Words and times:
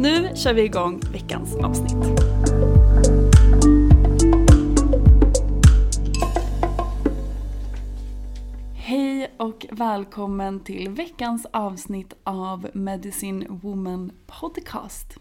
Nu 0.00 0.30
kör 0.36 0.54
vi 0.54 0.62
igång 0.62 1.00
veckans 1.12 1.56
avsnitt. 1.56 2.20
Hej 8.74 9.34
och 9.36 9.66
välkommen 9.70 10.64
till 10.64 10.88
veckans 10.88 11.46
avsnitt 11.52 12.14
av 12.24 12.70
Medicine 12.74 13.46
Woman 13.48 14.12
Podcast. 14.26 15.18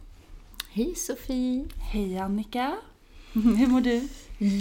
Hej 0.72 0.96
Sofie! 0.96 1.66
Hej 1.92 2.18
Annika! 2.18 2.76
Hur 3.34 3.68
mår 3.68 3.82
du? 3.82 4.08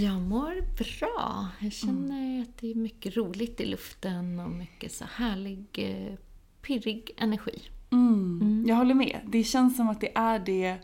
Jag 0.05 0.21
mår 0.21 0.61
bra. 0.77 1.47
Jag 1.59 1.73
känner 1.73 2.41
att 2.41 2.57
det 2.57 2.71
är 2.71 2.75
mycket 2.75 3.17
roligt 3.17 3.61
i 3.61 3.65
luften 3.65 4.39
och 4.39 4.51
mycket 4.51 4.91
så 4.91 5.05
härlig, 5.05 5.65
eh, 5.73 6.15
pirrig 6.61 7.11
energi. 7.17 7.61
Mm. 7.91 8.63
Jag 8.67 8.75
håller 8.75 8.95
med. 8.95 9.19
Det 9.25 9.43
känns 9.43 9.77
som 9.77 9.89
att 9.89 10.01
det 10.01 10.17
är 10.17 10.39
det 10.39 10.77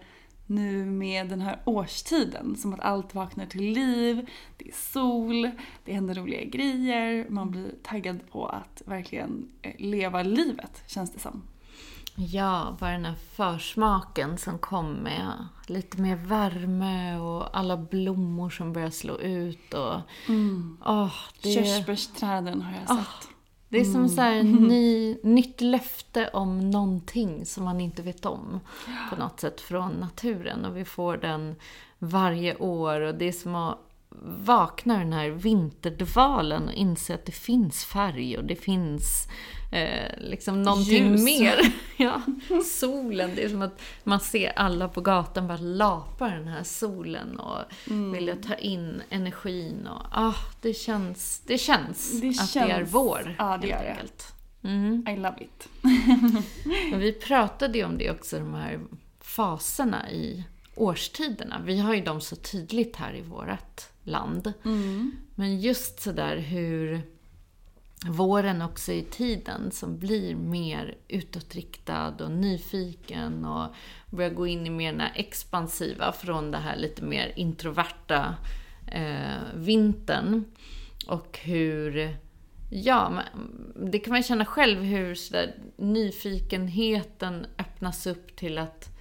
nu 0.45 0.85
med 0.85 1.29
den 1.29 1.41
här 1.41 1.59
årstiden. 1.65 2.55
Som 2.55 2.73
att 2.73 2.79
allt 2.79 3.15
vaknar 3.15 3.45
till 3.45 3.73
liv, 3.73 4.29
det 4.57 4.67
är 4.67 4.73
sol, 4.73 5.51
det 5.85 5.93
händer 5.93 6.15
roliga 6.15 6.43
grejer. 6.43 7.25
Man 7.29 7.51
blir 7.51 7.71
taggad 7.83 8.19
på 8.31 8.47
att 8.47 8.81
verkligen 8.85 9.47
eh, 9.61 9.71
leva 9.77 10.23
livet, 10.23 10.83
känns 10.87 11.11
det 11.11 11.19
som. 11.19 11.41
Ja, 12.17 12.77
bara 12.79 12.91
den 12.91 13.05
här 13.05 13.15
försmaken 13.15 14.37
som 14.37 14.59
kom 14.59 14.93
med 14.93 15.47
lite 15.67 16.01
mer 16.01 16.15
värme 16.15 17.17
och 17.17 17.57
alla 17.57 17.77
blommor 17.77 18.49
som 18.49 18.73
börjar 18.73 18.89
slå 18.89 19.17
ut 19.19 19.73
och... 19.73 19.99
Åh, 20.85 21.13
det... 21.41 21.53
Körsbärsträden 21.53 22.61
har 22.61 22.73
jag 22.79 22.97
sett. 22.97 23.34
Det 23.75 23.81
är 23.81 23.85
som 23.85 24.09
så 24.09 24.21
här 24.21 24.43
ny, 24.67 25.17
nytt 25.23 25.61
löfte 25.61 26.29
om 26.33 26.69
någonting 26.69 27.45
som 27.45 27.63
man 27.63 27.81
inte 27.81 28.01
vet 28.01 28.25
om 28.25 28.59
på 29.09 29.15
något 29.15 29.39
sätt 29.39 29.61
från 29.61 29.91
naturen. 29.91 30.65
Och 30.65 30.77
vi 30.77 30.85
får 30.85 31.17
den 31.17 31.55
varje 31.99 32.55
år. 32.55 33.01
Och 33.01 33.15
det 33.15 33.25
är 33.25 33.31
som 33.31 33.55
att 33.55 33.77
vakna 34.45 34.95
ur 34.95 34.99
den 34.99 35.13
här 35.13 35.29
vinterdvalen 35.29 36.67
och 36.67 36.73
inse 36.73 37.13
att 37.13 37.25
det 37.25 37.31
finns 37.31 37.85
färg 37.85 38.37
och 38.37 38.45
det 38.45 38.55
finns 38.55 39.27
eh, 39.75 40.11
liksom 40.17 40.61
någonting 40.63 41.09
Ljus. 41.11 41.21
mer. 41.23 41.55
ja, 41.97 42.21
solen. 42.65 43.31
Det 43.35 43.43
är 43.43 43.49
som 43.49 43.61
att 43.61 43.81
man 44.03 44.19
ser 44.19 44.49
alla 44.59 44.87
på 44.89 45.01
gatan 45.01 45.47
bara 45.47 45.57
lapa 45.57 46.27
den 46.29 46.47
här 46.47 46.63
solen 46.63 47.39
och 47.39 47.59
vilja 48.13 48.35
ta 48.35 48.53
in 48.55 49.01
energin. 49.09 49.87
Och, 49.87 50.01
ah, 50.11 50.35
det 50.61 50.73
känns, 50.73 51.41
det 51.45 51.57
känns 51.57 52.21
Det 52.21 52.29
att 52.29 52.53
det 52.53 52.59
är 52.59 52.67
känns- 52.67 52.93
vår. 52.93 53.35
ja, 53.39 53.57
det 53.57 53.67
gör 53.67 53.79
det. 53.83 53.89
enkelt. 53.91 54.31
Mm. 54.63 55.05
I 55.09 55.15
love 55.15 55.35
it. 55.43 55.67
Men 56.91 56.99
vi 56.99 57.11
pratade 57.13 57.77
ju 57.77 57.85
om 57.85 57.97
det 57.97 58.11
också, 58.11 58.39
de 58.39 58.53
här 58.53 58.79
faserna 59.21 60.11
i 60.11 60.43
årstiderna. 60.75 61.61
Vi 61.65 61.79
har 61.79 61.93
ju 61.93 62.01
dem 62.01 62.21
så 62.21 62.35
tydligt 62.35 62.95
här 62.95 63.15
i 63.15 63.21
vårt 63.21 63.81
land. 64.03 64.53
Men 65.35 65.59
just 65.61 66.01
sådär 66.01 66.37
hur 66.37 67.01
våren 68.03 68.61
också 68.61 68.91
i 68.91 69.01
tiden 69.01 69.71
som 69.71 69.97
blir 69.97 70.35
mer 70.35 70.97
utåtriktad 71.07 72.13
och 72.19 72.31
nyfiken 72.31 73.45
och 73.45 73.75
börjar 74.09 74.29
gå 74.29 74.47
in 74.47 74.67
i 74.67 74.69
mer 74.69 74.91
den 74.91 75.01
här 75.01 75.13
expansiva 75.15 76.11
från 76.11 76.51
det 76.51 76.57
här 76.57 76.75
lite 76.75 77.03
mer 77.03 77.33
introverta 77.35 78.35
eh, 78.87 79.55
vintern. 79.55 80.45
Och 81.07 81.39
hur, 81.43 82.17
ja, 82.69 83.21
det 83.75 83.99
kan 83.99 84.13
man 84.13 84.23
känna 84.23 84.45
själv 84.45 84.81
hur 84.81 85.15
sådär 85.15 85.55
nyfikenheten 85.77 87.45
öppnas 87.57 88.07
upp 88.07 88.35
till 88.35 88.57
att 88.57 88.94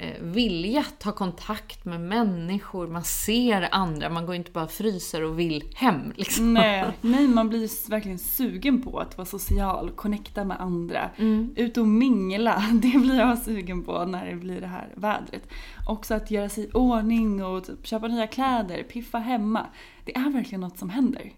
eh, 0.00 0.22
vilja 0.22 0.84
ta 0.98 1.12
kontakt 1.12 1.84
med 1.84 2.00
människor, 2.00 2.86
man 2.86 3.04
ser 3.04 3.68
andra, 3.72 4.08
man 4.08 4.26
går 4.26 4.34
inte 4.34 4.50
bara 4.50 4.64
och 4.64 4.70
fryser 4.70 5.22
och 5.22 5.38
vill 5.38 5.64
hem 5.74 6.12
liksom. 6.16 6.54
Nej, 6.54 6.86
nej, 7.00 7.28
man 7.28 7.48
blir 7.48 7.90
verkligen 7.90 8.18
sugen 8.18 8.82
på 8.82 8.98
att 8.98 9.18
vara 9.18 9.26
social, 9.26 9.90
connecta 9.90 10.44
med 10.44 10.60
andra, 10.60 11.10
ut 11.56 11.76
och 11.76 11.86
mingla. 11.86 12.64
Det 12.72 12.98
blir 12.98 13.18
jag 13.18 13.38
sugen 13.38 13.84
på 13.84 14.04
när 14.04 14.26
det 14.26 14.36
blir 14.36 14.60
det 14.60 14.66
här 14.66 14.92
vädret. 14.94 15.42
Också 15.86 16.14
att 16.14 16.30
göra 16.30 16.48
sig 16.48 16.64
i 16.64 16.70
ordning 16.72 17.44
och 17.44 17.64
typ 17.64 17.86
köpa 17.86 18.08
nya 18.08 18.26
kläder, 18.26 18.82
piffa 18.82 19.18
hemma. 19.18 19.66
Det 20.04 20.16
är 20.16 20.30
verkligen 20.30 20.60
något 20.60 20.78
som 20.78 20.90
händer. 20.90 21.32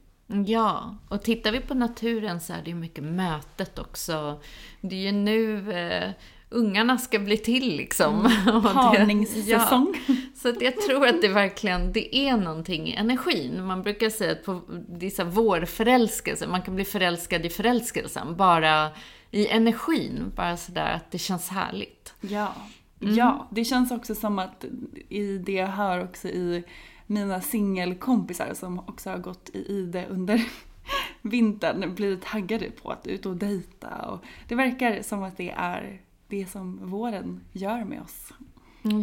Ja, 0.46 0.96
och 1.08 1.22
tittar 1.22 1.52
vi 1.52 1.60
på 1.60 1.74
naturen 1.74 2.40
så 2.40 2.52
är 2.52 2.62
det 2.64 2.70
ju 2.70 2.76
mycket 2.76 3.04
mötet 3.04 3.78
också. 3.78 4.40
Det 4.80 4.96
är 4.96 5.00
ju 5.00 5.12
nu 5.12 5.72
eh, 5.72 6.10
ungarna 6.52 6.98
ska 6.98 7.18
bli 7.18 7.36
till 7.36 7.76
liksom. 7.76 8.22
Det- 8.44 8.60
Parningssäsong. 8.74 9.94
Ja, 10.06 10.14
så 10.34 10.48
att 10.48 10.62
jag 10.62 10.76
tror 10.76 11.06
att 11.06 11.20
det 11.22 11.28
verkligen, 11.28 11.92
det 11.92 12.16
är 12.16 12.36
någonting 12.36 12.88
i 12.88 12.94
energin. 12.94 13.64
Man 13.66 13.82
brukar 13.82 14.10
säga 14.10 14.32
att 14.32 14.44
på 14.44 14.60
dessa 14.88 15.24
vårförälskelse, 15.24 16.46
man 16.46 16.62
kan 16.62 16.74
bli 16.74 16.84
förälskad 16.84 17.46
i 17.46 17.50
förälskelsen, 17.50 18.36
bara 18.36 18.90
i 19.30 19.46
energin, 19.48 20.32
bara 20.36 20.56
sådär 20.56 20.92
att 20.94 21.10
det 21.10 21.18
känns 21.18 21.48
härligt. 21.48 22.14
Ja. 22.20 22.54
Ja, 22.98 23.48
det 23.50 23.64
känns 23.64 23.90
också 23.92 24.14
som 24.14 24.38
att 24.38 24.64
i 25.08 25.38
det 25.38 25.52
jag 25.52 25.66
hör 25.66 26.04
också 26.04 26.28
i 26.28 26.64
mina 27.06 27.40
singelkompisar 27.40 28.54
som 28.54 28.78
också 28.78 29.10
har 29.10 29.18
gått 29.18 29.50
i 29.54 29.72
ide 29.72 30.06
under 30.10 30.42
vintern 31.22 31.94
blir 31.94 32.16
taggade 32.16 32.70
på 32.70 32.90
att 32.90 33.06
ut 33.06 33.26
och 33.26 33.36
dejta. 33.36 33.88
Och 33.88 34.24
det 34.48 34.54
verkar 34.54 35.02
som 35.02 35.22
att 35.22 35.36
det 35.36 35.50
är 35.56 36.00
det 36.32 36.46
som 36.46 36.90
våren 36.90 37.44
gör 37.52 37.84
med 37.84 38.02
oss. 38.02 38.32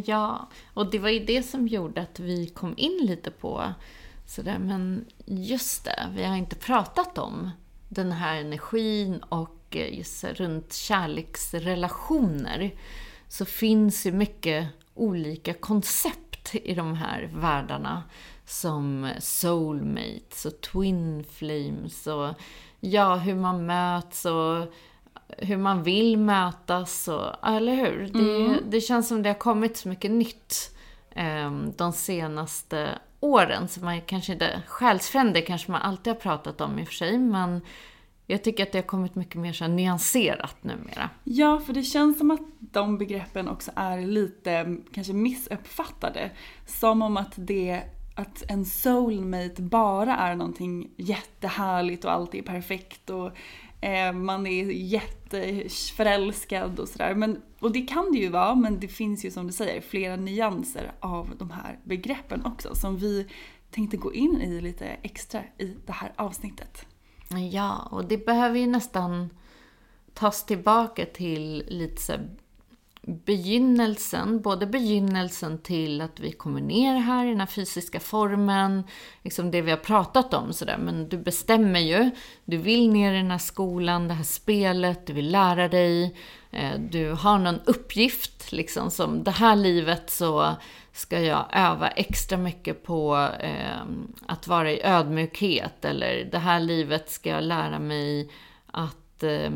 Ja, 0.06 0.50
och 0.74 0.92
det 0.92 1.00
var 1.00 1.10
ju 1.10 1.26
det 1.26 1.44
som 1.44 1.68
gjorde 1.68 2.02
att 2.02 2.20
vi 2.20 2.48
kom 2.48 2.74
in 2.78 3.00
lite 3.02 3.31
på 3.31 3.74
sådär, 4.26 4.60
men 4.60 5.06
just 5.26 5.86
det, 5.86 6.10
vi 6.16 6.24
har 6.24 6.36
inte 6.36 6.56
pratat 6.56 7.18
om 7.18 7.50
den 7.90 8.12
här 8.12 8.36
energin 8.36 9.18
och 9.30 9.66
eh, 9.70 9.98
just 9.98 10.24
runt 10.24 10.74
kärleksrelationer 10.74 12.72
så 13.28 13.46
finns 13.46 14.06
ju 14.06 14.12
mycket 14.12 14.68
olika 14.94 15.54
koncept 15.54 16.56
i 16.56 16.74
de 16.74 16.96
här 16.96 17.30
världarna 17.34 18.04
som 18.46 19.10
soulmates 19.20 20.46
och 20.46 20.62
twin 20.62 21.24
flames 21.24 22.08
och 22.08 22.34
ja, 22.80 23.16
hur 23.16 23.36
man 23.36 23.66
möts 23.66 24.26
och 24.26 24.74
hur 25.38 25.58
man 25.58 25.84
vill 25.84 26.18
mötas 26.18 27.08
och, 27.08 27.48
eller 27.48 27.76
hur? 27.76 28.16
Mm. 28.16 28.52
Det, 28.52 28.60
det 28.70 28.81
känns 28.81 29.08
som 29.08 29.24
det 29.24 29.30
har 29.30 29.40
kommit 29.40 29.78
så 29.78 29.90
mycket 29.90 30.12
nytt 30.12 30.78
eh, 31.12 31.52
de 31.78 31.94
senaste 31.94 32.90
åren. 33.20 33.68
Så 33.68 33.81
man 33.81 34.02
kanske 34.02 34.34
inte, 34.34 34.62
själsfränder 34.68 35.42
kanske 35.42 35.72
man 35.72 35.81
alltid 35.81 36.14
har 36.14 36.20
pratat 36.20 36.62
om 36.62 36.80
i 36.80 36.84
och 36.84 36.88
för 36.88 36.94
sig, 36.94 37.18
men 37.18 37.62
jag 38.28 38.44
tycker 38.44 38.64
att 38.64 38.72
det 38.72 38.78
har 38.78 38.84
kommit 38.84 39.16
mycket 39.16 39.36
mer 39.36 39.54
så 39.54 39.68
nyanserat 39.68 40.64
numera. 40.64 41.10
Ja, 41.24 41.60
för 41.60 41.74
det 41.74 41.84
känns 41.84 42.18
som 42.18 42.31
att 42.31 42.42
de 42.60 42.98
begreppen 42.98 43.50
också 43.50 43.72
är 43.76 44.02
lite 44.02 44.78
kanske 44.94 45.14
missuppfattade. 45.14 46.31
Som 46.66 47.02
om 47.02 47.18
att 47.18 47.34
det 47.36 47.84
att 48.16 48.44
en 48.48 48.66
soulmate 48.66 49.62
bara 49.62 50.18
är 50.18 50.36
någonting 50.36 50.90
jättehärligt 50.98 52.06
och 52.06 52.12
alltid 52.12 52.42
är 52.42 52.46
perfekt 52.46 53.10
och 53.10 53.31
Eh, 53.81 54.14
man 54.14 54.48
är 54.48 54.66
jätteförälskad 54.72 56.80
och 56.80 56.90
sådär. 56.90 57.38
och 57.60 57.72
det 57.72 57.81
kan 57.81 58.12
det 58.12 58.18
ju 58.18 58.30
vara, 58.30 58.56
men 58.56 58.80
det 58.80 58.88
finns 58.88 59.26
ju 59.26 59.31
som 59.31 59.48
du 59.48 59.54
säger 59.54 59.81
flera 59.81 60.16
nyanser 60.16 60.92
av 61.00 61.30
de 61.38 61.52
här 61.52 61.80
begreppen 61.84 62.46
också 62.46 62.76
som 62.76 62.98
vi 62.98 63.28
tänkte 63.72 63.98
gå 63.98 64.14
in 64.14 64.42
i 64.42 64.62
lite 64.62 64.86
extra 64.86 65.44
i 65.58 65.76
det 65.86 65.94
här 65.94 66.14
avsnittet. 66.16 66.86
Ja, 67.52 67.88
och 67.92 68.06
det 68.06 68.26
behöver 68.26 68.60
ju 68.60 68.68
nästan 68.68 69.30
tas 70.14 70.46
tillbaka 70.46 71.06
till 71.06 71.64
lite 71.68 72.02
så 72.02 72.14
begynnelsen, 73.10 74.42
både 74.42 74.66
begynnelsen 74.66 75.58
till 75.58 76.02
att 76.02 76.20
vi 76.20 76.32
kommer 76.32 76.62
ner 76.62 76.96
här 76.96 77.26
i 77.26 77.30
den 77.30 77.40
här 77.40 77.48
fysiska 77.48 78.00
formen, 78.00 78.84
liksom 79.24 79.52
det 79.52 79.62
vi 79.62 79.72
har 79.72 79.78
pratat 79.78 80.34
om 80.34 80.54
sådär, 80.54 80.78
men 80.78 81.10
du 81.10 81.18
bestämmer 81.18 81.80
ju, 81.80 82.12
du 82.46 82.58
vill 82.58 82.90
ner 82.90 83.14
i 83.14 83.18
den 83.18 83.32
här 83.32 83.38
skolan, 83.38 84.08
det 84.08 84.14
här 84.14 84.24
spelet, 84.24 85.08
du 85.08 85.14
vill 85.14 85.32
lära 85.32 85.68
dig, 85.68 86.16
eh, 86.52 86.80
du 86.80 87.12
har 87.12 87.40
någon 87.40 87.60
uppgift, 87.66 88.52
liksom 88.52 88.92
som 88.92 89.24
det 89.24 89.32
här 89.32 89.56
livet 89.56 90.10
så 90.10 90.56
ska 90.92 91.22
jag 91.22 91.46
öva 91.54 91.88
extra 91.88 92.38
mycket 92.38 92.84
på 92.84 93.30
eh, 93.40 93.84
att 94.26 94.48
vara 94.48 94.72
i 94.72 94.82
ödmjukhet, 94.84 95.86
eller 95.86 96.30
det 96.32 96.40
här 96.40 96.60
livet 96.60 97.10
ska 97.10 97.30
jag 97.30 97.44
lära 97.44 97.80
mig 97.80 98.30
att 98.72 99.24
eh, 99.24 99.52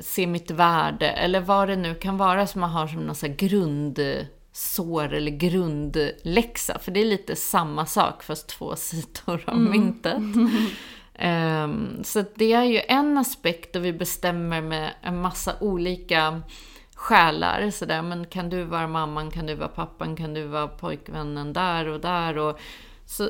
se 0.00 0.26
mitt 0.26 0.50
värde, 0.50 1.10
eller 1.10 1.40
vad 1.40 1.68
det 1.68 1.76
nu 1.76 1.94
kan 1.94 2.16
vara 2.16 2.46
som 2.46 2.60
man 2.60 2.70
har 2.70 2.86
som 2.86 3.06
någon 3.06 3.14
sån 3.14 3.36
grundsår 3.36 5.12
eller 5.12 5.30
grundläxa. 5.30 6.78
För 6.78 6.92
det 6.92 7.00
är 7.00 7.04
lite 7.04 7.36
samma 7.36 7.86
sak 7.86 8.22
fast 8.22 8.48
två 8.48 8.76
sidor 8.76 9.44
av 9.46 9.56
mm. 9.56 9.70
myntet. 9.70 10.16
Um, 10.16 12.00
så 12.04 12.24
det 12.34 12.52
är 12.52 12.64
ju 12.64 12.80
en 12.88 13.18
aspekt 13.18 13.76
och 13.76 13.84
vi 13.84 13.92
bestämmer 13.92 14.60
med 14.60 14.94
en 15.02 15.20
massa 15.20 15.54
olika 15.60 16.42
själar. 16.94 17.70
Så 17.70 17.86
men 17.86 18.26
kan 18.26 18.50
du 18.50 18.64
vara 18.64 18.88
mamman, 18.88 19.30
kan 19.30 19.46
du 19.46 19.54
vara 19.54 19.68
pappan, 19.68 20.16
kan 20.16 20.34
du 20.34 20.46
vara 20.46 20.68
pojkvännen 20.68 21.52
där 21.52 21.88
och 21.88 22.00
där. 22.00 22.38
Och, 22.38 22.60
så, 23.06 23.28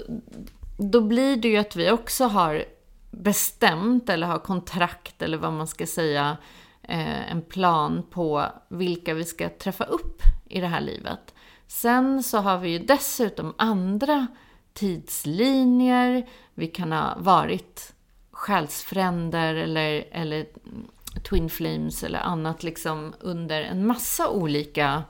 då 0.76 1.00
blir 1.00 1.36
det 1.36 1.48
ju 1.48 1.56
att 1.56 1.76
vi 1.76 1.90
också 1.90 2.25
har 2.25 2.64
bestämt 3.10 4.08
eller 4.08 4.26
har 4.26 4.38
kontrakt 4.38 5.22
eller 5.22 5.38
vad 5.38 5.52
man 5.52 5.66
ska 5.66 5.87
säga, 5.87 6.37
eh, 6.82 7.31
en 7.31 7.43
plan 7.43 8.02
på 8.10 8.46
vilka 8.69 9.14
vi 9.14 9.25
ska 9.25 9.49
träffa 9.49 9.84
upp 9.84 10.22
i 10.49 10.60
det 10.60 10.66
här 10.66 10.81
livet. 10.81 11.34
Sen 11.66 12.22
så 12.22 12.38
har 12.38 12.58
vi 12.58 12.70
ju 12.70 12.78
dessutom 12.78 13.55
andra 13.58 14.26
tidslinjer. 14.72 16.28
Vi 16.55 16.66
kan 16.66 16.93
ha 16.93 17.16
varit 17.19 17.93
själsfränder 18.31 19.54
eller, 19.54 20.04
eller 20.11 20.46
Twin 21.31 21.50
Flames 21.50 22.04
eller 22.04 22.19
annat 22.19 22.62
liksom 22.62 23.14
under 23.20 23.62
en 23.62 23.87
massa 23.87 24.31
olika 24.31 25.02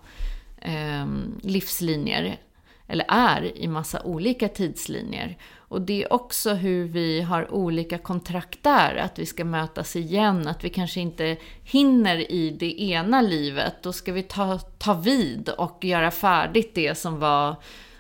eh, 0.59 1.06
livslinjer. 1.41 2.41
Eller 2.87 3.06
är 3.09 3.59
i 3.59 3.69
massa 3.69 4.03
olika 4.03 4.49
tidslinjer. 4.49 5.39
Och 5.69 5.81
det 5.81 6.03
är 6.03 6.12
också 6.12 6.55
hur 6.55 6.85
vi 6.85 7.20
har 7.20 7.53
olika 7.53 7.99
kontrakt 7.99 8.62
där, 8.62 8.97
att 8.97 9.19
vi 9.19 9.26
ska 9.26 9.44
mötas 9.44 9.97
igen, 9.97 10.49
att 10.49 10.65
vi 10.65 10.69
kanske 10.69 11.00
inte 11.00 11.37
hinner 11.62 12.32
i 12.32 12.50
det 12.50 12.82
ena 12.82 13.20
livet. 13.20 13.75
Då 13.82 13.93
ska 13.93 14.12
vi 14.12 14.23
ta, 14.23 14.59
ta 14.59 14.94
vid 14.94 15.49
och 15.49 15.85
göra 15.85 16.11
färdigt 16.11 16.75
det 16.75 16.99
som 16.99 17.19
var 17.19 17.56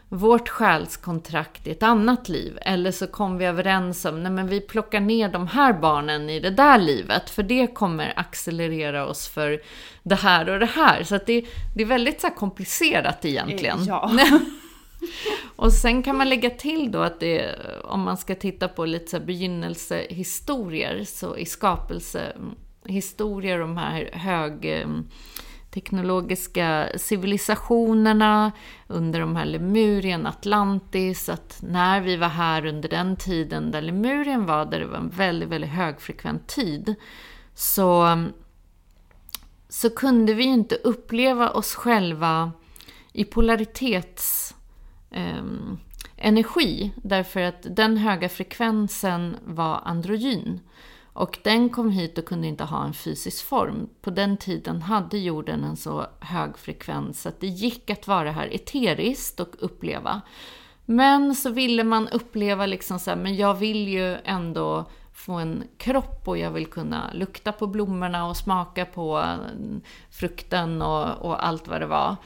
vårt 0.08 0.48
själskontrakt 0.48 1.66
i 1.66 1.70
ett 1.70 1.82
annat 1.82 2.28
liv. 2.28 2.58
Eller 2.62 2.92
så 2.92 3.06
kom 3.06 3.38
vi 3.38 3.44
överens 3.44 4.04
om, 4.04 4.22
nej 4.22 4.32
men 4.32 4.48
vi 4.48 4.60
plockar 4.60 5.00
ner 5.00 5.28
de 5.28 5.46
här 5.46 5.72
barnen 5.72 6.30
i 6.30 6.40
det 6.40 6.50
där 6.50 6.78
livet, 6.78 7.30
för 7.30 7.42
det 7.42 7.66
kommer 7.66 8.12
accelerera 8.16 9.06
oss 9.06 9.28
för 9.28 9.60
det 10.02 10.14
här 10.14 10.48
och 10.48 10.58
det 10.58 10.66
här. 10.66 11.02
Så 11.02 11.18
det, 11.26 11.44
det 11.76 11.82
är 11.82 11.86
väldigt 11.86 12.20
så 12.20 12.30
komplicerat 12.30 13.24
egentligen. 13.24 13.84
Ja. 13.84 14.10
Och 15.56 15.72
sen 15.72 16.02
kan 16.02 16.16
man 16.16 16.28
lägga 16.28 16.50
till 16.50 16.92
då 16.92 17.00
att 17.00 17.20
det, 17.20 17.54
om 17.84 18.00
man 18.00 18.16
ska 18.16 18.34
titta 18.34 18.68
på 18.68 18.84
lite 18.84 19.10
så 19.10 19.20
begynnelsehistorier, 19.20 21.04
så 21.04 21.36
i 21.36 21.46
skapelsehistorier, 21.46 23.58
de 23.58 23.76
här 23.76 24.10
högteknologiska 24.12 26.88
eh, 26.88 26.98
civilisationerna 26.98 28.52
under 28.86 29.20
de 29.20 29.36
här 29.36 29.44
Lemurien, 29.44 30.26
Atlantis, 30.26 31.28
att 31.28 31.58
när 31.62 32.00
vi 32.00 32.16
var 32.16 32.28
här 32.28 32.66
under 32.66 32.88
den 32.88 33.16
tiden 33.16 33.70
där 33.70 33.82
Lemurien 33.82 34.46
var, 34.46 34.64
där 34.64 34.80
det 34.80 34.86
var 34.86 34.98
en 34.98 35.08
väldigt, 35.08 35.48
väldigt 35.48 35.70
högfrekvent 35.70 36.46
tid, 36.46 36.94
så, 37.54 38.24
så 39.68 39.90
kunde 39.90 40.34
vi 40.34 40.44
ju 40.44 40.50
inte 40.50 40.74
uppleva 40.74 41.50
oss 41.50 41.74
själva 41.74 42.52
i 43.12 43.24
polaritets 43.24 44.54
eh, 45.10 45.44
energi. 46.16 46.92
Därför 46.96 47.40
att 47.40 47.66
den 47.76 47.96
höga 47.96 48.28
frekvensen 48.28 49.36
var 49.44 49.80
androgyn. 49.84 50.60
Och 51.12 51.38
den 51.44 51.68
kom 51.68 51.90
hit 51.90 52.18
och 52.18 52.24
kunde 52.24 52.46
inte 52.46 52.64
ha 52.64 52.84
en 52.84 52.94
fysisk 52.94 53.46
form. 53.46 53.88
På 54.00 54.10
den 54.10 54.36
tiden 54.36 54.82
hade 54.82 55.18
jorden 55.18 55.64
en 55.64 55.76
så 55.76 56.06
hög 56.20 56.58
frekvens 56.58 57.26
att 57.26 57.40
det 57.40 57.46
gick 57.46 57.90
att 57.90 58.08
vara 58.08 58.30
här 58.30 58.54
eteriskt 58.54 59.40
och 59.40 59.54
uppleva. 59.58 60.20
Men 60.84 61.34
så 61.34 61.50
ville 61.50 61.84
man 61.84 62.08
uppleva 62.08 62.66
liksom 62.66 62.98
så 62.98 63.10
här, 63.10 63.16
men 63.16 63.36
jag 63.36 63.54
vill 63.54 63.88
ju 63.88 64.16
ändå 64.24 64.84
få 65.12 65.32
en 65.32 65.64
kropp 65.76 66.28
och 66.28 66.38
jag 66.38 66.50
vill 66.50 66.66
kunna 66.66 67.10
lukta 67.12 67.52
på 67.52 67.66
blommorna 67.66 68.26
och 68.26 68.36
smaka 68.36 68.84
på 68.84 69.34
frukten 70.10 70.82
och, 70.82 71.16
och 71.16 71.46
allt 71.46 71.68
vad 71.68 71.80
det 71.80 71.86
var. 71.86 72.16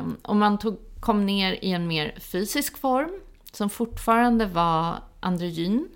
Um, 0.00 0.16
och 0.22 0.36
man 0.36 0.58
tog 0.58 0.78
kom 1.08 1.26
ner 1.26 1.64
i 1.64 1.72
en 1.72 1.86
mer 1.86 2.14
fysisk 2.20 2.78
form 2.78 3.20
som 3.52 3.70
fortfarande 3.70 4.46
var 4.46 5.02
androgyn. 5.20 5.88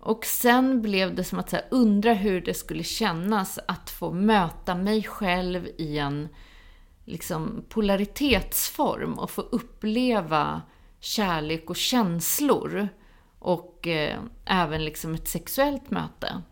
Och 0.00 0.24
sen 0.24 0.82
blev 0.82 1.14
det 1.14 1.24
som 1.24 1.38
att 1.38 1.52
här, 1.52 1.64
undra 1.70 2.12
hur 2.12 2.40
det 2.40 2.54
skulle 2.54 2.82
kännas 2.82 3.58
att 3.68 3.90
få 3.90 4.12
möta 4.12 4.74
mig 4.74 5.02
själv 5.02 5.68
i 5.78 5.98
en 5.98 6.28
liksom, 7.04 7.64
polaritetsform 7.68 9.18
och 9.18 9.30
få 9.30 9.40
uppleva 9.40 10.62
kärlek 11.00 11.70
och 11.70 11.76
känslor. 11.76 12.88
Och 13.38 13.86
eh, 13.86 14.18
även 14.44 14.84
liksom 14.84 15.14
ett 15.14 15.28
sexuellt 15.28 15.90
möte. 15.90 16.42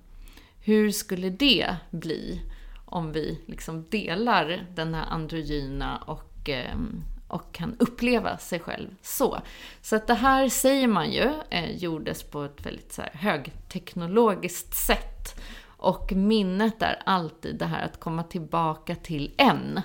Hur 0.60 0.90
skulle 0.90 1.30
det 1.30 1.76
bli 1.90 2.40
om 2.84 3.12
vi 3.12 3.40
liksom 3.46 3.84
delar 3.90 4.66
den 4.74 4.94
här 4.94 5.04
androgyna 5.04 5.96
och 5.96 6.35
Ehm, 6.48 7.04
och, 7.28 7.52
kan 7.52 7.76
uppleva 7.78 8.38
sig 8.38 8.60
själv 8.60 8.88
så. 9.02 9.40
Så 9.82 9.96
att 9.96 10.06
det 10.06 10.14
här 10.14 10.48
säger 10.48 10.88
man 10.88 11.12
ju 11.12 11.32
eh, 11.50 11.76
gjordes 11.76 12.22
på 12.22 12.42
ett 12.42 12.66
väldigt 12.66 12.92
så 12.92 13.02
här, 13.02 13.10
högteknologiskt 13.14 14.74
sätt. 14.74 15.40
Och 15.66 16.12
minnet 16.12 16.82
är 16.82 17.02
alltid 17.06 17.58
det 17.58 17.64
här 17.64 17.84
att 17.84 18.00
komma 18.00 18.22
tillbaka 18.22 18.94
till 18.94 19.34
en. 19.36 19.80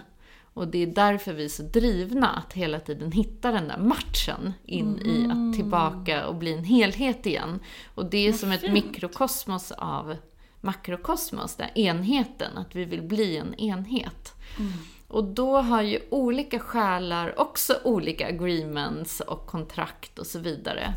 Och 0.53 0.67
det 0.67 0.77
är 0.77 0.87
därför 0.87 1.33
vi 1.33 1.45
är 1.45 1.49
så 1.49 1.63
drivna 1.63 2.29
att 2.29 2.53
hela 2.53 2.79
tiden 2.79 3.11
hitta 3.11 3.51
den 3.51 3.67
där 3.67 3.77
matchen 3.77 4.53
in 4.65 4.99
mm. 4.99 5.07
i 5.07 5.25
att 5.25 5.31
mm. 5.31 5.53
tillbaka 5.53 6.27
och 6.27 6.35
bli 6.35 6.53
en 6.53 6.63
helhet 6.63 7.25
igen. 7.25 7.59
Och 7.95 8.05
det 8.05 8.17
är 8.17 8.31
Vad 8.31 8.39
som 8.39 8.51
fint. 8.51 8.63
ett 8.63 8.73
mikrokosmos 8.73 9.71
av 9.71 10.15
makrokosmos, 10.61 11.55
den 11.55 11.69
enheten, 11.77 12.57
att 12.57 12.75
vi 12.75 12.85
vill 12.85 13.01
bli 13.01 13.37
en 13.37 13.55
enhet. 13.55 14.33
Mm. 14.59 14.71
Och 15.11 15.23
då 15.23 15.57
har 15.57 15.81
ju 15.81 15.99
olika 16.09 16.59
själar 16.59 17.39
också 17.39 17.75
olika 17.83 18.27
agreements 18.27 19.19
och 19.19 19.45
kontrakt 19.45 20.19
och 20.19 20.27
så 20.27 20.39
vidare. 20.39 20.93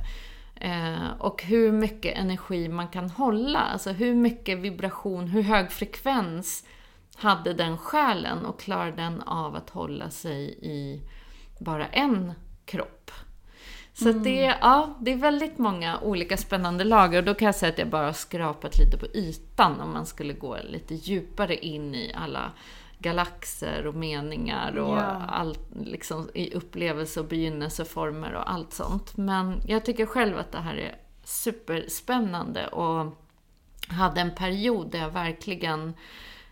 Eh, 0.60 1.10
och 1.18 1.42
hur 1.42 1.72
mycket 1.72 2.18
energi 2.18 2.68
man 2.68 2.88
kan 2.88 3.10
hålla. 3.10 3.58
Alltså 3.58 3.90
hur 3.90 4.14
mycket 4.14 4.58
vibration, 4.58 5.28
hur 5.28 5.42
hög 5.42 5.72
frekvens 5.72 6.64
hade 7.16 7.54
den 7.54 7.78
själen 7.78 8.46
och 8.46 8.60
klarade 8.60 8.96
den 8.96 9.22
av 9.22 9.56
att 9.56 9.70
hålla 9.70 10.10
sig 10.10 10.58
i 10.62 11.00
bara 11.58 11.86
en 11.86 12.32
kropp. 12.64 13.10
Så 13.92 14.08
mm. 14.08 14.22
det, 14.22 14.56
ja, 14.60 14.94
det 15.00 15.12
är 15.12 15.16
väldigt 15.16 15.58
många 15.58 15.98
olika 15.98 16.36
spännande 16.36 16.84
lager 16.84 17.18
och 17.18 17.24
då 17.24 17.34
kan 17.34 17.46
jag 17.46 17.54
säga 17.54 17.72
att 17.72 17.78
jag 17.78 17.88
bara 17.88 18.12
skrapat 18.12 18.78
lite 18.78 18.98
på 18.98 19.06
ytan 19.06 19.80
om 19.80 19.92
man 19.92 20.06
skulle 20.06 20.32
gå 20.32 20.56
lite 20.64 20.94
djupare 20.94 21.56
in 21.56 21.94
i 21.94 22.12
alla 22.14 22.52
galaxer 23.04 23.86
och 23.86 23.94
meningar 23.94 24.78
och 24.78 24.96
ja. 24.96 25.22
allt 25.28 25.68
liksom 25.84 26.30
i 26.34 26.54
upplevelse 26.54 27.20
och 27.20 27.26
begynnelseformer 27.26 28.34
och 28.34 28.50
allt 28.50 28.72
sånt. 28.72 29.16
Men 29.16 29.62
jag 29.66 29.84
tycker 29.84 30.06
själv 30.06 30.38
att 30.38 30.52
det 30.52 30.58
här 30.58 30.76
är 30.76 30.96
superspännande 31.24 32.66
och 32.66 33.14
hade 33.88 34.20
en 34.20 34.34
period 34.34 34.90
där 34.90 34.98
jag 34.98 35.10
verkligen 35.10 35.94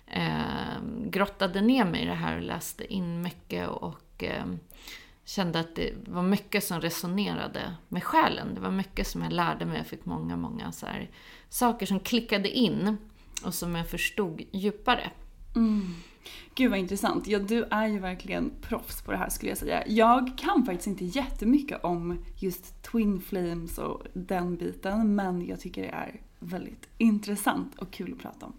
eh, 0.06 0.80
grottade 1.04 1.60
ner 1.60 1.84
mig 1.84 2.02
i 2.02 2.06
det 2.06 2.14
här 2.14 2.36
och 2.36 2.42
läste 2.42 2.92
in 2.94 3.22
mycket 3.22 3.68
och 3.68 4.24
eh, 4.24 4.44
kände 5.24 5.60
att 5.60 5.76
det 5.76 5.92
var 6.06 6.22
mycket 6.22 6.64
som 6.64 6.80
resonerade 6.80 7.74
med 7.88 8.04
själen. 8.04 8.54
Det 8.54 8.60
var 8.60 8.70
mycket 8.70 9.06
som 9.06 9.22
jag 9.22 9.32
lärde 9.32 9.64
mig. 9.64 9.76
Jag 9.76 9.86
fick 9.86 10.04
många, 10.04 10.36
många 10.36 10.72
så 10.72 10.86
här, 10.86 11.10
saker 11.48 11.86
som 11.86 12.00
klickade 12.00 12.48
in 12.48 12.96
och 13.44 13.54
som 13.54 13.74
jag 13.74 13.88
förstod 13.88 14.42
djupare. 14.52 15.10
Mm. 15.54 15.94
Gud 16.54 16.70
vad 16.70 16.78
intressant. 16.78 17.26
Ja, 17.26 17.38
du 17.38 17.64
är 17.70 17.86
ju 17.86 17.98
verkligen 17.98 18.50
proffs 18.60 19.02
på 19.02 19.12
det 19.12 19.18
här 19.18 19.28
skulle 19.28 19.50
jag 19.50 19.58
säga. 19.58 19.82
Jag 19.86 20.38
kan 20.38 20.64
faktiskt 20.64 20.86
inte 20.86 21.04
jättemycket 21.04 21.84
om 21.84 22.24
just 22.38 22.82
Twin 22.82 23.20
Flames 23.20 23.78
och 23.78 24.02
den 24.12 24.56
biten, 24.56 25.14
men 25.14 25.46
jag 25.46 25.60
tycker 25.60 25.82
det 25.82 25.88
är 25.88 26.20
väldigt 26.38 26.88
intressant 26.98 27.78
och 27.78 27.90
kul 27.90 28.12
att 28.12 28.18
prata 28.18 28.46
om. 28.46 28.52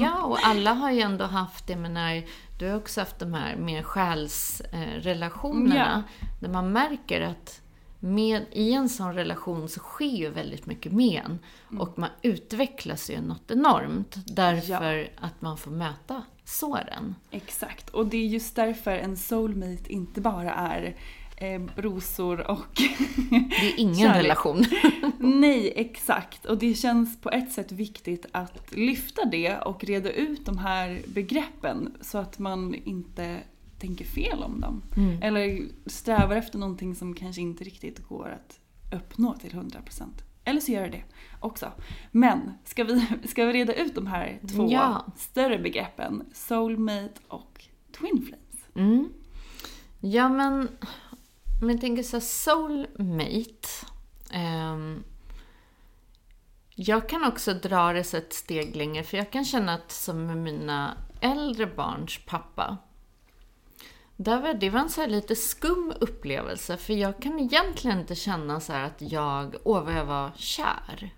ja, 0.00 0.22
och 0.24 0.38
alla 0.42 0.72
har 0.72 0.90
ju 0.90 1.00
ändå 1.00 1.24
haft 1.24 1.66
det, 1.66 1.76
men 1.76 1.94
när 1.94 2.24
du 2.58 2.68
har 2.68 2.76
också 2.76 3.00
haft 3.00 3.18
de 3.18 3.34
här 3.34 3.56
mer 3.56 3.82
själsrelationerna, 3.82 6.04
ja. 6.20 6.26
där 6.40 6.48
man 6.48 6.72
märker 6.72 7.20
att 7.20 7.60
med, 8.00 8.44
i 8.52 8.72
en 8.72 8.88
sån 8.88 9.14
relation 9.14 9.68
så 9.68 9.80
sker 9.80 10.16
ju 10.16 10.30
väldigt 10.30 10.66
mycket 10.66 10.92
med 10.92 11.22
en. 11.24 11.38
Mm. 11.70 11.80
Och 11.80 11.98
man 11.98 12.10
utvecklas 12.22 13.10
ju 13.10 13.20
något 13.20 13.50
enormt, 13.50 14.16
därför 14.26 14.94
ja. 14.94 15.26
att 15.26 15.42
man 15.42 15.58
får 15.58 15.70
möta 15.70 16.22
såren. 16.44 17.14
Exakt, 17.30 17.90
och 17.90 18.06
det 18.06 18.16
är 18.16 18.26
just 18.26 18.56
därför 18.56 18.90
en 18.90 19.16
soulmate 19.16 19.92
inte 19.92 20.20
bara 20.20 20.54
är 20.54 20.96
eh, 21.36 21.62
rosor 21.76 22.50
och 22.50 22.80
Det 23.30 23.66
är 23.66 23.80
ingen 23.80 24.14
relation. 24.14 24.64
Nej, 25.18 25.72
exakt. 25.76 26.44
Och 26.44 26.58
det 26.58 26.74
känns 26.74 27.20
på 27.20 27.30
ett 27.30 27.52
sätt 27.52 27.72
viktigt 27.72 28.26
att 28.32 28.76
lyfta 28.76 29.24
det 29.24 29.58
och 29.58 29.84
reda 29.84 30.10
ut 30.10 30.46
de 30.46 30.58
här 30.58 31.02
begreppen 31.06 31.96
så 32.00 32.18
att 32.18 32.38
man 32.38 32.74
inte 32.74 33.40
tänker 33.78 34.04
fel 34.04 34.42
om 34.42 34.60
dem. 34.60 34.82
Mm. 34.96 35.22
Eller 35.22 35.62
strävar 35.86 36.36
efter 36.36 36.58
någonting 36.58 36.94
som 36.94 37.14
kanske 37.14 37.42
inte 37.42 37.64
riktigt 37.64 37.98
går 37.98 38.28
att 38.28 38.60
uppnå 38.94 39.34
till 39.34 39.50
100%. 39.50 40.02
Eller 40.44 40.60
så 40.60 40.72
gör 40.72 40.88
det 40.88 41.02
också. 41.44 41.72
Men 42.10 42.58
ska 42.64 42.84
vi, 42.84 43.06
ska 43.28 43.44
vi 43.44 43.52
reda 43.52 43.74
ut 43.74 43.94
de 43.94 44.06
här 44.06 44.40
två 44.54 44.68
ja. 44.70 45.06
större 45.16 45.58
begreppen? 45.58 46.26
Soulmate 46.32 47.20
och 47.28 47.64
Twin 47.98 48.22
Flames. 48.22 48.68
Mm. 48.74 49.12
Ja 50.00 50.28
men, 50.28 50.68
om 51.62 51.70
jag 51.70 51.80
tänker 51.80 52.02
så 52.02 52.20
soulmate. 52.20 53.68
Um, 54.34 55.04
jag 56.74 57.08
kan 57.08 57.24
också 57.24 57.54
dra 57.54 57.92
det 57.92 58.14
ett 58.14 58.32
steg 58.32 58.76
längre, 58.76 59.02
för 59.02 59.16
jag 59.16 59.30
kan 59.30 59.44
känna 59.44 59.74
att 59.74 59.92
som 59.92 60.26
med 60.26 60.36
mina 60.36 60.96
äldre 61.20 61.66
barns 61.66 62.20
pappa, 62.26 62.78
där 64.16 64.40
var, 64.40 64.54
det 64.54 64.70
var 64.70 64.80
en 64.80 64.90
så 64.90 65.06
lite 65.06 65.36
skum 65.36 65.92
upplevelse, 66.00 66.76
för 66.76 66.92
jag 66.92 67.22
kan 67.22 67.40
egentligen 67.40 68.00
inte 68.00 68.14
känna 68.14 68.60
så 68.60 68.72
att 68.72 69.02
jag, 69.02 69.56
åh 69.64 69.84
vad 69.84 69.94
jag 69.94 70.04
var 70.04 70.30
kär. 70.36 71.14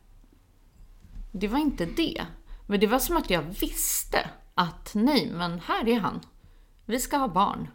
Det 1.40 1.48
var 1.48 1.58
inte 1.58 1.86
det. 1.86 2.26
Men 2.66 2.80
det 2.80 2.86
var 2.86 2.98
som 2.98 3.16
att 3.16 3.30
jag 3.30 3.42
visste 3.42 4.30
att 4.54 4.90
nej, 4.94 5.30
men 5.32 5.60
här 5.60 5.88
är 5.88 6.00
han. 6.00 6.20
Vi 6.84 6.98
ska 6.98 7.16
ha 7.16 7.28
barn. 7.28 7.68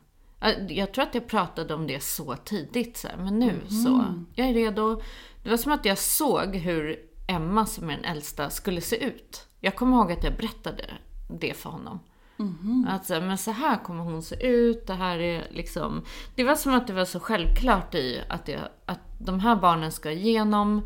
Jag 0.69 0.93
tror 0.93 1.03
att 1.03 1.15
jag 1.15 1.27
pratade 1.27 1.73
om 1.73 1.87
det 1.87 2.03
så 2.03 2.35
tidigt, 2.35 2.97
så 2.97 3.07
här, 3.07 3.17
men 3.17 3.39
nu 3.39 3.49
mm. 3.49 3.69
så. 3.69 4.23
Jag 4.35 4.49
är 4.49 4.53
redo. 4.53 5.01
Det 5.43 5.49
var 5.49 5.57
som 5.57 5.71
att 5.71 5.85
jag 5.85 5.97
såg 5.97 6.55
hur 6.55 6.99
Emma, 7.27 7.65
som 7.65 7.89
är 7.89 7.95
den 7.95 8.05
äldsta, 8.05 8.49
skulle 8.49 8.81
se 8.81 9.05
ut. 9.05 9.47
Jag 9.59 9.75
kommer 9.75 9.97
ihåg 9.97 10.11
att 10.11 10.23
jag 10.23 10.37
berättade 10.37 10.85
det 11.39 11.53
för 11.53 11.69
honom. 11.69 11.99
Mm. 12.39 12.87
Att 12.89 13.05
så, 13.05 13.21
men 13.21 13.37
så 13.37 13.51
här 13.51 13.83
kommer 13.83 14.03
hon 14.03 14.23
se 14.23 14.47
ut, 14.47 14.87
det 14.87 14.93
här 14.93 15.19
är 15.19 15.47
liksom... 15.51 16.05
Det 16.35 16.43
var 16.43 16.55
som 16.55 16.73
att 16.73 16.87
det 16.87 16.93
var 16.93 17.05
så 17.05 17.19
självklart 17.19 17.95
i 17.95 18.21
att, 18.29 18.47
jag, 18.47 18.61
att 18.85 18.99
de 19.19 19.39
här 19.39 19.55
barnen 19.55 19.91
ska 19.91 20.11
igenom. 20.11 20.81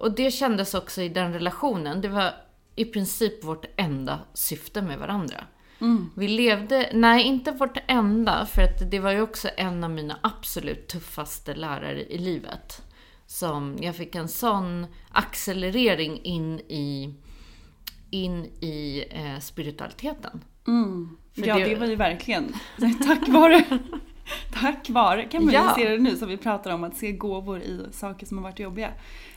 Och 0.00 0.12
det 0.12 0.30
kändes 0.30 0.74
också 0.74 1.02
i 1.02 1.08
den 1.08 1.32
relationen. 1.32 2.00
Det 2.00 2.08
var 2.08 2.34
i 2.76 2.84
princip 2.84 3.44
vårt 3.44 3.64
enda 3.76 4.20
syfte 4.34 4.82
med 4.82 4.98
varandra. 4.98 5.44
Mm. 5.80 6.10
Vi 6.16 6.28
levde, 6.28 6.90
nej 6.94 7.24
inte 7.24 7.52
vårt 7.52 7.78
enda, 7.86 8.46
för 8.46 8.62
att 8.62 8.90
det 8.90 8.98
var 8.98 9.12
ju 9.12 9.20
också 9.20 9.48
en 9.56 9.84
av 9.84 9.90
mina 9.90 10.18
absolut 10.22 10.88
tuffaste 10.88 11.54
lärare 11.54 12.04
i 12.04 12.18
livet. 12.18 12.82
Som 13.26 13.76
jag 13.80 13.96
fick 13.96 14.14
en 14.14 14.28
sån 14.28 14.86
accelerering 15.10 16.20
in 16.22 16.60
i, 16.60 17.14
in 18.10 18.44
i 18.44 19.04
eh, 19.10 19.40
spiritualiteten. 19.40 20.44
Mm. 20.66 21.16
Ja, 21.34 21.58
det... 21.58 21.64
det 21.64 21.74
var 21.74 21.86
ju 21.86 21.96
verkligen 21.96 22.54
tack 23.06 23.28
vare 23.28 23.64
Tack 24.52 24.90
vare 24.90 25.24
kan 25.24 25.44
man 25.44 25.54
ja. 25.54 25.74
se 25.76 25.88
det 25.88 25.98
nu 25.98 26.16
som 26.16 26.28
vi 26.28 26.36
pratar 26.36 26.70
om, 26.70 26.84
att 26.84 26.96
se 26.96 27.12
gåvor 27.12 27.60
i 27.60 27.86
saker 27.92 28.26
som 28.26 28.38
har 28.38 28.44
varit 28.44 28.58
jobbiga. 28.58 28.92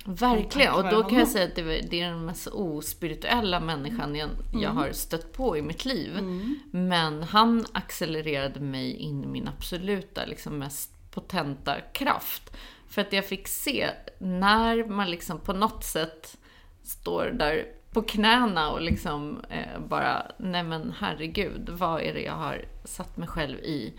Verkligen, 0.05 0.73
och 0.73 0.89
då 0.89 1.03
kan 1.03 1.19
jag 1.19 1.27
säga 1.27 1.45
att 1.45 1.55
det 1.55 2.01
är 2.01 2.09
den 2.09 2.25
mest 2.25 2.47
ospirituella 2.47 3.59
människan 3.59 4.15
jag, 4.15 4.29
mm. 4.29 4.61
jag 4.61 4.69
har 4.69 4.91
stött 4.91 5.33
på 5.33 5.57
i 5.57 5.61
mitt 5.61 5.85
liv. 5.85 6.17
Mm. 6.17 6.59
Men 6.71 7.23
han 7.23 7.65
accelererade 7.71 8.59
mig 8.59 8.95
in 8.95 9.23
i 9.23 9.27
min 9.27 9.47
absoluta, 9.47 10.25
liksom 10.25 10.57
mest 10.57 11.11
potenta 11.11 11.81
kraft. 11.81 12.57
För 12.87 13.01
att 13.01 13.13
jag 13.13 13.25
fick 13.25 13.47
se 13.47 13.89
när 14.19 14.85
man 14.85 15.11
liksom 15.11 15.39
på 15.39 15.53
något 15.53 15.83
sätt 15.83 16.37
står 16.83 17.25
där 17.25 17.65
på 17.91 18.01
knäna 18.01 18.71
och 18.71 18.81
liksom 18.81 19.41
eh, 19.49 19.79
bara, 19.87 20.31
nej 20.37 20.63
men 20.63 20.93
herregud, 20.99 21.69
vad 21.69 22.01
är 22.01 22.13
det 22.13 22.21
jag 22.21 22.33
har 22.33 22.65
satt 22.83 23.17
mig 23.17 23.27
själv 23.27 23.59
i? 23.59 23.93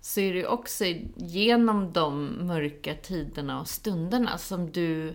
Så 0.00 0.20
är 0.20 0.34
det 0.34 0.46
också 0.46 0.84
genom 1.16 1.92
de 1.92 2.38
mörka 2.46 2.94
tiderna 2.94 3.60
och 3.60 3.68
stunderna 3.68 4.38
som 4.38 4.70
du 4.70 5.14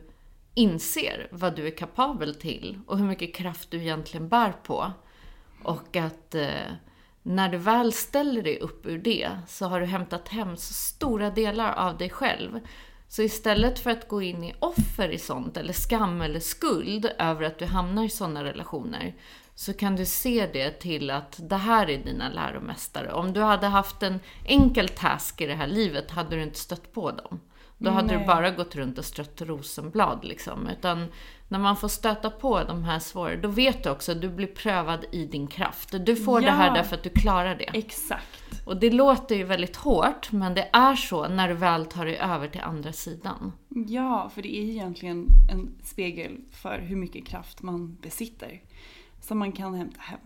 inser 0.54 1.28
vad 1.32 1.56
du 1.56 1.68
är 1.68 1.78
kapabel 1.78 2.36
till 2.36 2.80
och 2.88 2.98
hur 2.98 3.06
mycket 3.06 3.36
kraft 3.36 3.72
du 3.72 3.78
egentligen 3.78 4.30
bär 4.30 4.52
på. 4.52 4.92
Och 5.64 5.96
att 5.96 6.36
eh, 6.36 6.72
när 7.24 7.50
du 7.50 7.58
väl 7.58 7.94
ställer 7.94 8.42
dig 8.42 8.60
upp 8.60 8.86
ur 8.86 8.98
det 8.98 9.30
så 9.48 9.66
har 9.66 9.80
du 9.80 9.86
hämtat 9.86 10.28
hem 10.28 10.58
så 10.58 10.74
stora 10.74 11.30
delar 11.30 11.74
av 11.74 11.98
dig 11.98 12.10
själv 12.10 12.60
så 13.08 13.22
istället 13.22 13.80
för 13.80 13.92
att 13.92 14.08
gå 14.08 14.22
in 14.22 14.44
i 14.44 14.56
offer 14.60 15.10
i 15.10 15.18
sånt, 15.18 15.58
eller 15.58 15.74
skam 15.74 16.22
eller 16.22 16.40
skuld 16.40 17.06
över 17.20 17.44
att 17.44 17.60
du 17.60 17.66
hamnar 17.66 18.04
i 18.04 18.10
sådana 18.10 18.44
relationer, 18.44 19.16
så 19.56 19.74
kan 19.74 19.96
du 19.96 20.06
se 20.06 20.50
det 20.54 20.72
till 20.72 21.10
att 21.10 21.40
det 21.50 21.56
här 21.56 21.90
är 21.90 21.98
dina 21.98 22.30
läromästare. 22.30 23.14
Om 23.14 23.34
du 23.34 23.42
hade 23.42 23.68
haft 23.68 24.04
en 24.04 24.20
enkel 24.46 24.90
task 24.90 25.42
i 25.42 25.46
det 25.46 25.56
här 25.56 25.68
livet 25.68 26.12
hade 26.12 26.36
du 26.36 26.44
inte 26.44 26.60
stött 26.60 26.94
på 26.94 27.12
dem. 27.12 27.40
Då 27.78 27.92
hade 27.92 28.08
Nej. 28.08 28.18
du 28.18 28.26
bara 28.26 28.52
gått 28.52 28.76
runt 28.76 28.98
och 28.98 29.06
strött 29.06 29.42
rosenblad 29.42 30.26
liksom. 30.26 30.70
Utan 30.70 31.08
när 31.48 31.60
man 31.60 31.78
får 31.78 31.88
stöta 31.88 32.30
på 32.30 32.64
de 32.64 32.84
här 32.84 33.00
svåra, 33.00 33.36
då 33.36 33.48
vet 33.48 33.84
du 33.84 33.90
också 33.90 34.12
att 34.12 34.22
du 34.22 34.30
blir 34.30 34.48
prövad 34.48 35.06
i 35.12 35.26
din 35.26 35.48
kraft. 35.48 36.06
Du 36.06 36.16
får 36.16 36.42
ja. 36.42 36.46
det 36.46 36.52
här 36.52 36.74
därför 36.74 36.96
att 36.96 37.04
du 37.04 37.10
klarar 37.10 37.56
det. 37.56 37.70
Exakt. 37.74 38.66
Och 38.66 38.78
det 38.78 38.90
låter 38.90 39.36
ju 39.36 39.44
väldigt 39.44 39.76
hårt, 39.76 40.32
men 40.32 40.54
det 40.54 40.70
är 40.74 40.96
så 40.96 41.28
när 41.28 41.48
du 41.48 41.54
väl 41.54 41.86
tar 41.86 42.06
dig 42.06 42.18
över 42.18 42.48
till 42.48 42.62
andra 42.62 42.94
sidan. 42.94 43.52
Ja, 43.88 44.32
för 44.34 44.42
det 44.42 44.58
är 44.58 44.64
egentligen 44.64 45.28
en 45.52 45.76
spegel 45.84 46.38
för 46.52 46.80
hur 46.80 46.96
mycket 46.96 47.28
kraft 47.28 47.62
man 47.62 47.96
besitter. 48.02 48.62
Som 49.28 49.40
man 49.40 49.52
kan 49.52 49.74
hämta 49.74 50.02
hem. 50.02 50.20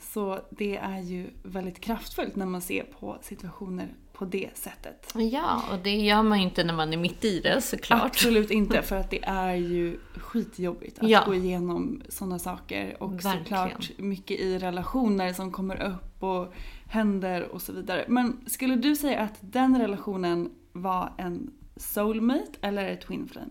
Så 0.00 0.40
det 0.50 0.76
är 0.76 1.00
ju 1.00 1.30
väldigt 1.42 1.80
kraftfullt 1.80 2.36
när 2.36 2.46
man 2.46 2.60
ser 2.60 2.84
på 2.84 3.18
situationer 3.22 3.94
på 4.12 4.24
det 4.24 4.50
sättet. 4.54 5.14
Ja, 5.14 5.62
och 5.72 5.78
det 5.78 5.96
gör 5.96 6.22
man 6.22 6.38
ju 6.38 6.44
inte 6.44 6.64
när 6.64 6.74
man 6.74 6.92
är 6.92 6.96
mitt 6.96 7.24
i 7.24 7.40
det 7.40 7.60
såklart. 7.60 8.02
Absolut 8.02 8.50
inte, 8.60 8.82
för 8.82 8.96
att 8.96 9.10
det 9.10 9.24
är 9.24 9.54
ju 9.54 9.98
skitjobbigt 10.16 10.98
att 10.98 11.08
ja. 11.08 11.22
gå 11.26 11.34
igenom 11.34 12.02
sådana 12.08 12.38
saker. 12.38 13.02
Och 13.02 13.12
Verkligen. 13.12 13.38
såklart 13.38 13.90
mycket 13.98 14.40
i 14.40 14.58
relationer 14.58 15.32
som 15.32 15.52
kommer 15.52 15.82
upp 15.82 16.22
och 16.22 16.54
händer 16.86 17.48
och 17.48 17.62
så 17.62 17.72
vidare. 17.72 18.04
Men 18.08 18.44
skulle 18.46 18.76
du 18.76 18.96
säga 18.96 19.20
att 19.20 19.38
den 19.40 19.80
relationen 19.80 20.50
var 20.72 21.12
en 21.18 21.50
soulmate 21.76 22.52
eller 22.60 22.88
ett 22.88 23.00
twin 23.00 23.28
flame? 23.28 23.50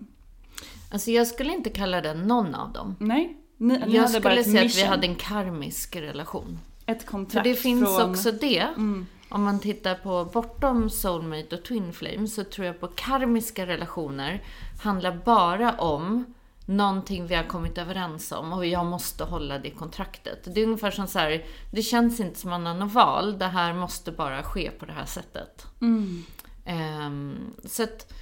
Alltså 0.91 1.11
jag 1.11 1.27
skulle 1.27 1.53
inte 1.53 1.69
kalla 1.69 2.01
den 2.01 2.21
någon 2.21 2.55
av 2.55 2.73
dem. 2.73 2.95
Nej. 2.99 3.40
Ni, 3.61 3.77
ni 3.77 3.95
jag 3.95 4.09
skulle 4.09 4.43
säga 4.43 4.65
att 4.65 4.77
vi 4.77 4.83
hade 4.83 5.07
en 5.07 5.15
karmisk 5.15 5.95
relation. 5.95 6.59
ett 6.85 7.05
kontrakt 7.05 7.47
För 7.47 7.53
det 7.53 7.55
finns 7.55 7.97
från... 7.97 8.11
också 8.11 8.31
det. 8.31 8.59
Mm. 8.59 9.07
Om 9.29 9.43
man 9.43 9.59
tittar 9.59 9.95
på 9.95 10.25
bortom 10.25 10.89
soulmate 10.89 11.55
och 11.55 11.63
twin 11.63 11.93
flame 11.93 12.27
så 12.27 12.43
tror 12.43 12.67
jag 12.67 12.79
på 12.79 12.87
karmiska 12.87 13.65
relationer 13.65 14.43
handlar 14.83 15.19
bara 15.25 15.71
om 15.71 16.33
någonting 16.65 17.27
vi 17.27 17.35
har 17.35 17.43
kommit 17.43 17.77
överens 17.77 18.31
om 18.31 18.53
och 18.53 18.65
jag 18.65 18.85
måste 18.85 19.23
hålla 19.23 19.59
det 19.59 19.71
kontraktet. 19.71 20.55
Det 20.55 20.61
är 20.61 20.65
ungefär 20.65 20.91
som 20.91 21.07
så 21.07 21.19
här, 21.19 21.45
det 21.71 21.81
känns 21.81 22.19
inte 22.19 22.39
som 22.39 22.49
man 22.49 22.65
har 22.65 22.73
något 22.73 22.93
val, 22.93 23.39
det 23.39 23.47
här 23.47 23.73
måste 23.73 24.11
bara 24.11 24.43
ske 24.43 24.71
på 24.71 24.85
det 24.85 24.93
här 24.93 25.05
sättet. 25.05 25.65
Mm. 25.81 26.23
Ehm, 26.65 27.53
så 27.65 27.83
att 27.83 28.13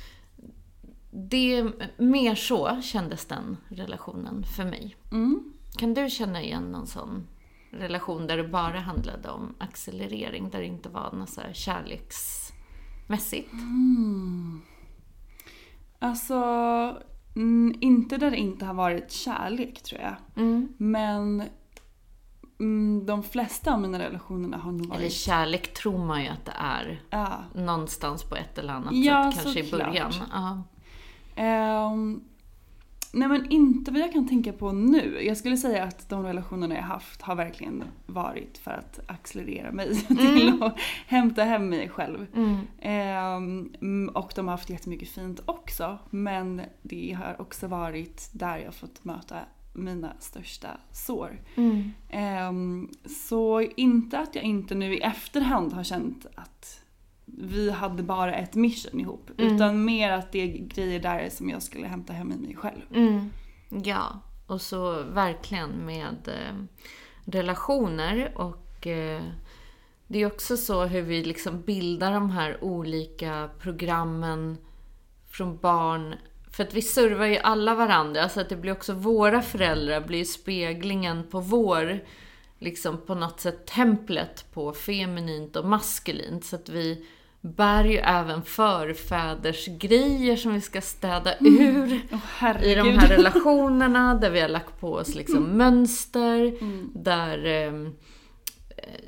det, 1.11 1.71
mer 1.97 2.35
så 2.35 2.81
kändes 2.81 3.25
den 3.25 3.57
relationen 3.69 4.43
för 4.43 4.65
mig. 4.65 4.95
Mm. 5.11 5.53
Kan 5.77 5.93
du 5.93 6.09
känna 6.09 6.41
igen 6.41 6.71
någon 6.71 6.87
sån 6.87 7.27
relation 7.71 8.27
där 8.27 8.37
det 8.37 8.47
bara 8.47 8.79
handlade 8.79 9.29
om 9.29 9.55
accelerering, 9.57 10.49
där 10.49 10.59
det 10.59 10.65
inte 10.65 10.89
var 10.89 11.11
något 11.11 11.29
så 11.29 11.41
här 11.41 11.53
kärleksmässigt? 11.53 13.53
Alltså, 15.99 16.35
mm, 17.35 17.75
inte 17.81 18.17
där 18.17 18.31
det 18.31 18.37
inte 18.37 18.65
har 18.65 18.73
varit 18.73 19.11
kärlek 19.11 19.83
tror 19.83 20.01
jag. 20.01 20.15
Mm. 20.35 20.73
Men 20.77 21.43
mm, 22.59 23.05
de 23.05 23.23
flesta 23.23 23.73
av 23.73 23.81
mina 23.81 23.99
relationerna 23.99 24.57
har 24.57 24.71
nog 24.71 24.85
varit... 24.85 24.99
Eller 24.99 25.09
kärlek 25.09 25.73
tror 25.73 26.05
man 26.05 26.23
ju 26.23 26.29
att 26.29 26.45
det 26.45 26.55
är. 26.55 27.01
Ja. 27.09 27.43
Någonstans 27.55 28.23
på 28.23 28.35
ett 28.35 28.57
eller 28.57 28.73
annat 28.73 28.93
Ja, 28.93 29.31
sätt, 29.31 29.43
kanske 29.43 29.59
i 29.59 29.71
början. 29.71 30.11
Ja. 30.31 30.63
Ehm, 31.39 32.21
nej 33.13 33.27
men 33.27 33.51
inte 33.51 33.91
vad 33.91 34.01
jag 34.01 34.13
kan 34.13 34.27
tänka 34.27 34.53
på 34.53 34.71
nu. 34.71 35.21
Jag 35.21 35.37
skulle 35.37 35.57
säga 35.57 35.83
att 35.83 36.09
de 36.09 36.23
relationerna 36.23 36.75
jag 36.75 36.83
haft 36.83 37.21
har 37.21 37.35
verkligen 37.35 37.83
varit 38.05 38.57
för 38.57 38.71
att 38.71 38.99
accelerera 39.07 39.71
mig 39.71 39.95
till 40.07 40.63
att 40.63 40.79
hämta 41.07 41.43
hem 41.43 41.69
mig 41.69 41.89
själv. 41.89 42.27
Mm. 42.35 43.69
Mm, 43.81 44.09
och 44.15 44.31
de 44.35 44.47
har 44.47 44.53
haft 44.53 44.69
jättemycket 44.69 45.09
fint 45.09 45.41
också. 45.45 45.97
Men 46.09 46.61
det 46.81 47.17
har 47.19 47.41
också 47.41 47.67
varit 47.67 48.29
där 48.33 48.57
jag 48.57 48.73
fått 48.73 49.05
möta 49.05 49.35
mina 49.73 50.13
största 50.19 50.69
sår. 50.91 51.41
Mm. 51.55 51.91
Ehm, 52.09 52.89
så 53.05 53.61
inte 53.61 54.19
att 54.19 54.35
jag 54.35 54.43
inte 54.43 54.75
nu 54.75 54.95
i 54.95 55.01
efterhand 55.01 55.73
har 55.73 55.83
känt 55.83 56.25
att 56.35 56.78
vi 57.37 57.71
hade 57.71 58.03
bara 58.03 58.35
ett 58.35 58.55
mission 58.55 58.99
ihop. 58.99 59.29
Mm. 59.37 59.55
Utan 59.55 59.85
mer 59.85 60.11
att 60.11 60.31
det 60.31 60.39
är 60.39 60.67
grejer 60.67 60.99
där 60.99 61.29
som 61.29 61.49
jag 61.49 61.63
skulle 61.63 61.87
hämta 61.87 62.13
hem 62.13 62.31
i 62.31 62.37
mig 62.37 62.55
själv. 62.55 62.81
Mm. 62.95 63.29
Ja, 63.83 64.19
och 64.47 64.61
så 64.61 65.03
verkligen 65.03 65.69
med 65.69 66.27
eh, 66.27 66.63
relationer 67.25 68.31
och 68.35 68.87
eh, 68.87 69.21
det 70.07 70.19
är 70.19 70.25
också 70.25 70.57
så 70.57 70.85
hur 70.85 71.01
vi 71.01 71.23
liksom 71.23 71.61
bildar 71.61 72.13
de 72.13 72.29
här 72.29 72.63
olika 72.63 73.49
programmen 73.59 74.57
från 75.27 75.57
barn. 75.57 76.15
För 76.51 76.63
att 76.63 76.73
vi 76.73 76.81
servar 76.81 77.25
ju 77.25 77.37
alla 77.37 77.75
varandra 77.75 78.29
så 78.29 78.41
att 78.41 78.49
det 78.49 78.55
blir 78.55 78.71
också 78.71 78.93
våra 78.93 79.41
föräldrar 79.41 80.01
blir 80.01 80.25
speglingen 80.25 81.29
på 81.29 81.39
vår, 81.39 82.03
liksom 82.59 82.97
på 83.05 83.15
något 83.15 83.39
sätt 83.39 83.67
templet 83.67 84.45
på 84.53 84.73
feminint 84.73 85.55
och 85.55 85.65
maskulint. 85.65 86.45
Så 86.45 86.55
att 86.55 86.69
vi 86.69 87.05
bär 87.41 87.83
ju 87.83 87.97
även 87.97 88.43
förfäders 88.43 89.65
grejer 89.67 90.35
som 90.35 90.53
vi 90.53 90.61
ska 90.61 90.81
städa 90.81 91.33
ur 91.39 92.01
Åh 92.11 92.17
i 92.17 92.21
herregud. 92.37 92.85
de 92.85 92.97
här 92.99 93.07
relationerna 93.07 94.15
där 94.15 94.29
vi 94.29 94.39
har 94.41 94.49
lagt 94.49 94.79
på 94.79 94.93
oss 94.93 95.15
liksom 95.15 95.43
mönster. 95.57 96.53
Där 97.03 97.45
eh, 97.45 97.89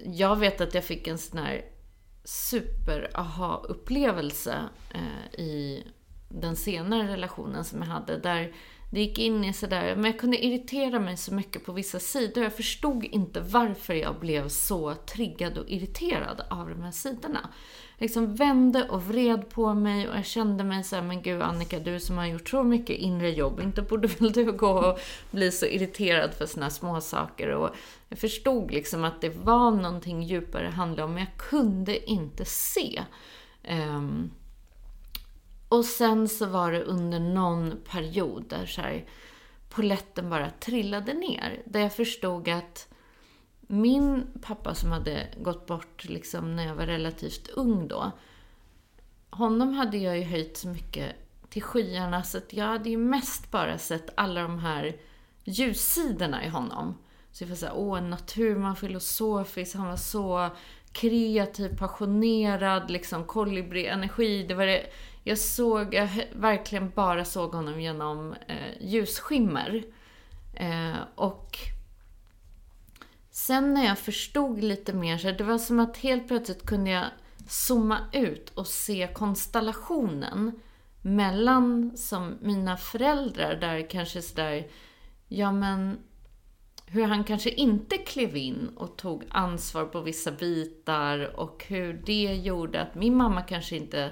jag 0.06 0.36
vet 0.36 0.62
att 0.62 0.74
jag 0.74 0.84
fick 0.84 1.08
en 1.08 1.18
sån 1.18 1.40
här 1.40 1.62
super 2.24 3.10
aha-upplevelse 3.14 4.58
eh, 4.94 5.40
i 5.40 5.84
den 6.30 6.56
senare 6.56 7.08
relationen 7.08 7.66
som 7.66 7.80
jag 7.82 7.88
hade. 7.88 8.18
Där 8.18 8.54
det 8.92 9.02
gick 9.02 9.20
in 9.20 9.44
i 9.44 9.54
sådär, 9.54 9.96
men 9.96 10.06
jag 10.06 10.20
kunde 10.20 10.46
irritera 10.46 11.00
mig 11.00 11.18
så 11.18 11.34
mycket 11.34 11.66
på 11.66 11.72
vissa 11.72 12.00
sidor. 12.00 12.44
Jag 12.44 12.56
förstod 12.56 13.04
inte 13.04 13.40
varför 13.40 13.94
jag 13.94 14.20
blev 14.20 14.48
så 14.48 14.96
triggad 14.96 15.58
och 15.58 15.70
irriterad 15.70 16.42
av 16.50 16.70
de 16.70 16.82
här 16.82 16.92
sidorna. 16.92 17.50
Jag 17.98 18.04
liksom 18.04 18.36
vände 18.36 18.90
och 18.90 19.04
vred 19.04 19.50
på 19.50 19.74
mig 19.74 20.10
och 20.10 20.16
jag 20.16 20.26
kände 20.26 20.64
mig 20.64 20.84
så 20.84 20.96
här, 20.96 21.04
men 21.04 21.22
gud 21.22 21.42
Annika, 21.42 21.80
du 21.80 22.00
som 22.00 22.18
har 22.18 22.26
gjort 22.26 22.50
så 22.50 22.64
mycket 22.64 22.98
inre 22.98 23.30
jobb, 23.30 23.60
inte 23.60 23.82
borde 23.82 24.08
väl 24.08 24.32
du 24.32 24.52
gå 24.52 24.72
och 24.72 25.00
bli 25.32 25.52
så 25.52 25.66
irriterad 25.66 26.34
för 26.34 26.46
sådana 26.46 26.70
små 26.70 27.02
saker 27.02 27.50
Och 27.50 27.76
jag 28.10 28.20
förstod 28.20 28.72
liksom 28.72 29.04
att 29.04 29.22
det 29.22 29.36
var 29.36 29.72
någonting 29.72 30.24
djupare 30.24 30.64
det 30.64 30.72
handlade 30.72 31.04
om, 31.04 31.14
men 31.14 31.24
jag 31.24 31.50
kunde 31.50 32.12
inte 32.12 32.46
se. 32.46 33.02
Um, 33.70 34.32
och 35.72 35.86
sen 35.86 36.30
så 36.30 36.46
var 36.46 36.72
det 36.72 36.84
under 36.84 37.20
någon 37.20 37.78
period 37.92 38.46
där 38.50 38.66
så 38.66 38.82
här, 38.82 39.06
poletten 39.70 40.30
bara 40.30 40.50
trillade 40.50 41.14
ner. 41.14 41.62
Där 41.66 41.80
jag 41.80 41.94
förstod 41.94 42.50
att 42.50 42.88
min 43.60 44.28
pappa 44.42 44.76
som 44.76 44.92
hade 44.92 45.28
gått 45.38 45.66
bort 45.66 46.06
liksom 46.06 46.56
när 46.56 46.68
jag 46.68 46.76
var 46.76 46.86
relativt 46.86 47.48
ung 47.48 47.88
då. 47.88 48.12
Honom 49.30 49.74
hade 49.74 49.98
jag 49.98 50.18
ju 50.18 50.24
höjt 50.24 50.58
så 50.58 50.68
mycket 50.68 51.16
till 51.50 51.64
skyarna 51.64 52.24
så 52.24 52.38
att 52.38 52.54
jag 52.54 52.66
hade 52.66 52.90
ju 52.90 52.98
mest 52.98 53.52
bara 53.52 53.78
sett 53.78 54.10
alla 54.16 54.42
de 54.42 54.60
här 54.60 54.96
ljussidorna 55.44 56.46
i 56.46 56.50
honom. 56.50 56.98
Så 57.32 57.44
jag 57.44 57.50
var 57.50 57.56
såhär, 57.56 57.78
åh, 57.78 57.98
en 57.98 58.10
naturman, 58.10 58.76
filosofisk, 58.76 59.76
han 59.76 59.88
var 59.88 59.98
så 59.98 60.50
kreativ, 60.92 61.78
passionerad, 61.78 62.92
liksom 62.92 63.26
kolibri-energi. 63.26 64.44
Det 64.44 64.54
var 64.54 64.66
det, 64.66 64.86
jag 65.24 65.38
såg, 65.38 65.94
jag 65.94 66.10
verkligen 66.34 66.92
bara 66.96 67.26
såg 67.26 67.52
honom 67.52 67.82
genom 67.82 68.36
eh, 68.48 68.82
ljusskimmer. 68.82 69.84
Eh, 70.54 71.00
och 71.16 71.58
sen 73.32 73.74
när 73.74 73.86
jag 73.86 74.00
förstod 74.00 74.64
lite 74.64 74.94
mer 74.94 75.18
så 75.18 75.32
det 75.32 75.44
var 75.44 75.58
som 75.58 75.80
att 75.80 75.98
helt 75.98 76.28
plötsligt 76.28 76.66
kunde 76.66 76.92
jag 76.92 77.06
zooma 77.48 77.98
ut 78.14 78.50
och 78.50 78.68
se 78.68 79.10
konstellationen 79.14 80.60
mellan 81.02 81.98
som 81.98 82.38
mina 82.42 82.78
föräldrar 82.78 83.56
där 83.56 83.90
kanske 83.90 84.22
sådär, 84.22 84.68
ja 85.28 85.52
men 85.52 86.00
hur 86.86 87.06
han 87.06 87.24
kanske 87.24 87.50
inte 87.50 87.98
klev 87.98 88.38
in 88.38 88.70
och 88.76 88.98
tog 88.98 89.24
ansvar 89.30 89.86
på 89.86 90.02
vissa 90.02 90.32
bitar 90.32 91.40
och 91.40 91.66
hur 91.68 91.94
det 92.06 92.36
gjorde 92.36 92.82
att 92.82 92.96
min 92.96 93.16
mamma 93.16 93.42
kanske 93.42 93.76
inte 93.76 94.12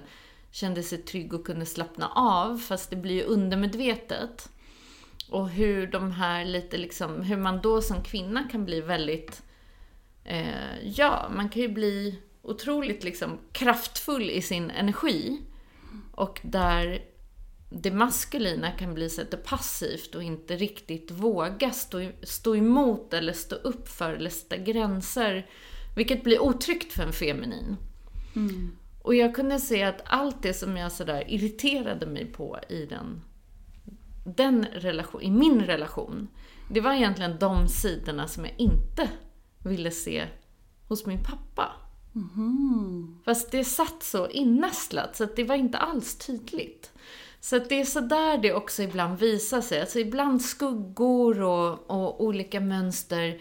kände 0.52 0.84
sig 0.84 0.98
trygg 0.98 1.34
och 1.34 1.46
kunde 1.46 1.66
slappna 1.66 2.10
av, 2.10 2.58
fast 2.58 2.90
det 2.90 2.96
blir 2.96 3.16
ju 3.16 3.24
undermedvetet. 3.24 4.50
Och 5.30 5.50
hur 5.50 5.88
de 5.88 6.12
här 6.12 6.46
lite 6.46 6.78
liksom, 6.78 7.22
hur 7.22 7.38
man 7.38 7.62
då 7.62 7.82
som 7.82 8.04
kvinna 8.04 8.44
kan 8.44 8.66
bli 8.66 8.82
väldigt, 8.82 9.44
eh, 10.24 10.80
ja, 10.84 11.32
man 11.36 11.50
kan 11.50 11.62
ju 11.62 11.68
bli 11.68 12.20
otroligt 12.42 13.04
liksom 13.04 13.40
kraftfull 13.52 14.30
i 14.30 14.42
sin 14.42 14.72
energi. 14.72 15.42
Och 16.12 16.40
där 16.44 17.06
det 17.70 17.92
maskulina 17.92 18.72
kan 18.72 18.94
bli 18.94 19.10
så 19.10 19.22
passivt 19.46 20.16
och 20.16 20.24
inte 20.24 20.56
riktigt 20.56 21.12
våga 21.12 21.72
stå, 21.72 22.12
stå 22.24 22.56
emot 22.56 23.14
eller 23.14 23.34
stå 23.34 23.56
upp 23.56 23.90
för 23.90 24.14
eller 24.14 24.30
sätta 24.30 24.58
gränser. 24.58 25.50
Vilket 25.96 26.24
blir 26.24 26.42
otryggt 26.42 26.94
för 26.94 27.04
en 27.04 27.14
feminin. 27.14 27.78
Mm. 28.36 28.72
Och 29.02 29.16
jag 29.16 29.36
kunde 29.36 29.60
se 29.60 29.84
att 29.84 30.02
allt 30.06 30.42
det 30.42 30.54
som 30.54 30.78
jag 30.78 30.92
sådär 30.92 31.24
irriterade 31.28 32.06
mig 32.06 32.26
på 32.26 32.60
i 32.70 32.86
den, 32.86 33.22
den 34.26 34.66
relation, 34.66 35.22
i 35.22 35.32
min 35.32 35.62
relation, 35.62 36.28
det 36.72 36.82
var 36.82 36.94
egentligen 36.94 37.40
de 37.40 37.68
sidorna 37.68 38.28
som 38.28 38.46
jag 38.46 38.54
inte 38.58 39.10
ville 39.64 39.92
se 39.92 40.28
hos 40.88 41.06
min 41.06 41.24
pappa. 41.24 41.72
Fast 43.26 43.52
det 43.52 43.64
satt 43.64 44.04
så 44.04 44.30
innästlat 44.30 45.16
så 45.16 45.24
att 45.24 45.36
det 45.36 45.44
var 45.44 45.56
inte 45.56 45.78
alls 45.78 46.18
tydligt. 46.18 46.92
Så 47.40 47.56
att 47.56 47.70
det 47.70 47.82
är 47.82 47.86
så 47.86 48.00
där 48.00 48.38
det 48.38 48.54
också 48.54 48.84
ibland 48.84 49.20
visar 49.20 49.62
sig. 49.62 49.82
Alltså 49.82 50.00
ibland 50.00 50.42
skuggor 50.42 51.42
och, 51.42 51.92
och 51.92 52.24
olika 52.24 52.60
mönster, 52.60 53.40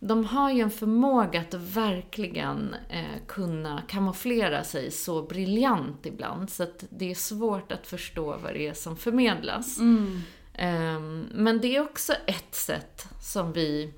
de 0.00 0.24
har 0.24 0.52
ju 0.52 0.60
en 0.60 0.70
förmåga 0.70 1.40
att 1.40 1.54
verkligen 1.54 2.74
eh, 2.88 3.26
kunna 3.26 3.82
kamouflera 3.88 4.64
sig 4.64 4.90
så 4.90 5.22
briljant 5.22 6.06
ibland. 6.06 6.50
Så 6.50 6.62
att 6.62 6.84
det 6.90 7.10
är 7.10 7.14
svårt 7.14 7.72
att 7.72 7.86
förstå 7.86 8.36
vad 8.42 8.54
det 8.54 8.66
är 8.66 8.74
som 8.74 8.96
förmedlas. 8.96 9.78
Ehm, 10.54 11.26
men 11.34 11.60
det 11.60 11.76
är 11.76 11.80
också 11.80 12.12
ett 12.26 12.54
sätt 12.54 13.08
som 13.22 13.52
vi 13.52 13.92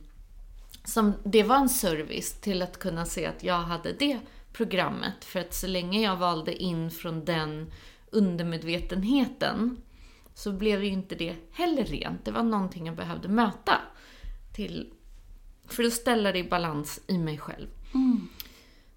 som 0.84 1.12
det 1.24 1.42
var 1.42 1.56
en 1.56 1.68
service 1.68 2.40
till 2.40 2.62
att 2.62 2.78
kunna 2.78 3.06
se 3.06 3.26
att 3.26 3.44
jag 3.44 3.58
hade 3.58 3.92
det 3.92 4.18
programmet. 4.52 5.24
För 5.24 5.40
att 5.40 5.54
så 5.54 5.66
länge 5.66 6.02
jag 6.02 6.16
valde 6.16 6.62
in 6.62 6.90
från 6.90 7.24
den 7.24 7.72
undermedvetenheten 8.10 9.76
så 10.34 10.52
blev 10.52 10.84
ju 10.84 10.90
inte 10.90 11.14
det 11.14 11.36
heller 11.52 11.84
rent. 11.84 12.24
Det 12.24 12.30
var 12.30 12.42
någonting 12.42 12.86
jag 12.86 12.96
behövde 12.96 13.28
möta 13.28 13.74
till, 14.54 14.92
för 15.72 15.84
att 15.84 15.92
ställa 15.92 16.32
det 16.32 16.38
i 16.38 16.48
balans 16.48 17.00
i 17.06 17.18
mig 17.18 17.38
själv. 17.38 17.68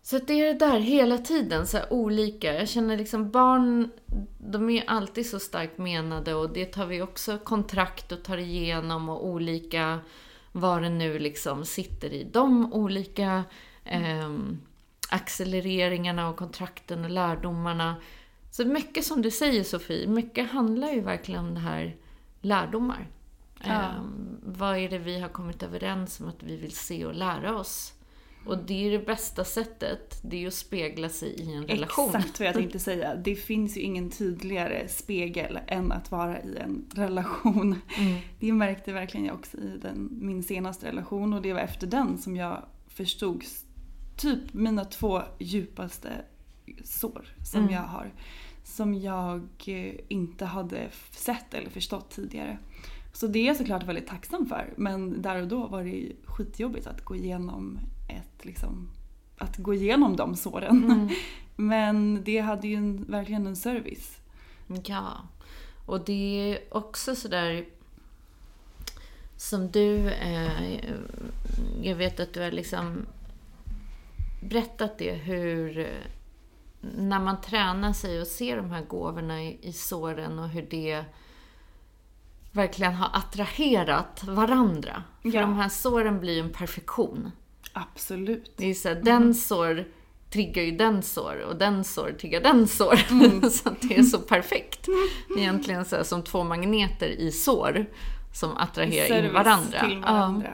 Så 0.06 0.16
att 0.16 0.28
det 0.28 0.34
är 0.34 0.46
det 0.46 0.66
där 0.66 0.80
hela 0.80 1.18
tiden, 1.18 1.68
så 1.68 1.80
olika. 1.90 2.54
Jag 2.54 2.70
känner 2.70 2.98
liksom 2.98 3.32
barn, 3.32 3.90
de 4.38 4.70
är 4.70 4.74
ju 4.74 4.82
alltid 4.88 5.30
så 5.30 5.40
starkt 5.40 5.78
menade 5.78 6.34
och 6.34 6.54
det 6.54 6.66
tar 6.66 6.86
vi 6.86 7.02
också 7.02 7.38
kontrakt 7.38 8.12
och 8.12 8.24
tar 8.24 8.38
igenom 8.38 9.10
och 9.10 9.28
olika, 9.28 10.00
vad 10.52 10.82
det 10.82 10.90
nu 10.90 11.20
liksom 11.20 11.66
sitter 11.66 12.14
i. 12.14 12.24
De 12.24 12.74
olika 12.74 13.44
eh, 13.86 14.32
accelereringarna 15.10 16.30
och 16.30 16.38
kontrakten 16.38 17.04
och 17.06 17.12
lärdomarna. 17.12 17.96
Så 18.52 18.66
mycket 18.66 19.06
som 19.06 19.22
du 19.22 19.32
säger 19.32 19.64
Sofie, 19.64 20.08
mycket 20.08 20.52
handlar 20.52 20.92
ju 20.92 21.02
verkligen 21.02 21.46
om 21.46 21.54
det 21.54 21.60
här 21.60 21.96
lärdomar. 22.42 23.08
Ja. 23.64 23.82
Eh, 23.84 23.92
vad 24.44 24.78
är 24.78 24.90
det 24.90 24.98
vi 24.98 25.20
har 25.20 25.30
kommit 25.30 25.64
överens 25.64 26.20
om 26.20 26.28
att 26.30 26.44
vi 26.44 26.58
vill 26.58 26.76
se 26.76 27.06
och 27.06 27.14
lära 27.16 27.56
oss? 27.56 27.94
Och 28.46 28.58
det 28.58 28.88
är 28.88 28.92
det 28.92 29.06
bästa 29.06 29.46
sättet, 29.46 30.20
det 30.24 30.44
är 30.44 30.48
att 30.48 30.54
spegla 30.54 31.10
sig 31.10 31.30
i 31.30 31.54
en 31.54 31.68
relation. 31.68 32.10
Exakt 32.16 32.40
vad 32.40 32.48
jag 32.48 32.56
tänkte 32.56 32.80
säga. 32.90 33.16
Det 33.16 33.36
finns 33.36 33.78
ju 33.78 33.82
ingen 33.82 34.10
tydligare 34.10 34.88
spegel 34.88 35.60
än 35.68 35.92
att 35.92 36.12
vara 36.12 36.42
i 36.42 36.58
en 36.58 36.86
relation. 36.96 37.76
Mm. 37.98 38.20
Det 38.40 38.54
märkte 38.54 38.94
verkligen 38.94 39.26
jag 39.26 39.36
också 39.36 39.58
i 39.58 39.80
den, 39.82 40.10
min 40.12 40.44
senaste 40.44 40.88
relation 40.88 41.34
och 41.34 41.42
det 41.42 41.54
var 41.54 41.60
efter 41.60 41.88
den 41.88 42.18
som 42.18 42.36
jag 42.36 42.66
förstod 42.88 43.44
typ 44.18 44.54
mina 44.54 44.86
två 44.86 45.22
djupaste 45.40 46.10
sår 46.84 47.26
som 47.46 47.62
Mm. 47.62 47.74
jag 47.74 47.82
har. 47.82 48.12
Som 48.64 48.94
jag 48.94 49.42
eh, 49.66 49.96
inte 50.08 50.46
hade 50.46 50.90
sett 51.12 51.54
eller 51.54 51.70
förstått 51.70 52.10
tidigare. 52.10 52.58
Så 53.14 53.28
det 53.28 53.40
är 53.40 53.48
jag 53.48 53.58
såklart 53.58 53.84
väldigt 53.84 54.08
tacksam 54.08 54.46
för. 54.46 54.74
Men 54.78 55.22
där 55.22 55.42
och 55.42 55.48
då 55.48 55.68
var 55.68 55.84
det 55.84 56.12
skitjobbigt 56.26 56.88
att 56.88 57.06
gå 57.06 57.16
igenom 57.16 57.80
ett 58.10 58.46
liksom 58.46 58.90
att 59.38 59.58
gå 59.58 59.74
igenom 59.74 60.16
de 60.16 60.36
såren. 60.36 60.84
Mm. 60.84 61.10
Men 61.56 62.24
det 62.24 62.40
hade 62.40 62.68
ju 62.68 62.76
en, 62.76 63.06
verkligen 63.10 63.48
en 63.48 63.56
service. 63.56 64.18
Ja, 64.86 65.12
och 65.86 66.06
det 66.06 66.52
är 66.52 66.60
också 66.72 67.16
sådär 67.16 67.66
som 69.38 69.72
du, 69.72 70.10
eh, 70.10 70.76
jag 71.82 71.96
vet 71.96 72.20
att 72.20 72.34
du 72.34 72.42
har 72.42 72.52
liksom 72.52 73.06
berättat 74.42 74.98
det 74.98 75.14
hur 75.14 75.90
när 76.82 77.20
man 77.20 77.42
tränar 77.42 77.94
sig 77.94 78.22
och 78.22 78.28
ser 78.28 78.58
de 78.58 78.72
här 78.72 78.82
gåvorna 78.86 79.44
i, 79.44 79.58
i 79.62 79.74
såren 79.74 80.40
och 80.40 80.50
hur 80.50 80.68
det 80.70 81.06
verkligen 82.54 82.94
har 82.94 83.10
attraherat 83.14 84.24
varandra. 84.24 85.04
För 85.22 85.30
Ja. 85.30 85.42
de 85.42 85.56
här 85.56 85.70
såren 85.70 86.20
blir 86.20 86.34
ju 86.34 86.40
en 86.40 86.50
perfektion. 86.54 87.32
Absolut. 87.74 88.54
Det 88.58 88.66
är 88.70 88.74
så 88.74 88.88
här, 88.90 88.96
den 88.96 89.34
sår 89.36 89.86
triggar 90.30 90.64
ju 90.64 90.72
den 90.72 91.02
sår 91.04 91.40
och 91.50 91.56
den 91.56 91.84
sår 91.84 92.12
triggar 92.22 92.42
den 92.42 92.68
sår. 92.68 92.96
så 93.50 93.70
att 93.70 93.82
det 93.82 93.98
är 93.98 94.04
så 94.04 94.20
perfekt. 94.20 94.88
Egentligen 95.38 95.86
så 95.86 95.96
här, 95.96 96.04
som 96.04 96.24
två 96.24 96.44
magneter 96.44 97.08
i 97.08 97.32
sår 97.32 97.86
som 98.34 98.58
attraherar 98.58 99.04
in 99.06 99.08
Service 99.10 99.34
varandra. 99.34 99.80
till 99.88 100.00
varandra. 100.00 100.50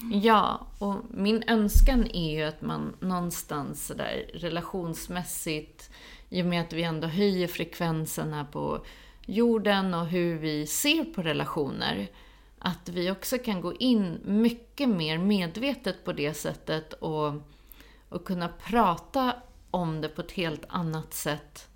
Ja, 0.00 0.18
ja, 0.22 0.66
och 0.78 0.96
min 1.10 1.42
önskan 1.46 2.06
är 2.12 2.38
ju 2.38 2.42
att 2.42 2.62
man 2.62 2.96
någonstans 3.00 3.86
så 3.86 3.94
där 3.94 4.30
relationsmässigt, 4.34 5.90
i 6.30 6.42
och 6.42 6.46
med 6.46 6.60
att 6.62 6.72
vi 6.72 6.82
ändå 6.82 7.06
höjer 7.08 7.48
frekvensen 7.48 8.32
här 8.32 8.44
på 8.44 8.84
jorden 9.26 9.94
och 9.94 10.06
hur 10.06 10.38
vi 10.38 10.66
ser 10.66 11.04
på 11.04 11.22
relationer, 11.22 12.08
att 12.58 12.88
vi 12.88 13.10
också 13.10 13.38
kan 13.38 13.60
gå 13.60 13.74
in 13.74 14.20
mycket 14.24 14.88
mer 14.88 15.18
medvetet 15.18 16.04
på 16.04 16.12
det 16.12 16.34
sättet 16.34 16.92
och, 16.92 17.32
och 18.08 18.24
kunna 18.24 18.48
prata 18.48 19.34
om 19.70 20.00
det 20.00 20.08
på 20.08 20.20
ett 20.20 20.32
helt 20.32 20.64
annat 20.68 21.14
sätt 21.14 21.68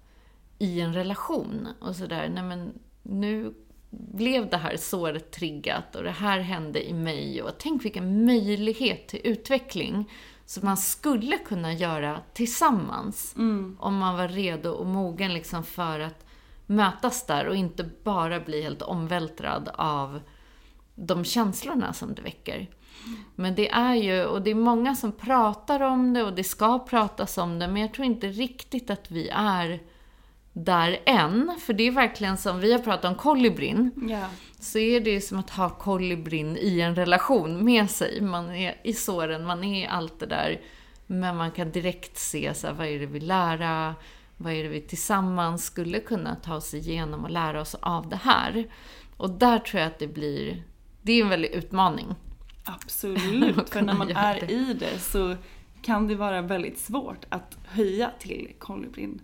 i 0.59 0.81
en 0.81 0.95
relation. 0.95 1.69
Och 1.81 1.97
sådär, 1.97 2.29
nej 2.35 2.43
men 2.43 2.79
nu 3.03 3.55
blev 3.91 4.51
det 4.51 4.57
här 4.57 4.77
såret 4.77 5.31
triggat 5.31 5.97
och 5.97 6.03
det 6.03 6.11
här 6.11 6.39
hände 6.39 6.89
i 6.89 6.93
mig 6.93 7.43
och 7.43 7.59
tänk 7.59 7.85
vilken 7.85 8.25
möjlighet 8.25 9.09
till 9.09 9.21
utveckling 9.25 10.11
som 10.47 10.65
man 10.65 10.77
skulle 10.77 11.39
kunna 11.39 11.73
göra 11.73 12.21
tillsammans 12.33 13.33
om 13.79 13.97
man 13.97 14.17
var 14.17 14.29
redo 14.29 14.71
och 14.71 14.87
mogen 14.87 15.35
liksom 15.35 15.65
för 15.65 16.01
att 16.01 16.26
mötas 16.67 17.27
där 17.27 17.47
och 17.49 17.57
inte 17.57 17.91
bara 18.05 18.41
bli 18.41 18.63
helt 18.63 18.83
omvältrad 18.83 19.71
av 19.75 20.21
de 20.95 21.25
känslorna 21.25 21.93
som 21.93 22.15
det 22.15 22.23
väcker. 22.23 22.67
Men 23.35 23.55
det 23.55 23.69
är 23.71 23.95
ju, 23.95 24.25
och 24.25 24.43
det 24.43 24.51
är 24.51 24.55
många 24.55 24.95
som 24.97 25.13
pratar 25.13 25.81
om 25.81 26.13
det 26.13 26.23
och 26.23 26.33
det 26.33 26.45
ska 26.45 26.79
pratas 26.79 27.39
om 27.39 27.59
det, 27.59 27.69
men 27.69 27.83
jag 27.83 27.95
tror 27.95 28.05
inte 28.07 28.29
riktigt 28.29 28.91
att 28.91 29.11
vi 29.11 29.29
är 29.33 29.81
där 30.53 30.99
än. 31.07 31.53
För 31.61 31.73
det 31.73 31.83
är 31.87 31.91
verkligen 31.91 32.37
som, 32.37 32.61
vi 32.61 32.73
har 32.73 32.79
pratat 32.79 33.05
om 33.05 33.15
kolibrin, 33.15 33.91
Ja. 34.11 34.27
så 34.61 34.79
är 34.79 35.01
det 35.01 35.11
ju 35.11 35.21
som 35.21 35.39
att 35.39 35.51
ha 35.51 35.71
kolibrin 35.71 36.57
i 36.61 36.81
en 36.81 36.95
relation 36.95 37.65
med 37.65 37.91
sig. 37.91 38.21
Man 38.21 38.51
är 38.51 38.81
i 38.85 38.93
såren, 38.93 39.45
man 39.47 39.65
är 39.65 39.83
i 39.83 39.87
allt 39.87 40.21
det 40.21 40.27
där. 40.27 40.61
Men 41.07 41.37
man 41.37 41.51
kan 41.51 41.71
direkt 41.73 42.19
se 42.19 42.55
så 42.55 42.67
här, 42.67 42.75
vad 42.75 42.87
är 42.87 42.99
det 42.99 43.07
vi 43.07 43.21
lära? 43.21 43.95
Vad 44.37 44.53
är 44.53 44.63
det 44.63 44.69
vi 44.69 44.81
tillsammans 44.81 45.65
skulle 45.65 46.01
kunna 46.01 46.35
ta 46.35 46.55
oss 46.55 46.75
igenom 46.75 47.25
och 47.25 47.31
lära 47.31 47.61
oss 47.61 47.75
av 47.75 48.09
det 48.09 48.17
här? 48.17 48.67
Och 49.17 49.31
där 49.31 49.59
tror 49.59 49.81
jag 49.81 49.87
att 49.87 49.99
det 49.99 50.07
blir, 50.07 50.63
det 51.03 51.13
är 51.13 51.23
en 51.23 51.29
väldig 51.29 51.51
utmaning. 51.51 52.15
Absolut. 52.65 53.71
För 53.71 53.83
när 53.83 53.95
man 53.95 54.11
är 54.11 54.41
det. 54.41 54.53
i 54.53 54.75
det 54.75 54.99
så 54.99 55.37
kan 55.83 56.09
det 56.09 56.15
vara 56.15 56.43
väldigt 56.43 56.79
svårt 56.79 57.25
att 57.29 57.59
höja 57.67 58.11
till 58.19 58.53
kolibrin. 58.59 59.21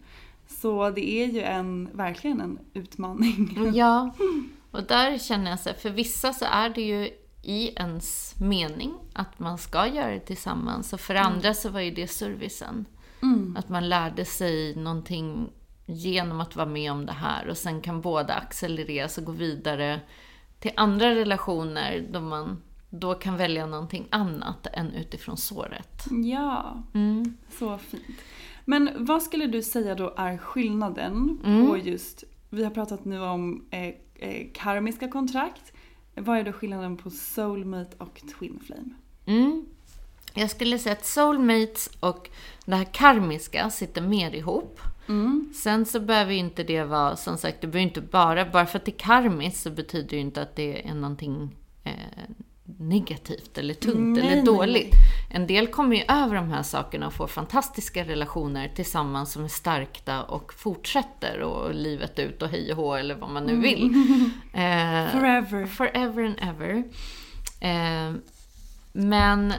Så 0.46 0.90
det 0.90 1.11
är 1.11 1.27
ju 1.27 1.40
en, 1.40 1.88
verkligen 1.92 2.40
en 2.40 2.59
utmaning. 2.75 3.70
Ja, 3.75 4.14
och 4.70 4.83
där 4.83 5.18
känner 5.18 5.51
jag 5.51 5.61
så 5.61 5.68
här, 5.68 5.77
för 5.77 5.90
vissa 5.90 6.33
så 6.33 6.44
är 6.44 6.68
det 6.68 6.83
ju 6.83 7.11
i 7.42 7.68
ens 7.77 8.35
mening 8.40 8.94
att 9.12 9.38
man 9.38 9.59
ska 9.59 9.87
göra 9.87 10.11
det 10.11 10.20
tillsammans 10.20 10.92
och 10.92 11.01
för 11.01 11.14
andra 11.14 11.55
så 11.55 11.68
var 11.68 11.81
ju 11.81 11.90
det 11.90 12.09
servicen. 12.09 12.87
Att 13.57 13.69
man 13.69 13.89
lärde 13.89 14.25
sig 14.25 14.77
någonting 14.77 15.53
genom 15.87 16.41
att 16.41 16.57
vara 16.57 16.67
med 16.67 16.93
om 16.93 17.07
det 17.07 17.13
här 17.13 17.49
och 17.49 17.57
sen 17.57 17.81
kan 17.81 18.01
båda 18.01 18.35
accelereras 18.35 19.19
och 19.19 19.25
gå 19.25 19.33
vidare 19.33 20.01
till 20.61 20.71
andra 20.77 21.15
relationer 21.15 22.09
då 22.13 22.21
man 22.21 22.63
då 22.91 23.15
kan 23.15 23.37
välja 23.37 23.67
någonting 23.67 24.07
annat 24.11 24.67
än 24.73 24.91
utifrån 24.95 25.37
såret. 25.37 26.05
Ja, 26.25 26.83
Mm. 26.95 27.37
så 27.59 27.79
fint. 27.79 28.03
Men 28.65 28.91
vad 29.07 29.23
skulle 29.23 29.47
du 29.47 29.63
säga 29.63 29.95
då 29.95 30.15
är 30.17 30.39
skillnaden 30.39 31.39
Mm. 31.45 31.67
på 31.67 31.77
just, 31.79 32.25
vi 32.51 32.65
har 32.65 32.71
pratat 32.71 33.05
nu 33.05 33.21
om 33.21 33.65
eh, 33.71 33.95
eh, 34.15 34.47
karmiska 34.55 35.09
kontrakt. 35.09 35.73
Vad 36.15 36.39
är 36.39 36.45
då 36.45 36.53
skillnaden 36.53 36.97
på 36.97 37.11
soulmate 37.11 37.97
och 37.99 38.23
twin 38.39 38.61
flame? 38.67 38.91
Mm. 39.27 39.67
Jag 40.35 40.51
skulle 40.51 40.79
säga 40.79 40.92
att 40.92 41.07
soulmates 41.07 41.90
och 42.01 42.31
det 42.64 42.77
här 42.77 42.85
karmiska 42.92 43.71
sitter 43.71 44.01
mer 44.03 44.35
ihop. 44.35 44.81
Sen 45.62 45.87
så 45.87 46.01
behöver 46.01 46.33
ju 46.33 46.38
inte 46.38 46.62
det 46.64 46.85
vara, 46.85 47.16
som 47.16 47.38
sagt, 47.38 47.61
det 47.61 47.66
behöver 47.66 47.88
inte 47.88 48.01
bara, 48.01 48.45
bara 48.51 48.66
för 48.66 48.79
att 48.79 48.85
det 48.85 48.90
är 48.95 48.99
karmiskt 48.99 49.62
så 49.62 49.71
betyder 49.71 50.09
det 50.09 50.16
ju 50.16 50.23
inte 50.23 50.42
att 50.42 50.57
det 50.57 50.88
är 50.88 50.95
någonting 50.95 51.57
eh, 51.85 51.92
negativt 52.64 53.59
eller 53.59 53.75
tungt 53.75 54.18
Nej, 54.18 54.33
eller 54.33 54.42
dåligt. 54.42 54.92
nej. 54.92 55.01
En 55.31 55.47
del 55.47 55.66
kommer 55.66 55.97
ju 55.97 56.03
över 56.09 56.35
de 56.35 56.51
här 56.51 56.62
sakerna 56.62 57.07
och 57.07 57.12
får 57.12 57.27
fantastiska 57.27 58.05
relationer 58.05 58.73
tillsammans 58.75 59.33
som 59.33 59.45
är 59.45 59.49
stärkta 59.49 60.23
och 60.23 60.55
fortsätter 60.55 61.40
och 61.40 61.75
livet 61.75 62.18
ut 62.18 62.42
och 62.42 62.49
hej 62.49 62.71
och 62.71 62.77
hå 62.77 62.95
eller 62.95 63.14
vad 63.14 63.31
man 63.31 63.45
nu 63.45 63.61
vill. 63.61 63.90
Eh, 64.55 65.11
Forever. 65.11 65.66
Forever 65.66 66.25
and 66.25 66.37
ever. 66.40 66.85
Eh, 67.61 68.14
men 68.92 69.53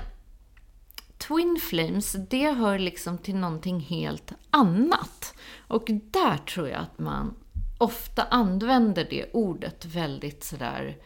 Twin 1.27 1.57
Flames, 1.61 2.15
det 2.29 2.51
hör 2.51 2.79
liksom 2.79 3.17
till 3.17 3.35
någonting 3.35 3.79
helt 3.79 4.33
annat. 4.49 5.33
Och 5.67 5.83
där 5.87 6.37
tror 6.37 6.67
jag 6.67 6.79
att 6.79 6.99
man 6.99 7.35
ofta 7.77 8.23
använder 8.23 9.07
det 9.09 9.25
ordet 9.33 9.85
väldigt 9.85 10.43
sådär 10.43 10.97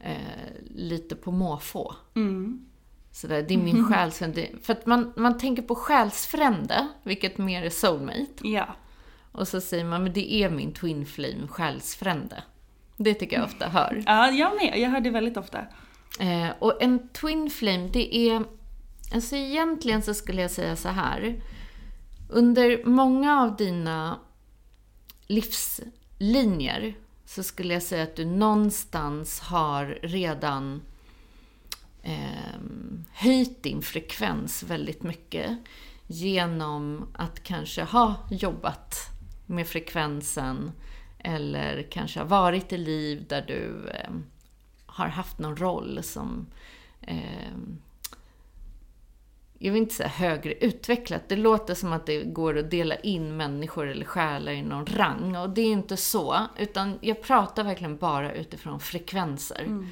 eh, 0.00 0.14
lite 0.70 1.16
på 1.16 1.32
måfå. 1.32 1.94
Sådär, 3.12 3.42
det 3.42 3.54
är 3.54 3.58
min 3.58 3.84
själsfrände. 3.92 4.48
För 4.62 4.72
att 4.72 4.86
man, 4.86 5.12
man 5.16 5.38
tänker 5.38 5.62
på 5.62 5.74
själsfrände, 5.74 6.88
vilket 7.02 7.38
mer 7.38 7.62
är 7.62 7.70
soulmate. 7.70 8.34
Ja. 8.42 8.66
Och 9.32 9.48
så 9.48 9.60
säger 9.60 9.84
man, 9.84 10.02
men 10.02 10.12
det 10.12 10.34
är 10.34 10.50
min 10.50 10.72
twin 10.72 11.06
flame, 11.06 11.48
själsfrände. 11.48 12.42
Det 12.96 13.14
tycker 13.14 13.36
jag 13.36 13.44
ofta 13.44 13.68
hör. 13.68 14.02
Ja, 14.06 14.30
jag 14.30 14.56
med. 14.56 14.78
Jag 14.78 14.90
hör 14.90 15.00
det 15.00 15.10
väldigt 15.10 15.36
ofta. 15.36 15.58
Eh, 16.20 16.48
och 16.58 16.82
en 16.82 17.08
twin 17.08 17.50
flame, 17.50 17.88
det 17.88 18.16
är... 18.16 18.44
Alltså 19.12 19.36
egentligen 19.36 20.02
så 20.02 20.14
skulle 20.14 20.42
jag 20.42 20.50
säga 20.50 20.76
så 20.76 20.88
här. 20.88 21.42
Under 22.28 22.84
många 22.84 23.40
av 23.40 23.56
dina 23.56 24.18
livslinjer 25.26 26.94
så 27.24 27.42
skulle 27.42 27.74
jag 27.74 27.82
säga 27.82 28.02
att 28.02 28.16
du 28.16 28.24
någonstans 28.24 29.40
har 29.40 29.98
redan 30.02 30.82
eh, 32.02 32.60
höjt 33.12 33.62
din 33.62 33.82
frekvens 33.82 34.62
väldigt 34.62 35.02
mycket 35.02 35.58
genom 36.06 37.08
att 37.14 37.42
kanske 37.42 37.82
ha 37.82 38.14
jobbat 38.30 38.96
med 39.46 39.66
frekvensen 39.66 40.72
eller 41.18 41.86
kanske 41.90 42.20
ha 42.20 42.26
varit 42.26 42.72
i 42.72 42.78
liv 42.78 43.26
där 43.28 43.42
du 43.46 43.88
eh, 43.88 44.10
har 44.86 45.08
haft 45.08 45.38
någon 45.38 45.56
roll 45.56 46.02
som 46.02 46.46
eh, 47.00 47.56
jag 49.62 49.72
vill 49.72 49.82
inte 49.82 49.94
säga 49.94 50.08
högre 50.08 50.54
utvecklat. 50.54 51.28
Det 51.28 51.36
låter 51.36 51.74
som 51.74 51.92
att 51.92 52.06
det 52.06 52.24
går 52.24 52.58
att 52.58 52.70
dela 52.70 52.96
in 52.96 53.36
människor 53.36 53.88
eller 53.88 54.04
själar 54.04 54.52
i 54.52 54.62
någon 54.62 54.86
rang. 54.86 55.36
Och 55.36 55.50
det 55.50 55.60
är 55.60 55.72
inte 55.72 55.96
så. 55.96 56.46
Utan 56.58 56.98
jag 57.00 57.22
pratar 57.22 57.64
verkligen 57.64 57.96
bara 57.96 58.34
utifrån 58.34 58.80
frekvenser. 58.80 59.62
Mm. 59.62 59.86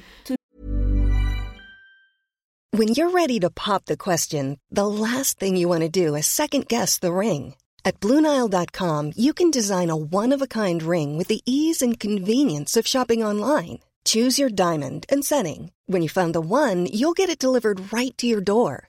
When 2.71 2.87
you're 2.87 3.11
ready 3.11 3.39
to 3.39 3.49
pop 3.49 3.85
the 3.85 3.97
question, 3.97 4.57
the 4.75 4.85
last 4.85 5.39
thing 5.39 5.57
you 5.57 5.69
want 5.69 5.93
to 5.93 6.05
do 6.05 6.17
is 6.17 6.27
second 6.27 6.67
guess 6.67 6.99
the 6.99 7.11
ring. 7.11 7.55
At 7.83 7.99
BlueNile.com 7.99 9.13
you 9.15 9.33
can 9.33 9.51
design 9.51 9.89
a 9.89 9.95
one-of-a-kind 9.95 10.83
ring 10.83 11.17
with 11.17 11.27
the 11.27 11.41
ease 11.45 11.85
and 11.85 11.99
convenience 11.99 12.79
of 12.79 12.87
shopping 12.87 13.25
online. 13.25 13.79
Choose 14.05 14.41
your 14.41 14.49
diamond 14.49 15.05
and 15.11 15.25
setting. 15.25 15.71
When 15.87 16.01
you 16.01 16.09
find 16.09 16.33
the 16.33 16.41
one, 16.41 16.87
you'll 16.91 17.17
get 17.17 17.29
it 17.29 17.41
delivered 17.41 17.93
right 17.93 18.17
to 18.17 18.25
your 18.25 18.41
door. 18.41 18.88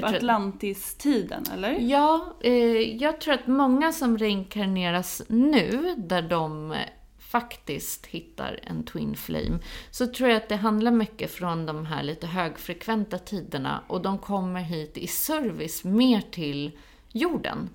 Atlantis-tiden, 0.00 1.44
eller? 1.52 1.78
Ja, 1.80 2.36
eh, 2.40 2.52
jag 2.96 3.20
tror 3.20 3.34
att 3.34 3.46
många 3.46 3.92
som 3.92 4.18
reinkarneras 4.18 5.22
nu, 5.28 5.94
där 5.98 6.22
de 6.22 6.74
faktiskt 7.18 8.06
hittar 8.06 8.60
en 8.62 8.84
Twin 8.84 9.16
Flame, 9.16 9.58
så 9.90 10.06
tror 10.06 10.28
jag 10.28 10.36
att 10.36 10.48
det 10.48 10.56
handlar 10.56 10.90
mycket 10.90 11.30
från 11.30 11.66
de 11.66 11.86
här 11.86 12.02
lite 12.02 12.26
högfrekventa 12.26 13.18
tiderna 13.18 13.84
och 13.86 14.02
de 14.02 14.18
kommer 14.18 14.60
hit 14.60 14.98
i 14.98 15.06
service 15.06 15.84
mer 15.84 16.20
till 16.30 16.78
jorden. 17.08 17.68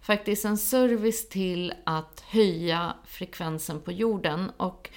Faktiskt 0.00 0.44
en 0.44 0.58
service 0.58 1.28
till 1.28 1.72
att 1.84 2.20
höja 2.20 2.94
frekvensen 3.04 3.80
på 3.80 3.92
jorden 3.92 4.50
och 4.56 4.90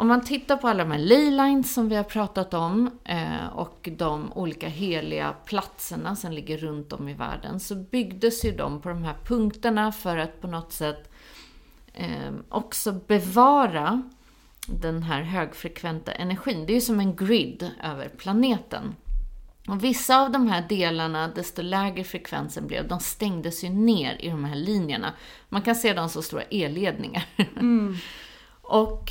om 0.00 0.08
man 0.08 0.24
tittar 0.24 0.56
på 0.56 0.68
alla 0.68 0.84
de 0.84 0.90
här 0.90 0.98
leylines 0.98 1.74
som 1.74 1.88
vi 1.88 1.96
har 1.96 2.04
pratat 2.04 2.54
om 2.54 2.90
eh, 3.04 3.46
och 3.52 3.88
de 3.92 4.32
olika 4.32 4.68
heliga 4.68 5.34
platserna 5.44 6.16
som 6.16 6.32
ligger 6.32 6.58
runt 6.58 6.92
om 6.92 7.08
i 7.08 7.14
världen 7.14 7.60
så 7.60 7.74
byggdes 7.74 8.44
ju 8.44 8.52
de 8.52 8.80
på 8.80 8.88
de 8.88 9.04
här 9.04 9.14
punkterna 9.24 9.92
för 9.92 10.16
att 10.16 10.40
på 10.40 10.46
något 10.46 10.72
sätt 10.72 11.10
eh, 11.92 12.32
också 12.48 12.92
bevara 12.92 14.02
den 14.66 15.02
här 15.02 15.22
högfrekventa 15.22 16.12
energin. 16.12 16.66
Det 16.66 16.72
är 16.72 16.74
ju 16.74 16.80
som 16.80 17.00
en 17.00 17.16
grid 17.16 17.70
över 17.82 18.08
planeten. 18.08 18.94
Och 19.68 19.84
vissa 19.84 20.20
av 20.20 20.30
de 20.30 20.48
här 20.48 20.64
delarna, 20.68 21.28
desto 21.28 21.62
lägre 21.62 22.04
frekvensen 22.04 22.66
blev, 22.66 22.88
de 22.88 23.00
stängdes 23.00 23.64
ju 23.64 23.68
ner 23.68 24.16
i 24.20 24.28
de 24.28 24.44
här 24.44 24.56
linjerna. 24.56 25.12
Man 25.48 25.62
kan 25.62 25.74
se 25.74 25.92
dem 25.92 26.08
som 26.08 26.22
stora 26.22 26.42
elledningar. 26.42 27.24
Mm. 27.56 27.96
och 28.62 29.10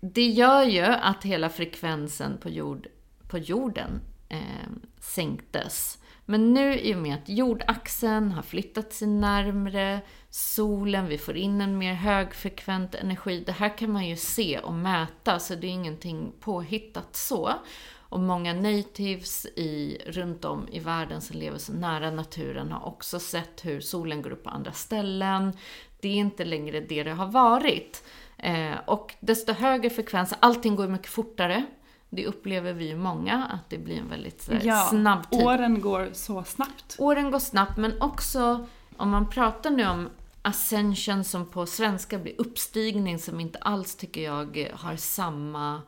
det 0.00 0.26
gör 0.26 0.62
ju 0.62 0.84
att 0.84 1.24
hela 1.24 1.48
frekvensen 1.48 2.38
på, 2.38 2.48
jord, 2.48 2.86
på 3.28 3.38
jorden 3.38 4.00
eh, 4.28 4.70
sänktes. 5.00 5.98
Men 6.24 6.54
nu 6.54 6.78
i 6.78 6.94
och 6.94 6.98
med 6.98 7.14
att 7.14 7.28
jordaxeln 7.28 8.30
har 8.32 8.42
flyttat 8.42 8.92
sig 8.92 9.08
närmre 9.08 10.00
solen, 10.28 11.06
vi 11.06 11.18
får 11.18 11.36
in 11.36 11.60
en 11.60 11.78
mer 11.78 11.94
högfrekvent 11.94 12.94
energi. 12.94 13.42
Det 13.46 13.52
här 13.52 13.78
kan 13.78 13.92
man 13.92 14.08
ju 14.08 14.16
se 14.16 14.58
och 14.58 14.72
mäta, 14.72 15.38
så 15.38 15.54
det 15.54 15.66
är 15.66 15.70
ingenting 15.70 16.32
påhittat 16.40 17.16
så. 17.16 17.52
Och 17.98 18.20
många 18.20 18.52
natives 18.52 19.46
i, 19.46 19.98
runt 20.06 20.44
om 20.44 20.68
i 20.72 20.78
världen 20.78 21.20
som 21.20 21.38
lever 21.38 21.58
så 21.58 21.72
nära 21.72 22.10
naturen 22.10 22.72
har 22.72 22.86
också 22.86 23.20
sett 23.20 23.64
hur 23.64 23.80
solen 23.80 24.22
går 24.22 24.30
upp 24.30 24.44
på 24.44 24.50
andra 24.50 24.72
ställen. 24.72 25.52
Det 26.00 26.08
är 26.08 26.14
inte 26.14 26.44
längre 26.44 26.80
det 26.80 27.02
det 27.02 27.10
har 27.10 27.26
varit. 27.26 28.04
Eh, 28.42 28.78
och 28.86 29.14
desto 29.20 29.52
högre 29.52 29.90
frekvens, 29.90 30.34
allting 30.40 30.76
går 30.76 30.88
mycket 30.88 31.10
fortare. 31.10 31.64
Det 32.10 32.26
upplever 32.26 32.72
vi 32.72 32.88
ju 32.88 32.96
många, 32.96 33.44
att 33.44 33.70
det 33.70 33.78
blir 33.78 33.98
en 33.98 34.08
väldigt 34.08 34.42
så 34.42 34.52
ja, 34.62 34.86
snabb 34.90 35.30
tid. 35.30 35.42
åren 35.42 35.80
går 35.80 36.10
så 36.12 36.44
snabbt. 36.44 36.96
Åren 36.98 37.30
går 37.30 37.38
snabbt, 37.38 37.76
men 37.76 38.02
också 38.02 38.66
om 38.96 39.10
man 39.10 39.30
pratar 39.30 39.70
nu 39.70 39.86
om 39.86 40.08
ascension 40.42 41.24
som 41.24 41.46
på 41.46 41.66
svenska 41.66 42.18
blir 42.18 42.34
uppstigning 42.38 43.18
som 43.18 43.40
inte 43.40 43.58
alls 43.58 43.96
tycker 43.96 44.22
jag 44.22 44.70
har 44.74 44.96
samma 44.96 45.82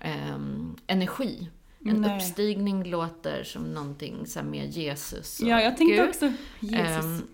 eh, 0.00 0.36
energi. 0.86 1.48
En 1.84 2.00
Nej. 2.00 2.16
uppstigning 2.16 2.84
låter 2.84 3.44
som 3.44 3.62
någonting 3.74 4.26
så 4.26 4.42
med 4.42 4.70
Jesus 4.70 5.40
och 5.40 5.48
Ja, 5.48 5.60
jag 5.60 5.76
tänkte 5.76 5.96
Gud. 5.96 6.08
också 6.08 6.32
Jesus. 6.60 7.04
Um, 7.04 7.28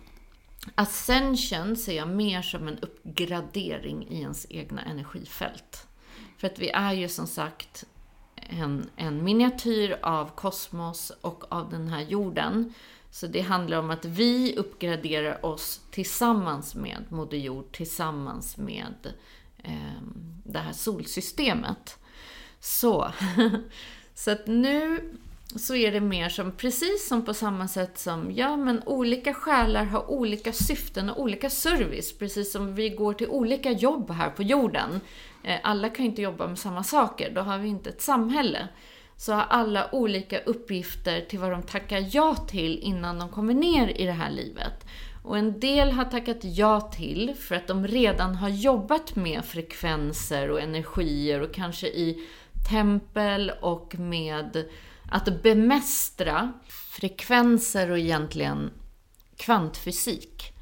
Ascension 0.75 1.77
ser 1.77 1.97
jag 1.97 2.09
mer 2.09 2.43
som 2.43 2.69
en 2.69 2.79
uppgradering 2.79 4.09
i 4.09 4.21
ens 4.21 4.47
egna 4.51 4.83
energifält. 4.83 5.87
För 6.37 6.47
att 6.47 6.59
vi 6.59 6.71
är 6.71 6.93
ju 6.93 7.09
som 7.09 7.27
sagt 7.27 7.85
en, 8.37 8.91
en 8.97 9.25
miniatyr 9.25 9.99
av 10.03 10.31
kosmos 10.35 11.13
och 11.21 11.45
av 11.53 11.71
den 11.71 11.89
här 11.89 12.01
jorden. 12.01 12.75
Så 13.11 13.27
det 13.27 13.41
handlar 13.41 13.79
om 13.79 13.91
att 13.91 14.05
vi 14.05 14.57
uppgraderar 14.57 15.47
oss 15.47 15.81
tillsammans 15.91 16.75
med 16.75 17.05
Moder 17.09 17.39
Jord, 17.39 17.73
tillsammans 17.73 18.57
med 18.57 19.13
eh, 19.59 20.03
det 20.45 20.59
här 20.59 20.73
solsystemet. 20.73 21.99
Så, 22.61 23.13
så 24.15 24.31
att 24.31 24.47
nu 24.47 25.01
så 25.57 25.75
är 25.75 25.93
det 25.93 26.01
mer 26.01 26.29
som, 26.29 26.53
precis 26.53 27.09
som 27.09 27.25
på 27.25 27.35
samma 27.35 27.69
sätt 27.69 27.99
som, 27.99 28.33
ja 28.33 28.57
men 28.57 28.83
olika 28.87 29.35
själar 29.35 29.85
har 29.85 30.11
olika 30.11 30.53
syften 30.53 31.11
och 31.11 31.23
olika 31.23 31.51
service, 31.51 32.19
precis 32.19 32.53
som 32.53 32.75
vi 32.75 32.89
går 32.89 33.13
till 33.13 33.29
olika 33.29 33.71
jobb 33.71 34.11
här 34.11 34.31
på 34.31 34.43
jorden. 34.43 35.01
Eh, 35.45 35.57
alla 35.63 35.89
kan 35.89 36.05
ju 36.05 36.11
inte 36.11 36.23
jobba 36.23 36.47
med 36.47 36.59
samma 36.59 36.85
saker, 36.85 37.31
då 37.35 37.41
har 37.41 37.59
vi 37.59 37.69
inte 37.69 37.91
ett 37.91 38.03
samhälle. 38.03 38.69
Så 39.17 39.33
har 39.33 39.43
alla 39.43 39.95
olika 39.95 40.39
uppgifter 40.39 41.21
till 41.21 41.39
vad 41.39 41.51
de 41.51 41.63
tackar 41.63 42.09
ja 42.13 42.35
till 42.35 42.79
innan 42.79 43.19
de 43.19 43.29
kommer 43.29 43.55
ner 43.55 44.01
i 44.01 44.05
det 44.05 44.13
här 44.13 44.31
livet. 44.31 44.87
Och 45.25 45.39
en 45.39 45.61
del 45.61 45.93
har 45.93 46.05
tackat 46.05 46.39
ja 46.43 46.81
till 46.81 47.35
för 47.39 47.55
att 47.55 47.67
de 47.67 47.87
redan 47.87 48.35
har 48.35 48.49
jobbat 48.49 49.17
med 49.17 49.45
frekvenser 49.45 50.51
och 50.51 50.61
energier 50.61 51.41
och 51.41 51.55
kanske 51.55 51.87
i 51.87 52.29
tempel 52.71 53.53
och 53.61 53.99
med 53.99 54.65
att 55.11 55.43
bemästra 55.43 56.53
frekvenser 56.69 57.91
och 57.91 57.99
egentligen 57.99 58.71
kvantfysik. 59.37 60.53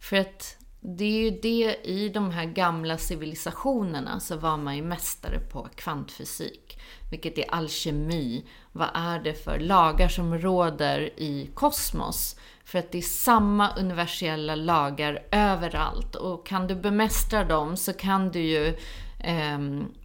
För 0.00 0.16
att 0.16 0.56
det 0.80 1.04
är 1.04 1.22
ju 1.22 1.30
det, 1.30 1.76
i 1.84 2.08
de 2.08 2.30
här 2.30 2.44
gamla 2.44 2.98
civilisationerna 2.98 4.20
så 4.20 4.36
var 4.36 4.56
man 4.56 4.76
ju 4.76 4.82
mästare 4.82 5.38
på 5.38 5.68
kvantfysik. 5.74 6.78
Vilket 7.10 7.38
är 7.38 7.54
alkemi. 7.54 8.44
Vad 8.72 8.88
är 8.94 9.20
det 9.20 9.44
för 9.44 9.58
lagar 9.58 10.08
som 10.08 10.38
råder 10.38 11.20
i 11.20 11.50
kosmos? 11.54 12.36
För 12.64 12.78
att 12.78 12.92
det 12.92 12.98
är 12.98 13.02
samma 13.02 13.76
universella 13.76 14.54
lagar 14.54 15.26
överallt. 15.30 16.14
Och 16.14 16.46
kan 16.46 16.66
du 16.66 16.74
bemästra 16.74 17.44
dem 17.44 17.76
så 17.76 17.92
kan 17.92 18.30
du 18.30 18.40
ju 18.40 18.76
eh, 19.22 19.58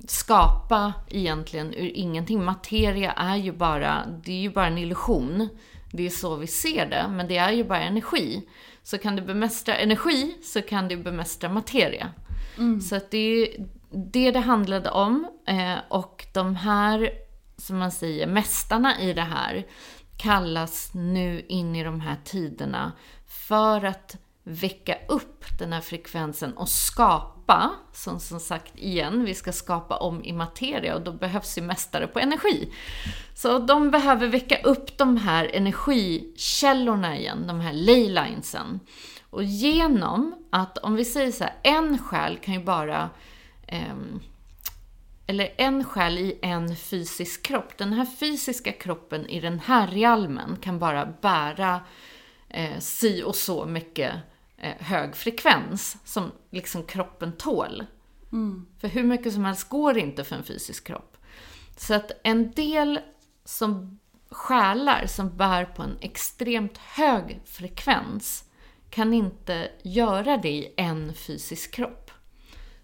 skapa 0.08 0.94
egentligen 1.10 1.74
ur 1.74 1.92
ingenting. 1.94 2.44
Materia 2.44 3.12
är 3.12 3.36
ju 3.36 3.52
bara, 3.52 4.06
det 4.24 4.32
är 4.32 4.42
ju 4.42 4.50
bara 4.50 4.68
en 4.68 4.78
illusion. 4.78 5.50
Det 5.92 6.06
är 6.06 6.10
så 6.10 6.36
vi 6.36 6.48
ser 6.48 6.86
det, 6.86 7.06
men 7.10 7.28
det 7.28 7.38
är 7.38 7.52
ju 7.52 7.64
bara 7.64 7.82
energi. 7.82 8.48
Så 8.84 8.98
kan 8.98 9.16
du 9.16 9.22
bemästra 9.22 9.76
energi 9.76 10.38
så 10.44 10.62
kan 10.62 10.88
du 10.88 10.98
bemästra 10.98 11.50
materia. 11.50 12.10
Mm. 12.58 12.82
Så 12.82 12.96
att 12.96 13.12
det 13.12 13.18
är 13.18 13.68
det 13.92 14.32
det 14.32 14.40
handlade 14.40 14.90
om. 14.90 15.28
Eh, 15.48 15.78
och 15.90 16.26
de 16.34 16.56
här, 16.56 17.10
som 17.58 17.78
man 17.78 17.92
säger, 17.92 18.28
mästarna 18.28 19.02
i 19.02 19.14
det 19.14 19.22
här 19.22 19.66
kallas 20.18 20.92
nu 20.94 21.46
in 21.48 21.76
i 21.76 21.84
de 21.84 22.02
här 22.02 22.16
tiderna 22.24 22.92
för 23.28 23.86
att 23.86 24.18
väcka 24.48 24.98
upp 25.08 25.46
den 25.60 25.74
här 25.74 25.82
frekvensen 25.82 26.58
och 26.58 26.70
skapa, 26.70 27.72
som 27.94 28.20
som 28.20 28.40
sagt 28.40 28.78
igen, 28.78 29.26
vi 29.26 29.34
ska 29.34 29.52
skapa 29.52 29.98
om 29.98 30.24
i 30.24 30.34
materia 30.34 30.96
och 30.96 31.02
då 31.02 31.12
behövs 31.12 31.58
ju 31.58 31.62
mästare 31.62 32.08
på 32.08 32.20
energi. 32.20 32.74
Så 33.36 33.60
de 33.60 33.92
behöver 33.92 34.28
väcka 34.28 34.62
upp 34.62 34.98
de 34.98 35.18
här 35.18 35.52
energikällorna 35.54 37.18
igen, 37.18 37.48
de 37.48 37.60
här 37.60 37.74
leylinesen. 37.74 38.80
Och 39.30 39.44
genom 39.44 40.48
att, 40.50 40.78
om 40.78 40.96
vi 40.96 41.06
säger 41.06 41.32
så 41.32 41.44
här, 41.44 41.54
en 41.64 41.98
själ 41.98 42.38
kan 42.38 42.54
ju 42.54 42.64
bara 42.64 43.10
eh, 43.68 43.96
eller 45.28 45.54
en 45.58 45.84
själ 45.84 46.18
i 46.18 46.40
en 46.42 46.76
fysisk 46.76 47.44
kropp. 47.44 47.78
Den 47.78 47.94
här 47.94 48.06
fysiska 48.06 48.72
kroppen 48.72 49.30
i 49.30 49.40
den 49.40 49.60
här 49.60 49.88
realmen 49.88 50.58
kan 50.62 50.80
bara 50.80 51.06
bära 51.22 51.82
eh, 52.50 52.80
si 52.80 53.24
och 53.24 53.36
så 53.36 53.66
mycket 53.66 54.14
hög 54.58 55.16
frekvens 55.16 55.98
som 56.04 56.32
liksom 56.50 56.84
kroppen 56.84 57.32
tål. 57.32 57.86
Mm. 58.32 58.66
För 58.80 58.88
hur 58.88 59.04
mycket 59.04 59.34
som 59.34 59.46
helst 59.46 59.70
går 59.70 59.98
inte 59.98 60.24
för 60.24 60.36
en 60.36 60.44
fysisk 60.44 60.88
kropp. 60.88 61.18
Så 61.78 61.94
att 61.94 62.12
en 62.24 62.52
del 62.52 63.00
som 63.46 64.00
själar 64.30 65.06
som 65.06 65.38
bär 65.38 65.66
på 65.66 65.84
en 65.84 65.98
extremt 66.02 66.78
hög 66.78 67.42
frekvens 67.46 68.44
kan 68.90 69.14
inte 69.14 69.72
göra 69.84 70.38
det 70.38 70.50
i 70.50 70.74
en 70.78 71.14
fysisk 71.14 71.74
kropp. 71.74 72.12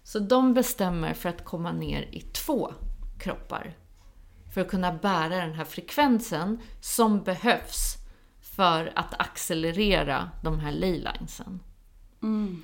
Så 0.02 0.18
de 0.18 0.54
bestämmer 0.54 1.14
för 1.14 1.28
att 1.28 1.44
komma 1.44 1.72
ner 1.72 2.02
i 2.12 2.20
två 2.20 2.72
kroppar. 3.18 3.76
För 4.54 4.60
att 4.60 4.68
kunna 4.68 4.92
bära 4.92 5.36
den 5.36 5.54
här 5.54 5.64
frekvensen 5.64 6.58
som 6.80 7.22
behövs 7.22 7.96
för 8.56 8.92
att 8.94 9.20
accelerera 9.20 10.30
de 10.42 10.60
här 10.60 10.72
leylinesen. 10.72 11.60
Mm. 12.22 12.62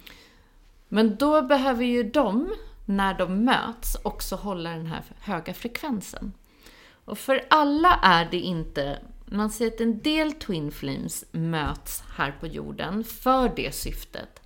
Men 0.88 1.16
då 1.16 1.42
behöver 1.42 1.84
ju 1.84 2.02
de, 2.02 2.54
när 2.84 3.14
de 3.18 3.44
möts, 3.44 3.96
också 4.02 4.36
hålla 4.36 4.70
den 4.70 4.86
här 4.86 5.02
höga 5.20 5.54
frekvensen. 5.54 6.32
Och 7.04 7.18
för 7.18 7.44
alla 7.50 7.98
är 8.02 8.28
det 8.30 8.40
inte 8.40 8.98
man 9.30 9.50
ser 9.50 9.66
att 9.66 9.80
en 9.80 9.98
del 9.98 10.32
Twin 10.32 10.72
Flames 10.72 11.24
möts 11.32 12.02
här 12.16 12.34
på 12.40 12.46
jorden 12.46 13.04
för 13.04 13.52
det 13.56 13.74
syftet. 13.74 14.42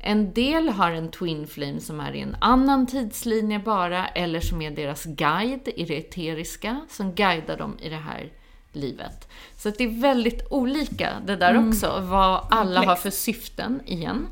En 0.00 0.32
del 0.32 0.68
har 0.68 0.90
en 0.90 1.10
Twin 1.10 1.46
Flame 1.46 1.80
som 1.80 2.00
är 2.00 2.12
i 2.12 2.20
en 2.20 2.36
annan 2.40 2.86
tidslinje 2.86 3.58
bara, 3.58 4.08
eller 4.08 4.40
som 4.40 4.62
är 4.62 4.70
deras 4.70 5.04
guide 5.04 5.68
i 5.76 5.84
det 5.84 5.98
eteriska, 5.98 6.80
som 6.88 7.14
guidar 7.14 7.56
dem 7.56 7.76
i 7.80 7.88
det 7.88 7.96
här 7.96 8.32
livet. 8.78 9.28
Så 9.56 9.70
det 9.70 9.84
är 9.84 10.00
väldigt 10.00 10.46
olika 10.50 11.12
det 11.26 11.36
där 11.36 11.50
mm. 11.50 11.68
också, 11.68 12.00
vad 12.00 12.46
alla 12.50 12.84
har 12.84 12.96
för 12.96 13.10
syften 13.10 13.80
igen. 13.86 14.26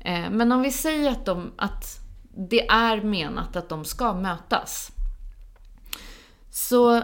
Eh, 0.00 0.30
men 0.30 0.52
om 0.52 0.62
vi 0.62 0.72
säger 0.72 1.10
att, 1.10 1.24
de, 1.24 1.52
att 1.56 2.00
det 2.36 2.68
är 2.68 3.02
menat 3.02 3.56
att 3.56 3.68
de 3.68 3.84
ska 3.84 4.14
mötas. 4.14 4.92
Så 6.50 7.02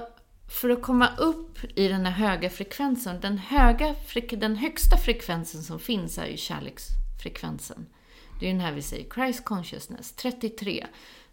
för 0.49 0.71
att 0.71 0.83
komma 0.83 1.09
upp 1.17 1.59
i 1.75 1.89
den 1.89 2.07
här 2.07 2.13
höga 2.13 2.51
frekvensen, 2.51 3.21
den, 3.21 3.39
höga, 3.39 3.95
den 4.31 4.57
högsta 4.57 4.97
frekvensen 4.97 5.63
som 5.63 5.79
finns 5.79 6.19
är 6.19 6.27
ju 6.27 6.37
kärleksfrekvensen. 6.37 7.87
Det 8.41 8.47
är 8.47 8.51
den 8.51 8.61
här 8.61 8.73
vi 8.73 8.83
säger 8.83 9.11
Christ 9.15 9.45
Consciousness, 9.45 10.13
33. 10.13 10.87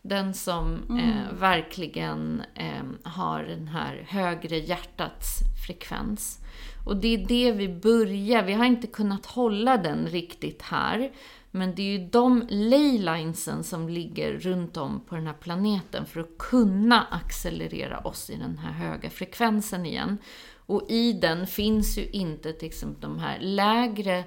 Den 0.05 0.33
som 0.33 0.83
mm. 0.89 0.99
eh, 0.99 1.33
verkligen 1.33 2.43
eh, 2.55 2.83
har 3.03 3.43
den 3.43 3.67
här 3.67 4.05
högre 4.09 4.57
hjärtats 4.57 5.39
frekvens. 5.67 6.39
Och 6.85 6.97
det 6.97 7.07
är 7.07 7.27
det 7.27 7.51
vi 7.51 7.69
börjar, 7.69 8.43
vi 8.43 8.53
har 8.53 8.65
inte 8.65 8.87
kunnat 8.87 9.25
hålla 9.25 9.77
den 9.77 10.07
riktigt 10.07 10.61
här. 10.61 11.11
Men 11.51 11.75
det 11.75 11.81
är 11.81 11.99
ju 11.99 12.07
de 12.07 12.47
leylinesen 12.49 13.63
som 13.63 13.89
ligger 13.89 14.33
runt 14.33 14.77
om 14.77 15.01
på 15.05 15.15
den 15.15 15.27
här 15.27 15.33
planeten 15.33 16.05
för 16.05 16.19
att 16.19 16.37
kunna 16.37 17.07
accelerera 17.11 17.99
oss 17.99 18.29
i 18.29 18.35
den 18.35 18.57
här 18.57 18.71
höga 18.71 19.09
frekvensen 19.09 19.85
igen. 19.85 20.17
Och 20.65 20.85
i 20.89 21.13
den 21.13 21.47
finns 21.47 21.97
ju 21.97 22.05
inte 22.05 22.53
till 22.53 22.67
exempel 22.67 23.01
de 23.01 23.19
här 23.19 23.39
lägre 23.39 24.23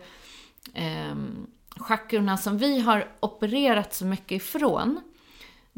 eh, 0.74 1.16
chakrorna 1.76 2.36
som 2.36 2.58
vi 2.58 2.80
har 2.80 3.08
opererat 3.20 3.94
så 3.94 4.06
mycket 4.06 4.42
ifrån. 4.42 5.00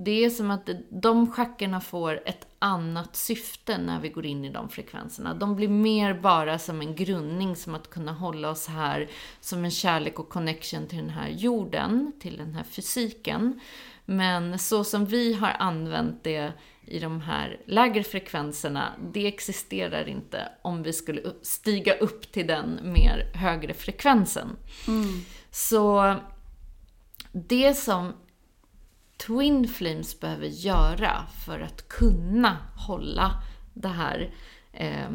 Det 0.01 0.25
är 0.25 0.31
som 0.31 0.51
att 0.51 0.71
de 0.91 1.33
chackorna 1.33 1.81
får 1.81 2.21
ett 2.29 2.47
annat 2.59 3.17
syfte 3.17 3.79
när 3.79 4.01
vi 4.01 4.09
går 4.09 4.27
in 4.27 4.45
i 4.45 4.51
de 4.51 4.69
frekvenserna. 4.69 5.35
De 5.35 5.57
blir 5.57 5.69
mer 5.69 6.15
bara 6.15 6.59
som 6.59 6.81
en 6.81 6.95
grundning, 6.95 7.57
som 7.57 7.75
att 7.75 7.91
kunna 7.91 8.13
hålla 8.13 8.51
oss 8.51 8.67
här 8.67 9.11
som 9.41 9.65
en 9.65 9.71
kärlek 9.71 10.19
och 10.19 10.29
connection 10.29 10.87
till 10.87 10.99
den 10.99 11.11
här 11.11 11.29
jorden, 11.29 12.13
till 12.21 12.37
den 12.37 12.55
här 12.55 12.65
fysiken. 12.65 13.61
Men 14.05 14.59
så 14.59 14.85
som 14.85 15.07
vi 15.07 15.35
har 15.35 15.57
använt 15.59 16.25
det 16.25 16.53
i 16.87 16.99
de 16.99 17.21
här 17.21 17.61
lägre 17.67 18.05
frekvenserna, 18.05 18.93
det 19.13 19.27
existerar 19.27 20.09
inte 20.09 20.49
om 20.63 20.83
vi 20.83 20.93
skulle 20.93 21.23
stiga 21.43 21.95
upp 21.95 22.33
till 22.33 22.47
den 22.47 22.81
mer 22.83 23.33
högre 23.35 23.75
frekvensen. 23.75 24.57
Mm. 24.89 25.21
Så 25.51 26.15
det 27.33 27.75
som 27.75 28.13
Twin 29.27 29.69
Flames 29.69 30.21
behöver 30.21 30.47
göra 30.47 31.27
för 31.47 31.61
att 31.61 31.89
kunna 31.89 32.57
hålla 32.87 33.43
det 33.75 33.89
här, 33.89 34.35
eh, 34.73 35.11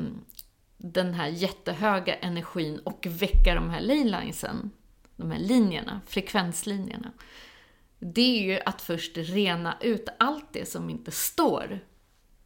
den 0.77 1.13
här 1.13 1.27
jättehöga 1.27 2.15
energin 2.15 2.79
och 2.79 3.07
väcka 3.09 3.55
de 3.55 3.69
här 3.69 3.81
leylinesen, 3.81 4.71
de 5.15 5.31
här 5.31 5.39
linjerna, 5.39 6.01
frekvenslinjerna. 6.07 7.11
Det 7.99 8.39
är 8.39 8.43
ju 8.43 8.59
att 8.65 8.81
först 8.81 9.17
rena 9.17 9.77
ut 9.81 10.07
allt 10.19 10.53
det 10.53 10.69
som 10.69 10.89
inte 10.89 11.11
står 11.11 11.79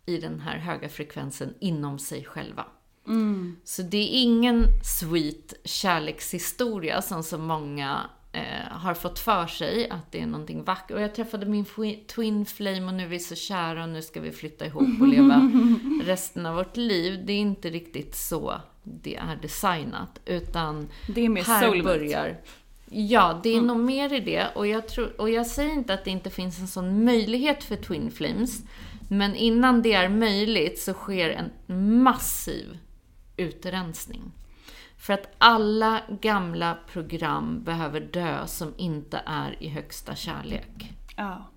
i 0.05 0.17
den 0.17 0.39
här 0.39 0.57
höga 0.57 0.89
frekvensen 0.89 1.53
inom 1.59 1.99
sig 1.99 2.23
själva. 2.25 2.65
Mm. 3.07 3.59
Så 3.63 3.81
det 3.81 3.97
är 3.97 4.21
ingen 4.21 4.65
sweet 4.83 5.53
kärlekshistoria 5.63 7.01
som 7.01 7.23
så 7.23 7.37
många 7.37 8.09
eh, 8.37 8.77
har 8.77 8.93
fått 8.93 9.19
för 9.19 9.47
sig 9.47 9.89
att 9.89 10.11
det 10.11 10.21
är 10.21 10.27
någonting 10.27 10.63
vackert. 10.63 10.91
Och 10.91 11.01
jag 11.01 11.15
träffade 11.15 11.45
min 11.45 11.65
twin 12.07 12.45
flame 12.45 12.85
och 12.85 12.93
nu 12.93 13.03
är 13.03 13.07
vi 13.07 13.19
så 13.19 13.35
kära 13.35 13.83
och 13.83 13.89
nu 13.89 14.01
ska 14.01 14.19
vi 14.21 14.31
flytta 14.31 14.65
ihop 14.65 15.01
och 15.01 15.07
leva 15.07 15.51
resten 16.03 16.45
av 16.45 16.55
vårt 16.55 16.77
liv. 16.77 17.23
Det 17.25 17.33
är 17.33 17.37
inte 17.37 17.69
riktigt 17.69 18.15
så 18.15 18.61
det 18.83 19.15
är 19.15 19.35
designat. 19.41 20.19
Utan 20.25 20.87
det 21.07 21.25
är 21.25 21.29
mer 21.29 21.43
här 21.43 21.61
soulmate. 21.61 21.99
börjar... 21.99 22.37
Ja, 22.89 23.39
det 23.43 23.49
är 23.49 23.53
mm. 23.53 23.67
nog 23.67 23.79
mer 23.79 24.13
i 24.13 24.19
det. 24.19 24.47
Och 24.55 24.67
jag, 24.67 24.87
tror, 24.87 25.21
och 25.21 25.29
jag 25.29 25.47
säger 25.47 25.73
inte 25.73 25.93
att 25.93 26.03
det 26.03 26.11
inte 26.11 26.29
finns 26.29 26.59
en 26.59 26.67
sån 26.67 27.05
möjlighet 27.05 27.63
för 27.63 27.75
Twin 27.75 28.11
Flames. 28.11 28.61
Men 29.09 29.35
innan 29.35 29.81
det 29.81 29.93
är 29.93 30.09
möjligt 30.09 30.79
så 30.79 30.93
sker 30.93 31.29
en 31.29 31.51
massiv 32.03 32.77
utrensning. 33.37 34.31
För 34.97 35.13
att 35.13 35.35
alla 35.37 36.01
gamla 36.21 36.77
program 36.91 37.63
behöver 37.63 37.99
dö 37.99 38.47
som 38.47 38.73
inte 38.77 39.21
är 39.25 39.63
i 39.63 39.69
högsta 39.69 40.15
kärlek. 40.15 40.93
Ja. 41.15 41.49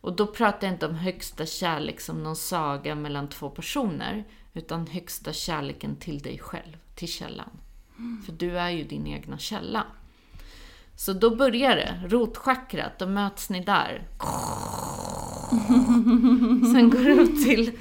Och 0.00 0.16
då 0.16 0.26
pratar 0.26 0.66
jag 0.66 0.74
inte 0.74 0.86
om 0.86 0.94
högsta 0.94 1.46
kärlek 1.46 2.00
som 2.00 2.22
någon 2.22 2.36
saga 2.36 2.94
mellan 2.94 3.28
två 3.28 3.50
personer, 3.50 4.24
utan 4.52 4.86
högsta 4.86 5.32
kärleken 5.32 5.96
till 5.96 6.18
dig 6.18 6.38
själv, 6.38 6.76
till 6.94 7.08
källan. 7.08 7.50
Mm. 7.98 8.22
För 8.22 8.32
du 8.32 8.58
är 8.58 8.70
ju 8.70 8.84
din 8.84 9.06
egna 9.06 9.38
källa. 9.38 9.86
Så 10.96 11.12
då 11.12 11.36
börjar 11.36 11.76
det, 11.76 12.00
rotchakrat, 12.08 12.98
då 12.98 13.06
möts 13.06 13.50
ni 13.50 13.60
där. 13.60 14.08
Sen 16.72 16.90
går 16.90 17.04
det 17.04 17.22
upp 17.22 17.44
till 17.44 17.72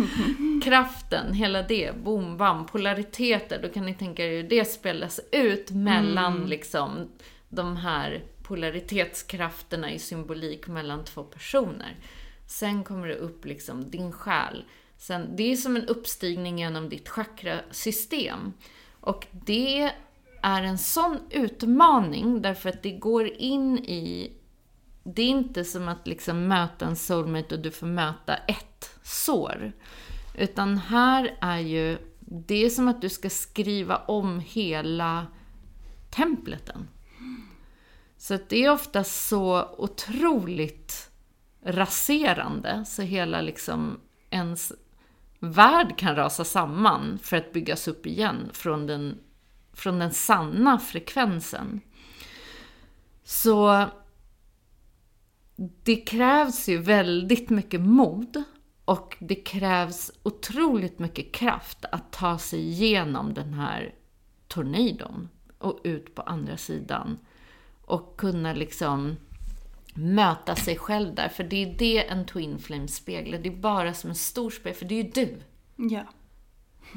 kraften, 0.63 1.33
hela 1.33 1.61
det, 1.61 2.03
boom, 2.03 2.37
bam, 2.37 2.65
polariteter. 2.65 3.59
Då 3.61 3.69
kan 3.69 3.85
ni 3.85 3.93
tänka 3.93 4.25
er 4.25 4.31
hur 4.31 4.49
det 4.49 4.65
spelas 4.65 5.19
ut 5.31 5.71
mellan 5.71 6.35
mm. 6.35 6.47
liksom 6.47 7.09
de 7.49 7.77
här 7.77 8.23
polaritetskrafterna 8.43 9.91
i 9.91 9.99
symbolik 9.99 10.67
mellan 10.67 11.05
två 11.05 11.23
personer. 11.23 11.97
Sen 12.47 12.83
kommer 12.83 13.07
det 13.07 13.15
upp 13.15 13.45
liksom 13.45 13.89
din 13.89 14.11
själ. 14.11 14.65
Sen, 14.97 15.35
det 15.35 15.51
är 15.51 15.55
som 15.55 15.75
en 15.75 15.87
uppstigning 15.87 16.59
genom 16.59 16.89
ditt 16.89 17.09
chakrasystem. 17.09 18.53
Och 18.99 19.27
det 19.31 19.91
är 20.43 20.63
en 20.63 20.77
sån 20.77 21.19
utmaning 21.29 22.41
därför 22.41 22.69
att 22.69 22.83
det 22.83 22.91
går 22.91 23.27
in 23.27 23.77
i 23.77 24.33
det 25.03 25.21
är 25.21 25.29
inte 25.29 25.63
som 25.63 25.87
att 25.87 26.07
liksom 26.07 26.47
möta 26.47 26.85
en 26.85 26.95
soulmate 26.95 27.55
och 27.55 27.61
du 27.61 27.71
får 27.71 27.87
möta 27.87 28.35
ett 28.35 28.99
sår. 29.03 29.71
Utan 30.37 30.77
här 30.77 31.37
är 31.41 31.59
ju, 31.59 31.97
det 32.19 32.65
är 32.65 32.69
som 32.69 32.87
att 32.87 33.01
du 33.01 33.09
ska 33.09 33.29
skriva 33.29 33.97
om 33.97 34.39
hela 34.39 35.27
templeten. 36.09 36.87
Så 38.17 38.33
att 38.33 38.49
det 38.49 38.63
är 38.63 38.71
ofta 38.71 39.03
så 39.03 39.75
otroligt 39.77 41.11
raserande, 41.65 42.85
så 42.85 43.01
hela 43.01 43.41
liksom 43.41 43.99
ens 44.29 44.73
värld 45.39 45.97
kan 45.97 46.15
rasa 46.15 46.43
samman 46.43 47.19
för 47.21 47.37
att 47.37 47.53
byggas 47.53 47.87
upp 47.87 48.05
igen 48.05 48.49
från 48.53 48.87
den, 48.87 49.19
från 49.73 49.99
den 49.99 50.11
sanna 50.11 50.79
frekvensen. 50.79 51.81
Så 53.23 53.85
det 55.83 55.95
krävs 55.95 56.69
ju 56.69 56.77
väldigt 56.77 57.49
mycket 57.49 57.81
mod 57.81 58.43
och 58.85 59.17
det 59.19 59.35
krävs 59.35 60.11
otroligt 60.23 60.99
mycket 60.99 61.31
kraft 61.31 61.85
att 61.91 62.11
ta 62.11 62.37
sig 62.37 62.59
igenom 62.59 63.33
den 63.33 63.53
här 63.53 63.95
tornadon 64.47 65.29
och 65.57 65.79
ut 65.83 66.15
på 66.15 66.21
andra 66.21 66.57
sidan. 66.57 67.17
Och 67.85 68.17
kunna 68.17 68.53
liksom 68.53 69.15
möta 69.93 70.55
sig 70.55 70.77
själv 70.77 71.15
där. 71.15 71.29
För 71.29 71.43
det 71.43 71.63
är 71.63 71.77
det 71.77 72.07
en 72.07 72.25
Twin 72.25 72.59
Flame 72.59 72.87
speglar. 72.87 73.39
Det 73.39 73.49
är 73.49 73.55
bara 73.55 73.93
som 73.93 74.09
en 74.09 74.15
stor 74.15 74.49
spegel, 74.49 74.77
för 74.77 74.85
det 74.85 74.95
är 74.95 75.03
ju 75.03 75.09
du. 75.09 75.37
Ja. 75.75 76.03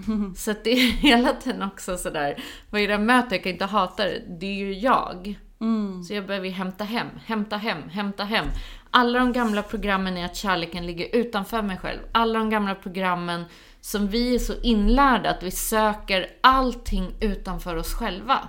Så 0.37 0.51
att 0.51 0.65
det 0.65 0.71
är 0.71 0.93
hela 0.93 1.33
tiden 1.33 1.63
också 1.63 1.99
sådär, 1.99 2.43
vad 2.71 2.81
är 2.81 2.87
det 2.87 2.93
jag 2.93 3.03
möter? 3.03 3.37
Jag 3.37 3.43
kan 3.43 3.53
inte 3.53 3.65
hata 3.65 4.05
det. 4.05 4.23
Det 4.41 4.47
är 4.47 4.55
ju 4.55 4.73
jag. 4.73 5.39
Mm. 5.61 6.03
Så 6.05 6.15
jag 6.15 6.27
behöver 6.27 6.51
hämta 6.51 6.85
hem, 6.85 7.09
hämta 7.25 7.57
hem, 7.57 7.89
hämta 7.89 8.25
hem. 8.25 8.47
Alla 8.91 9.19
de 9.19 9.33
gamla 9.33 9.63
programmen 9.63 10.17
i 10.17 10.25
att 10.25 10.37
kärleken 10.37 10.87
ligger 10.87 11.17
utanför 11.17 11.63
mig 11.63 11.77
själv. 11.77 11.99
Alla 12.13 12.39
de 12.39 12.51
gamla 12.51 12.75
programmen 12.75 13.45
som 13.81 14.09
vi 14.09 14.35
är 14.35 14.39
så 14.39 14.53
inlärda 14.63 15.31
att 15.31 15.43
vi 15.43 15.51
söker 15.51 16.31
allting 16.41 17.15
utanför 17.21 17.77
oss 17.77 17.95
själva. 17.95 18.49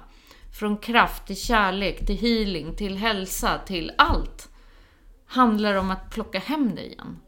Från 0.60 0.78
kraft 0.78 1.28
till 1.28 1.38
kärlek, 1.38 2.06
till 2.06 2.18
healing, 2.18 2.76
till 2.76 2.98
hälsa, 2.98 3.58
till 3.66 3.92
allt. 3.98 4.50
Handlar 5.26 5.76
om 5.76 5.92
att 5.92 6.12
plocka 6.12 6.40
hem 6.40 6.76
det 6.76 6.86
igen. 6.86 7.20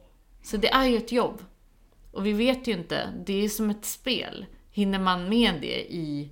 Så 0.43 0.57
det 0.57 0.69
är 0.69 0.85
ju 0.85 0.97
ett 0.97 1.11
jobb. 1.11 1.41
Och 2.19 2.25
vi 2.25 2.33
vet 2.33 2.67
ju 2.67 2.71
inte, 2.71 3.13
det 3.25 3.45
är 3.45 3.49
som 3.49 3.69
ett 3.69 3.85
spel. 3.85 4.45
Hinner 4.71 4.99
man 4.99 5.29
med 5.29 5.61
det 5.61 5.93
i 5.93 6.29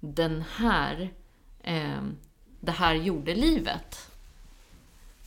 den 0.00 0.44
här, 0.56 1.10
eh, 1.62 2.02
det 2.60 2.72
här 2.72 2.94
jordelivet? 2.94 4.10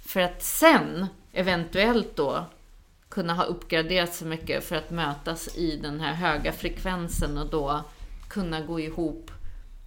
För 0.05 0.19
att 0.21 0.43
sen, 0.43 1.07
eventuellt 1.33 2.15
då, 2.15 2.45
kunna 3.09 3.33
ha 3.33 3.43
uppgraderat 3.43 4.13
så 4.13 4.25
mycket 4.25 4.63
för 4.63 4.75
att 4.75 4.91
mötas 4.91 5.57
i 5.57 5.77
den 5.77 5.99
här 5.99 6.13
höga 6.13 6.51
frekvensen 6.51 7.37
och 7.37 7.49
då 7.49 7.83
kunna 8.29 8.61
gå 8.61 8.79
ihop 8.79 9.31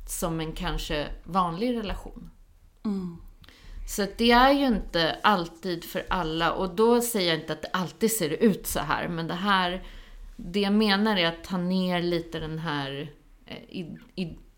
som 0.08 0.40
en 0.40 0.52
kanske 0.52 1.06
vanlig 1.24 1.76
relation. 1.76 2.30
Så 3.86 4.02
att 4.02 4.18
det 4.18 4.30
är 4.30 4.52
ju 4.52 4.66
inte 4.66 5.18
alltid 5.22 5.84
för 5.84 6.04
alla 6.08 6.52
och 6.52 6.74
då 6.74 7.00
säger 7.00 7.28
jag 7.28 7.40
inte 7.40 7.52
att 7.52 7.62
det 7.62 7.70
alltid 7.72 8.12
ser 8.12 8.30
ut 8.30 8.66
så 8.66 8.80
här, 8.80 9.08
men 9.08 9.28
det 9.28 9.34
här, 9.34 9.82
det 10.36 10.60
jag 10.60 10.72
menar 10.72 11.16
är 11.16 11.26
att 11.26 11.44
ta 11.44 11.56
ner 11.56 12.02
lite 12.02 12.38
den 12.38 12.58
här 12.58 13.12
eh, 13.46 13.86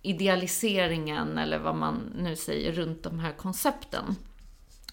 idealiseringen 0.03 1.39
eller 1.39 1.59
vad 1.59 1.75
man 1.75 2.13
nu 2.17 2.37
säger 2.37 2.73
runt 2.73 3.03
de 3.03 3.19
här 3.19 3.33
koncepten. 3.33 4.17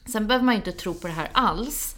Sen 0.05 0.27
behöver 0.27 0.45
man 0.45 0.53
ju 0.53 0.57
inte 0.57 0.71
tro 0.71 0.93
på 0.93 1.07
det 1.07 1.13
här 1.13 1.29
alls. 1.33 1.95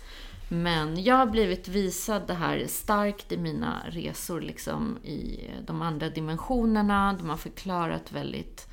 Men 0.49 1.03
jag 1.03 1.15
har 1.15 1.25
blivit 1.25 1.67
visad 1.67 2.27
det 2.27 2.33
här 2.33 2.67
starkt 2.67 3.31
i 3.31 3.37
mina 3.37 3.81
resor 3.89 4.41
liksom 4.41 4.97
i 5.03 5.49
de 5.67 5.81
andra 5.81 6.09
dimensionerna. 6.09 7.13
De 7.13 7.29
har 7.29 7.37
förklarat 7.37 8.11
väldigt 8.11 8.67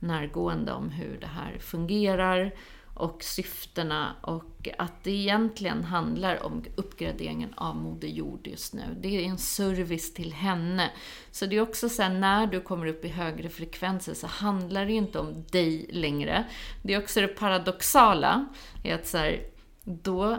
närgående 0.00 0.72
om 0.72 0.90
hur 0.90 1.18
det 1.20 1.26
här 1.26 1.58
fungerar 1.58 2.52
och 2.96 3.22
syftena 3.22 4.14
och 4.20 4.68
att 4.78 5.04
det 5.04 5.10
egentligen 5.10 5.84
handlar 5.84 6.42
om 6.42 6.64
uppgraderingen 6.76 7.54
av 7.56 7.76
Moder 7.76 8.08
Jord 8.08 8.46
just 8.46 8.74
nu. 8.74 8.82
Det 9.00 9.08
är 9.08 9.22
en 9.22 9.38
service 9.38 10.14
till 10.14 10.32
henne. 10.32 10.90
Så 11.30 11.46
det 11.46 11.56
är 11.56 11.60
också 11.60 11.88
så 11.88 12.02
här, 12.02 12.10
när 12.10 12.46
du 12.46 12.60
kommer 12.60 12.86
upp 12.86 13.04
i 13.04 13.08
högre 13.08 13.48
frekvenser 13.48 14.14
så 14.14 14.26
handlar 14.26 14.86
det 14.86 14.92
ju 14.92 14.98
inte 14.98 15.18
om 15.18 15.44
dig 15.50 15.86
längre. 15.92 16.44
Det 16.82 16.94
är 16.94 17.02
också 17.02 17.20
det 17.20 17.28
paradoxala, 17.28 18.46
är 18.84 18.94
att 18.94 19.06
så 19.06 19.18
här, 19.18 19.40
då 19.84 20.38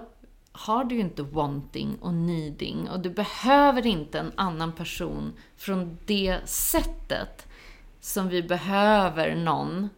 har 0.52 0.84
du 0.84 0.96
ju 0.96 1.02
inte 1.02 1.24
wanting 1.24 1.98
och 2.02 2.14
needing 2.14 2.90
och 2.90 3.00
du 3.00 3.10
behöver 3.10 3.86
inte 3.86 4.20
en 4.20 4.32
annan 4.36 4.72
person 4.72 5.34
från 5.58 5.98
det 6.06 6.40
sättet 6.46 7.48
som 8.00 8.30
vi 8.30 8.44
behöver 8.44 9.36
någon 9.36 9.90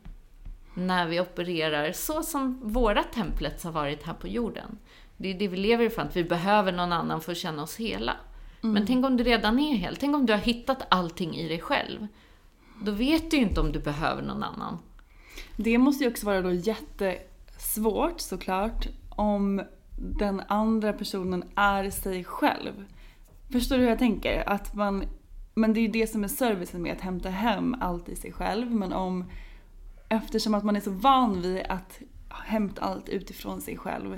när 0.79 1.07
vi 1.07 1.19
opererar, 1.19 1.91
så 1.91 2.23
som 2.23 2.59
våra 2.63 3.03
templets 3.03 3.63
har 3.63 3.71
varit 3.71 4.03
här 4.03 4.13
på 4.13 4.27
jorden. 4.27 4.77
Det 5.17 5.29
är 5.29 5.39
det 5.39 5.47
vi 5.47 5.57
lever 5.57 5.85
ifrån, 5.85 6.07
att 6.07 6.15
vi 6.15 6.23
behöver 6.23 6.71
någon 6.71 6.93
annan 6.93 7.21
för 7.21 7.31
att 7.31 7.37
känna 7.37 7.63
oss 7.63 7.75
hela. 7.75 8.13
Men 8.61 8.85
tänk 8.85 9.05
om 9.05 9.17
du 9.17 9.23
redan 9.23 9.59
är 9.59 9.75
hel, 9.75 9.95
tänk 9.95 10.15
om 10.15 10.25
du 10.25 10.33
har 10.33 10.39
hittat 10.39 10.87
allting 10.89 11.35
i 11.35 11.47
dig 11.47 11.59
själv. 11.59 12.07
Då 12.83 12.91
vet 12.91 13.31
du 13.31 13.37
ju 13.37 13.43
inte 13.43 13.61
om 13.61 13.71
du 13.71 13.79
behöver 13.79 14.21
någon 14.21 14.43
annan. 14.43 14.77
Det 15.55 15.77
måste 15.77 16.03
ju 16.03 16.09
också 16.09 16.25
vara 16.25 16.41
då 16.41 16.51
jättesvårt 16.51 18.19
såklart 18.21 18.87
om 19.09 19.61
den 19.99 20.41
andra 20.47 20.93
personen 20.93 21.43
är 21.55 21.89
sig 21.89 22.23
själv. 22.23 22.85
Förstår 23.51 23.75
du 23.75 23.81
hur 23.81 23.89
jag 23.89 23.99
tänker? 23.99 24.49
Att 24.49 24.75
man, 24.75 25.03
men 25.53 25.73
det 25.73 25.79
är 25.79 25.81
ju 25.81 25.87
det 25.87 26.07
som 26.07 26.23
är 26.23 26.27
servicen 26.27 26.81
med 26.81 26.93
att 26.93 27.01
hämta 27.01 27.29
hem 27.29 27.75
allt 27.81 28.09
i 28.09 28.15
sig 28.15 28.31
själv. 28.31 28.71
Men 28.71 28.93
om, 28.93 29.31
eftersom 30.09 30.53
att 30.53 30.63
man 30.63 30.75
är 30.75 30.81
så 30.81 30.91
van 30.91 31.41
vid 31.41 31.61
att 31.69 31.99
hämta 32.29 32.81
allt 32.81 33.09
utifrån 33.09 33.61
sig 33.61 33.77
själv. 33.77 34.15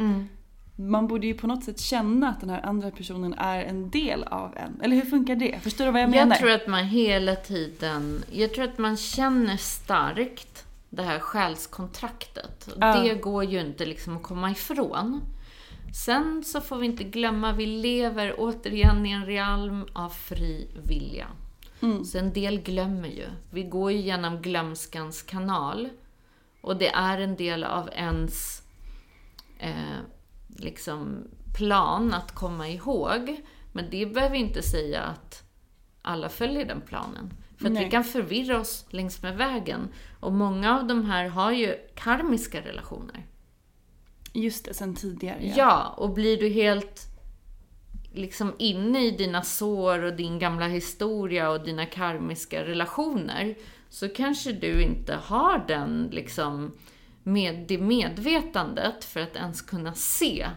Man 0.76 1.08
borde 1.08 1.28
ju 1.28 1.34
på 1.34 1.48
något 1.48 1.64
sätt 1.64 1.80
känna 1.80 2.30
att 2.30 2.40
den 2.40 2.50
här 2.50 2.66
andra 2.66 2.92
personen 2.92 3.34
är 3.34 3.64
en 3.64 3.90
del 3.90 4.24
av 4.24 4.58
en. 4.58 4.82
Eller 4.82 4.96
hur 4.96 5.06
funkar 5.06 5.36
det? 5.36 5.60
Förstår 5.64 5.86
du 5.86 5.92
vad 5.92 6.02
jag 6.02 6.10
menar? 6.10 6.36
Jag 6.36 6.40
tror 6.40 6.52
att 6.52 6.68
man 6.68 6.86
hela 6.86 7.36
tiden, 7.36 8.24
jag 8.32 8.54
tror 8.54 8.66
att 8.66 8.78
man 8.78 8.98
känner 8.98 9.58
starkt 9.58 10.66
det 10.90 11.04
här 11.04 11.20
själskontraktet. 11.20 12.70
Ja. 12.80 13.02
Det 13.02 13.16
går 13.16 13.44
ju 13.44 13.60
inte 13.60 13.86
liksom 13.86 14.18
att 14.18 14.24
komma 14.24 14.52
ifrån. 14.52 15.22
Sen 16.06 16.44
så 16.46 16.62
får 16.62 16.78
vi 16.78 16.86
inte 16.86 17.04
glömma, 17.04 17.54
vi 17.54 17.66
lever 17.66 18.36
återigen 18.38 19.06
i 19.06 19.12
en 19.12 19.26
realm 19.26 19.86
av 19.94 20.10
fri 20.10 20.68
vilja. 20.84 21.28
Så 22.06 22.18
en 22.18 22.34
del 22.34 22.62
glömmer 22.62 23.08
ju. 23.08 23.26
Vi 23.50 23.64
går 23.64 23.92
ju 23.92 23.98
genom 23.98 24.42
glömskans 24.42 25.22
kanal. 25.22 25.90
Och 26.62 26.78
det 26.78 26.90
är 26.90 27.18
en 27.18 27.36
del 27.36 27.64
av 27.64 27.90
ens 27.94 28.62
eh, 29.60 30.00
liksom 30.48 31.24
plan 31.58 32.14
att 32.14 32.36
komma 32.36 32.70
ihåg. 32.70 33.42
Men 33.72 33.90
det 33.90 34.06
behöver 34.06 34.36
inte 34.36 34.62
säga 34.62 35.02
att 35.02 35.44
alla 36.02 36.30
följer 36.30 36.66
den 36.66 36.82
planen. 36.82 37.34
För 37.58 37.66
att 37.66 37.72
Nej. 37.72 37.86
vi 37.86 37.92
kan 37.92 38.04
förvirra 38.04 38.60
oss 38.60 38.86
längs 38.90 39.22
med 39.22 39.38
vägen. 39.38 39.88
Och 40.20 40.34
många 40.34 40.80
av 40.80 40.88
de 40.88 41.06
här 41.06 41.28
har 41.28 41.52
ju 41.52 41.76
karmiska 41.96 42.62
relationer. 42.62 43.26
Just 44.34 44.66
det, 44.66 44.74
sen 44.74 44.96
tidigare. 44.96 45.54
Ja, 45.56 45.94
och 45.98 46.10
blir 46.14 46.38
du 46.38 46.50
helt 46.50 47.11
liksom 48.14 48.54
inne 48.60 49.06
i 49.06 49.12
dina 49.12 49.42
sår 49.42 50.04
och 50.04 50.14
din 50.14 50.40
gamla 50.40 50.68
historia 50.68 51.50
och 51.50 51.64
dina 51.64 51.86
karmiska 51.86 52.64
relationer 52.64 53.56
så 53.90 54.10
kanske 54.10 54.52
du 54.52 54.84
inte 54.84 55.16
har 55.16 55.66
den 55.68 56.10
liksom 56.12 56.72
med 57.24 57.66
det 57.68 57.78
medvetandet 57.78 59.04
för 59.04 59.20
att 59.20 59.36
ens 59.36 59.62
kunna 59.62 59.94
se 59.94 60.48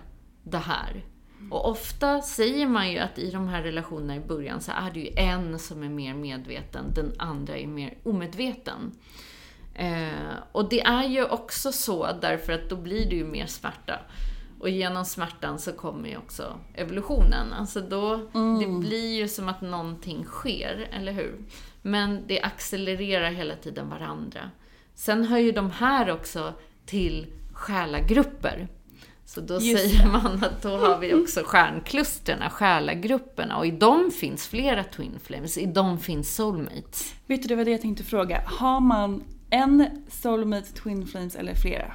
det 0.42 0.58
här. 0.58 1.04
Och 1.50 1.70
ofta 1.70 2.22
säger 2.22 2.66
man 2.66 2.92
ju 2.92 2.98
att 2.98 3.18
i 3.18 3.30
de 3.30 3.48
här 3.48 3.62
relationerna 3.62 4.16
i 4.16 4.20
början 4.20 4.60
så 4.60 4.72
är 4.72 4.90
det 4.90 5.00
ju 5.00 5.10
en 5.16 5.58
som 5.58 5.82
är 5.82 5.88
mer 5.88 6.14
medveten, 6.14 6.84
den 6.94 7.12
andra 7.18 7.56
är 7.56 7.66
mer 7.66 7.98
omedveten. 8.02 8.92
Eh, 9.74 10.34
och 10.52 10.68
det 10.68 10.80
är 10.80 11.04
ju 11.04 11.24
också 11.24 11.72
så 11.72 12.12
därför 12.20 12.52
att 12.52 12.70
då 12.70 12.76
blir 12.76 13.10
det 13.10 13.16
ju 13.16 13.24
mer 13.24 13.46
smärta. 13.46 14.00
Och 14.64 14.70
genom 14.70 15.04
smärtan 15.04 15.58
så 15.58 15.72
kommer 15.72 16.08
ju 16.08 16.16
också 16.16 16.60
evolutionen. 16.74 17.52
Alltså 17.52 17.80
då, 17.80 18.16
det 18.60 18.66
blir 18.66 19.16
ju 19.16 19.28
som 19.28 19.48
att 19.48 19.60
någonting 19.60 20.24
sker, 20.24 20.88
eller 20.92 21.12
hur? 21.12 21.38
Men 21.82 22.22
det 22.26 22.40
accelererar 22.40 23.30
hela 23.30 23.56
tiden 23.56 23.88
varandra. 23.88 24.50
Sen 24.94 25.24
hör 25.24 25.38
ju 25.38 25.52
de 25.52 25.70
här 25.70 26.10
också 26.10 26.52
till 26.86 27.26
själagrupper. 27.52 28.68
Så 29.24 29.40
då 29.40 29.54
Just 29.54 29.78
säger 29.78 30.06
man 30.06 30.44
att 30.44 30.62
då 30.62 30.76
har 30.76 30.98
vi 30.98 31.14
också 31.14 31.40
stjärnklustren, 31.44 32.50
själagrupperna. 32.50 33.56
Och 33.56 33.66
i 33.66 33.70
dem 33.70 34.10
finns 34.20 34.48
flera 34.48 34.84
Twin 34.84 35.18
Flames, 35.24 35.58
i 35.58 35.66
dem 35.66 35.98
finns 35.98 36.34
soulmates. 36.36 37.14
Vet 37.26 37.42
du, 37.42 37.48
det 37.48 37.56
var 37.56 37.64
det 37.64 37.70
jag 37.70 37.82
tänkte 37.82 38.04
fråga. 38.04 38.42
Har 38.46 38.80
man 38.80 39.22
en 39.50 40.04
soulmate 40.08 40.72
twin 40.72 41.06
flames 41.06 41.36
eller 41.36 41.54
flera? 41.54 41.94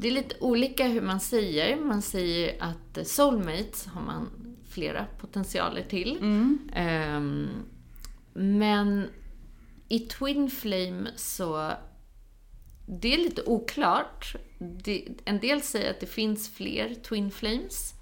Det 0.00 0.08
är 0.08 0.12
lite 0.12 0.36
olika 0.40 0.86
hur 0.88 1.00
man 1.00 1.20
säger. 1.20 1.76
Man 1.76 2.02
säger 2.02 2.62
att 2.62 3.06
soulmates 3.06 3.86
har 3.86 4.02
man 4.02 4.30
flera 4.68 5.06
potentialer 5.20 5.82
till. 5.82 6.18
Ehm, 6.72 7.48
men 8.32 9.08
i 9.88 9.98
Twin 9.98 10.50
Flame 10.50 11.10
så 11.16 11.72
det 12.86 13.14
är 13.14 13.18
lite 13.18 13.42
oklart. 13.42 14.36
Det, 14.58 15.08
en 15.24 15.40
del 15.40 15.62
säger 15.62 15.90
att 15.90 16.00
det 16.00 16.06
finns 16.06 16.50
fler 16.50 16.94
Twin 16.94 17.30
Flames. 17.30 17.94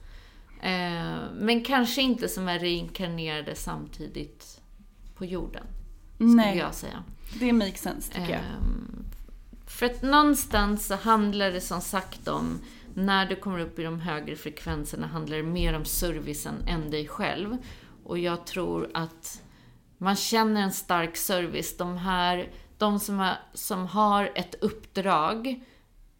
Eh, 0.62 1.18
men 1.34 1.64
kanske 1.64 2.02
inte 2.02 2.28
som 2.28 2.48
är 2.48 2.58
reinkarnerade 2.58 3.54
samtidigt 3.54 4.60
på 5.14 5.24
jorden. 5.24 5.66
Skulle 6.14 6.34
Nej. 6.34 6.58
jag 6.58 6.74
säga. 6.74 7.04
Det 7.40 7.52
makes 7.52 7.80
sense 7.80 8.12
tycker 8.12 8.32
jag. 8.32 8.42
För 9.66 9.86
att 9.86 10.02
någonstans 10.02 10.86
så 10.86 10.94
handlar 10.94 11.50
det 11.50 11.60
som 11.60 11.80
sagt 11.80 12.28
om, 12.28 12.60
när 12.94 13.26
du 13.26 13.36
kommer 13.36 13.58
upp 13.58 13.78
i 13.78 13.82
de 13.82 14.00
högre 14.00 14.36
frekvenserna 14.36 15.06
handlar 15.06 15.36
det 15.36 15.42
mer 15.42 15.74
om 15.74 15.84
servicen 15.84 16.54
än 16.66 16.90
dig 16.90 17.08
själv. 17.08 17.56
Och 18.04 18.18
jag 18.18 18.46
tror 18.46 18.90
att 18.94 19.42
man 19.98 20.16
känner 20.16 20.62
en 20.62 20.72
stark 20.72 21.16
service. 21.16 21.76
De 21.76 21.96
här, 21.96 22.50
de 22.78 23.00
som 23.00 23.18
har, 23.18 23.36
som 23.54 23.86
har 23.86 24.32
ett 24.34 24.54
uppdrag 24.60 25.64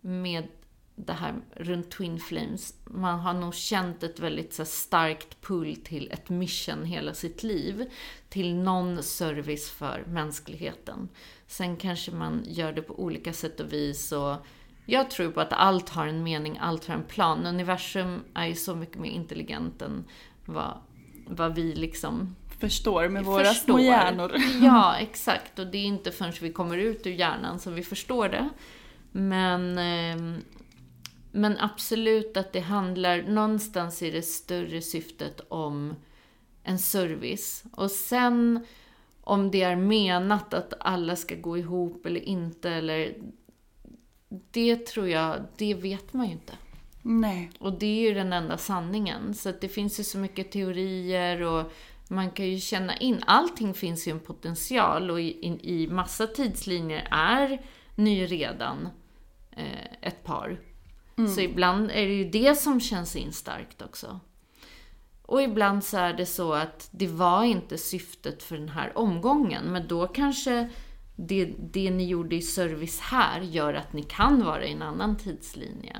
med 0.01 0.49
det 0.97 1.13
här 1.13 1.35
runt 1.57 1.91
Twin 1.91 2.21
Flames, 2.21 2.75
man 2.85 3.21
har 3.21 3.35
nog 3.35 3.55
känt 3.55 4.03
ett 4.03 4.21
väldigt 4.21 4.55
så 4.55 4.65
starkt 4.65 5.41
pull 5.41 5.77
till 5.77 6.11
ett 6.13 6.29
mission 6.29 6.85
hela 6.85 7.15
sitt 7.15 7.43
liv. 7.43 7.91
Till 8.29 8.55
någon 8.55 9.03
service 9.03 9.71
för 9.71 10.05
mänskligheten. 10.07 11.09
Sen 11.47 11.77
kanske 11.77 12.11
man 12.11 12.43
gör 12.47 12.73
det 12.73 12.83
på 12.83 13.01
olika 13.01 13.33
sätt 13.33 13.61
och 13.61 13.73
vis. 13.73 14.13
Och 14.13 14.37
jag 14.87 15.11
tror 15.11 15.31
på 15.31 15.41
att 15.41 15.53
allt 15.53 15.89
har 15.89 16.07
en 16.07 16.23
mening, 16.23 16.59
allt 16.61 16.87
har 16.87 16.95
en 16.95 17.05
plan. 17.05 17.47
Universum 17.47 18.25
är 18.35 18.47
ju 18.47 18.55
så 18.55 18.75
mycket 18.75 18.99
mer 18.99 19.11
intelligent 19.11 19.83
än 19.83 20.05
vad, 20.45 20.79
vad 21.27 21.55
vi 21.55 21.75
liksom 21.75 22.37
Förstår 22.61 23.09
med 23.09 23.25
våra 23.25 23.45
förstår. 23.45 23.73
små 23.73 23.79
hjärnor. 23.81 24.33
Ja, 24.63 24.97
exakt. 24.97 25.59
Och 25.59 25.67
det 25.67 25.79
är 25.79 25.85
inte 25.85 26.13
förrän 26.13 26.33
vi 26.41 26.53
kommer 26.53 26.79
ut 26.79 27.07
ur 27.07 27.11
hjärnan 27.11 27.59
som 27.59 27.75
vi 27.75 27.83
förstår 27.83 28.29
det. 28.29 28.49
Men, 29.13 29.79
ehm, 29.79 30.43
men 31.37 31.59
absolut 31.59 32.37
att 32.37 32.53
det 32.53 32.61
handlar, 32.61 33.23
någonstans 33.23 34.03
i 34.03 34.11
det 34.11 34.23
större 34.23 34.83
syftet 34.83 35.41
om 35.49 35.95
en 36.63 36.79
service. 36.79 37.65
Och 37.73 37.91
sen 37.91 38.67
om 39.21 39.51
det 39.51 39.63
är 39.63 39.77
menat 39.77 40.55
att 40.55 40.75
alla 40.81 41.17
ska 41.17 41.35
gå 41.35 41.59
ihop 41.59 42.07
eller 42.07 42.21
inte, 42.21 42.71
eller 42.71 43.15
det 44.51 44.87
tror 44.87 45.09
jag, 45.09 45.37
det 45.57 45.75
vet 45.75 46.13
man 46.13 46.27
ju 46.27 46.33
inte. 46.33 46.53
Nej. 47.03 47.51
Och 47.59 47.79
det 47.79 47.87
är 47.87 48.09
ju 48.09 48.15
den 48.15 48.33
enda 48.33 48.59
sanningen. 48.59 49.35
Så 49.35 49.53
det 49.61 49.69
finns 49.69 50.01
ju 50.01 50.05
så 50.05 50.19
mycket 50.19 50.53
teorier 50.53 51.43
och 51.43 51.73
man 52.09 52.31
kan 52.31 52.47
ju 52.47 52.59
känna 52.61 52.97
in, 52.97 53.23
allting 53.27 53.75
finns 53.75 54.09
ju 54.09 54.13
en 54.13 54.21
potential 54.21 55.11
och 55.11 55.21
i, 55.21 55.47
i, 55.47 55.83
i 55.83 55.89
massa 55.89 56.27
tidslinjer 56.27 57.09
är 57.11 57.63
ju 57.97 58.27
redan 58.27 58.89
eh, 59.51 59.87
ett 60.01 60.25
par. 60.25 60.61
Så 61.35 61.41
ibland 61.41 61.91
är 61.91 62.07
det 62.07 62.15
ju 62.15 62.31
det 62.31 62.55
som 62.55 62.81
känns 62.81 63.17
in 63.17 63.33
starkt 63.33 63.83
också. 63.83 64.21
Och 65.23 65.43
ibland 65.43 65.85
så 65.85 65.97
är 65.97 66.13
det 66.13 66.27
så 66.27 66.53
att 66.53 66.89
det 66.91 67.07
var 67.07 67.45
inte 67.45 67.79
syftet 67.79 68.43
för 68.43 68.57
den 68.57 68.69
här 68.69 68.99
omgången, 68.99 69.65
men 69.65 69.89
då 69.89 70.07
kanske 70.07 70.71
det, 71.17 71.45
det 71.59 71.91
ni 71.91 72.07
gjorde 72.07 72.37
i 72.37 72.43
service 72.43 73.01
här 73.01 73.41
gör 73.41 73.75
att 73.75 73.93
ni 73.93 74.03
kan 74.03 74.45
vara 74.45 74.65
i 74.65 74.73
en 74.73 74.83
annan 74.83 75.17
tidslinje 75.17 75.97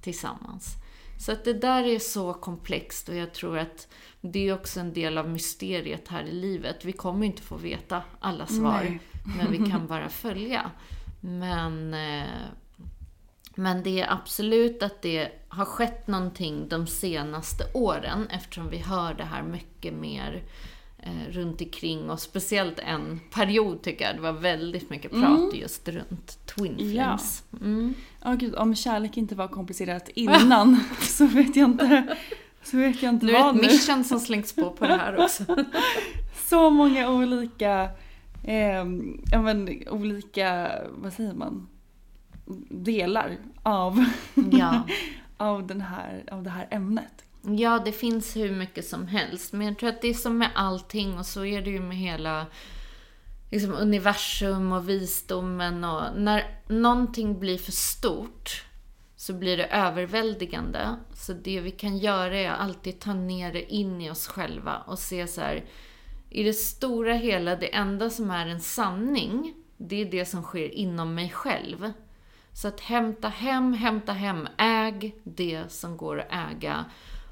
tillsammans. 0.00 0.76
Så 1.18 1.32
att 1.32 1.44
det 1.44 1.52
där 1.52 1.84
är 1.84 1.98
så 1.98 2.34
komplext 2.34 3.08
och 3.08 3.14
jag 3.14 3.34
tror 3.34 3.58
att 3.58 3.88
det 4.20 4.48
är 4.48 4.54
också 4.54 4.80
en 4.80 4.92
del 4.92 5.18
av 5.18 5.28
mysteriet 5.28 6.08
här 6.08 6.22
i 6.22 6.32
livet. 6.32 6.84
Vi 6.84 6.92
kommer 6.92 7.26
inte 7.26 7.42
få 7.42 7.56
veta 7.56 8.02
alla 8.20 8.46
svar, 8.46 8.80
Nej. 8.82 9.00
men 9.36 9.52
vi 9.52 9.70
kan 9.70 9.86
bara 9.88 10.08
följa. 10.08 10.70
Men, 11.20 11.94
eh, 11.94 12.26
men 13.54 13.82
det 13.82 14.00
är 14.00 14.12
absolut 14.12 14.82
att 14.82 15.02
det 15.02 15.28
har 15.48 15.64
skett 15.64 16.06
någonting 16.06 16.68
de 16.68 16.86
senaste 16.86 17.64
åren 17.74 18.28
eftersom 18.30 18.68
vi 18.68 18.78
hör 18.78 19.14
det 19.14 19.24
här 19.24 19.42
mycket 19.42 19.94
mer 19.94 20.42
eh, 20.98 21.30
runt 21.32 21.60
omkring 21.60 22.10
och 22.10 22.20
speciellt 22.20 22.78
en 22.78 23.20
period 23.34 23.82
tycker 23.82 24.04
jag 24.04 24.16
det 24.16 24.22
var 24.22 24.32
väldigt 24.32 24.90
mycket 24.90 25.10
prat 25.10 25.54
just 25.54 25.88
runt 25.88 26.38
Twin 26.46 26.72
Mm. 26.72 26.86
Ja. 26.86 26.92
Flames. 26.92 27.44
Mm. 27.60 27.94
Ja 28.22 28.32
gud, 28.32 28.54
om 28.54 28.74
kärlek 28.74 29.16
inte 29.16 29.34
var 29.34 29.48
komplicerat 29.48 30.08
innan 30.08 30.84
så 31.00 31.26
vet 31.26 31.56
jag 31.56 31.70
inte. 31.70 32.16
Så 32.64 32.76
vet 32.76 33.02
jag 33.02 33.14
inte 33.14 33.26
Nu 33.26 33.32
är 33.32 33.52
det 33.52 33.58
ett 33.58 33.72
mission 33.72 34.04
som 34.04 34.20
slängs 34.20 34.52
på 34.52 34.70
på 34.70 34.86
det 34.86 34.96
här 34.96 35.24
också. 35.24 35.44
Så 36.48 36.70
många 36.70 37.10
olika, 37.10 37.88
eh, 38.44 38.84
ja 39.30 39.42
men 39.42 39.82
olika, 39.90 40.70
vad 40.90 41.12
säger 41.12 41.34
man? 41.34 41.68
Delar 42.68 43.36
av, 43.62 44.04
Ja. 44.52 44.82
av, 45.36 45.66
den 45.66 45.80
här, 45.80 46.24
av 46.30 46.42
det 46.42 46.50
här 46.50 46.68
ämnet. 46.70 47.24
ja, 47.42 47.82
det 47.84 47.92
finns 47.92 48.36
hur 48.36 48.52
mycket 48.52 48.86
som 48.86 49.06
helst. 49.06 49.52
Men 49.52 49.66
jag 49.66 49.78
tror 49.78 49.88
att 49.88 50.02
det 50.02 50.08
är 50.08 50.14
som 50.14 50.38
med 50.38 50.50
allting 50.54 51.18
och 51.18 51.26
så 51.26 51.44
är 51.44 51.62
det 51.62 51.70
ju 51.70 51.80
med 51.80 51.96
hela 51.96 52.46
liksom, 53.50 53.72
universum 53.74 54.72
och 54.72 54.88
visdomen. 54.88 55.84
Och 55.84 56.02
när 56.16 56.60
någonting 56.68 57.40
blir 57.40 57.58
för 57.58 57.72
stort 57.72 58.64
så 59.16 59.32
blir 59.32 59.56
det 59.56 59.66
överväldigande. 59.66 60.96
Så 61.14 61.32
det 61.32 61.60
vi 61.60 61.70
kan 61.70 61.98
göra 61.98 62.36
är 62.36 62.50
alltid 62.50 63.00
ta 63.00 63.14
ner 63.14 63.52
det 63.52 63.74
in 63.74 64.00
i 64.00 64.10
oss 64.10 64.26
själva 64.26 64.76
och 64.86 64.98
se 64.98 65.26
så 65.26 65.40
här. 65.40 65.64
I 66.30 66.42
det 66.42 66.52
stora 66.52 67.14
hela, 67.14 67.56
det 67.56 67.74
enda 67.74 68.10
som 68.10 68.30
är 68.30 68.46
en 68.46 68.60
sanning, 68.60 69.54
det 69.76 69.96
är 69.96 70.10
det 70.10 70.24
som 70.26 70.42
sker 70.42 70.68
inom 70.74 71.14
mig 71.14 71.30
själv. 71.30 71.92
Så 72.52 72.68
att 72.68 72.80
hämta 72.80 73.28
hem, 73.28 73.72
hämta 73.72 74.12
hem, 74.12 74.48
äg 74.58 75.16
det 75.24 75.72
som 75.72 75.96
går 75.96 76.18
att 76.20 76.32
äga 76.52 76.84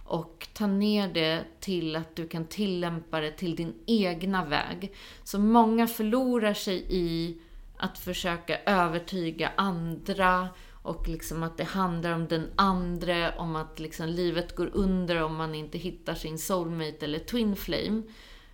och 0.04 0.48
ta 0.52 0.66
ner 0.66 1.08
det 1.08 1.44
till 1.60 1.96
att 1.96 2.16
du 2.16 2.28
kan 2.28 2.46
tillämpa 2.46 3.20
det 3.20 3.30
till 3.30 3.56
din 3.56 3.74
egna 3.86 4.44
väg. 4.44 4.94
Så 5.24 5.38
många 5.38 5.86
förlorar 5.86 6.54
sig 6.54 6.86
i 6.88 7.38
att 7.76 7.98
försöka 7.98 8.58
övertyga 8.66 9.52
andra 9.56 10.48
och 10.82 11.08
liksom 11.08 11.42
att 11.42 11.56
det 11.56 11.64
handlar 11.64 12.12
om 12.12 12.28
den 12.28 12.50
andra, 12.56 13.30
om 13.38 13.56
att 13.56 13.80
liksom 13.80 14.08
livet 14.08 14.56
går 14.56 14.70
under 14.72 15.22
om 15.22 15.36
man 15.36 15.54
inte 15.54 15.78
hittar 15.78 16.14
sin 16.14 16.38
soulmate 16.38 17.04
eller 17.04 17.18
twin 17.18 17.56
flame. 17.56 18.02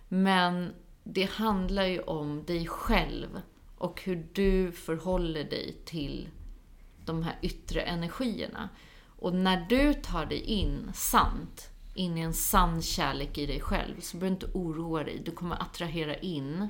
Men 0.07 0.73
det 1.03 1.29
handlar 1.29 1.85
ju 1.85 1.99
om 1.99 2.43
dig 2.43 2.67
själv 2.67 3.41
och 3.77 4.01
hur 4.03 4.27
du 4.33 4.71
förhåller 4.71 5.43
dig 5.43 5.81
till 5.85 6.29
de 7.07 7.23
här 7.23 7.35
yttre 7.41 7.81
energierna. 7.81 8.69
Och 9.19 9.33
när 9.33 9.65
du 9.69 9.93
tar 9.93 10.25
dig 10.25 10.41
in 10.41 10.91
sant, 10.93 11.69
in 11.93 12.17
i 12.17 12.21
en 12.21 12.33
sann 12.33 12.81
kärlek 12.81 13.37
i 13.37 13.45
dig 13.45 13.59
själv, 13.61 13.99
så 13.99 14.17
behöver 14.17 14.37
du 14.39 14.45
inte 14.45 14.57
oroa 14.57 15.03
dig. 15.03 15.21
Du 15.25 15.31
kommer 15.31 15.61
attrahera 15.61 16.15
in 16.15 16.67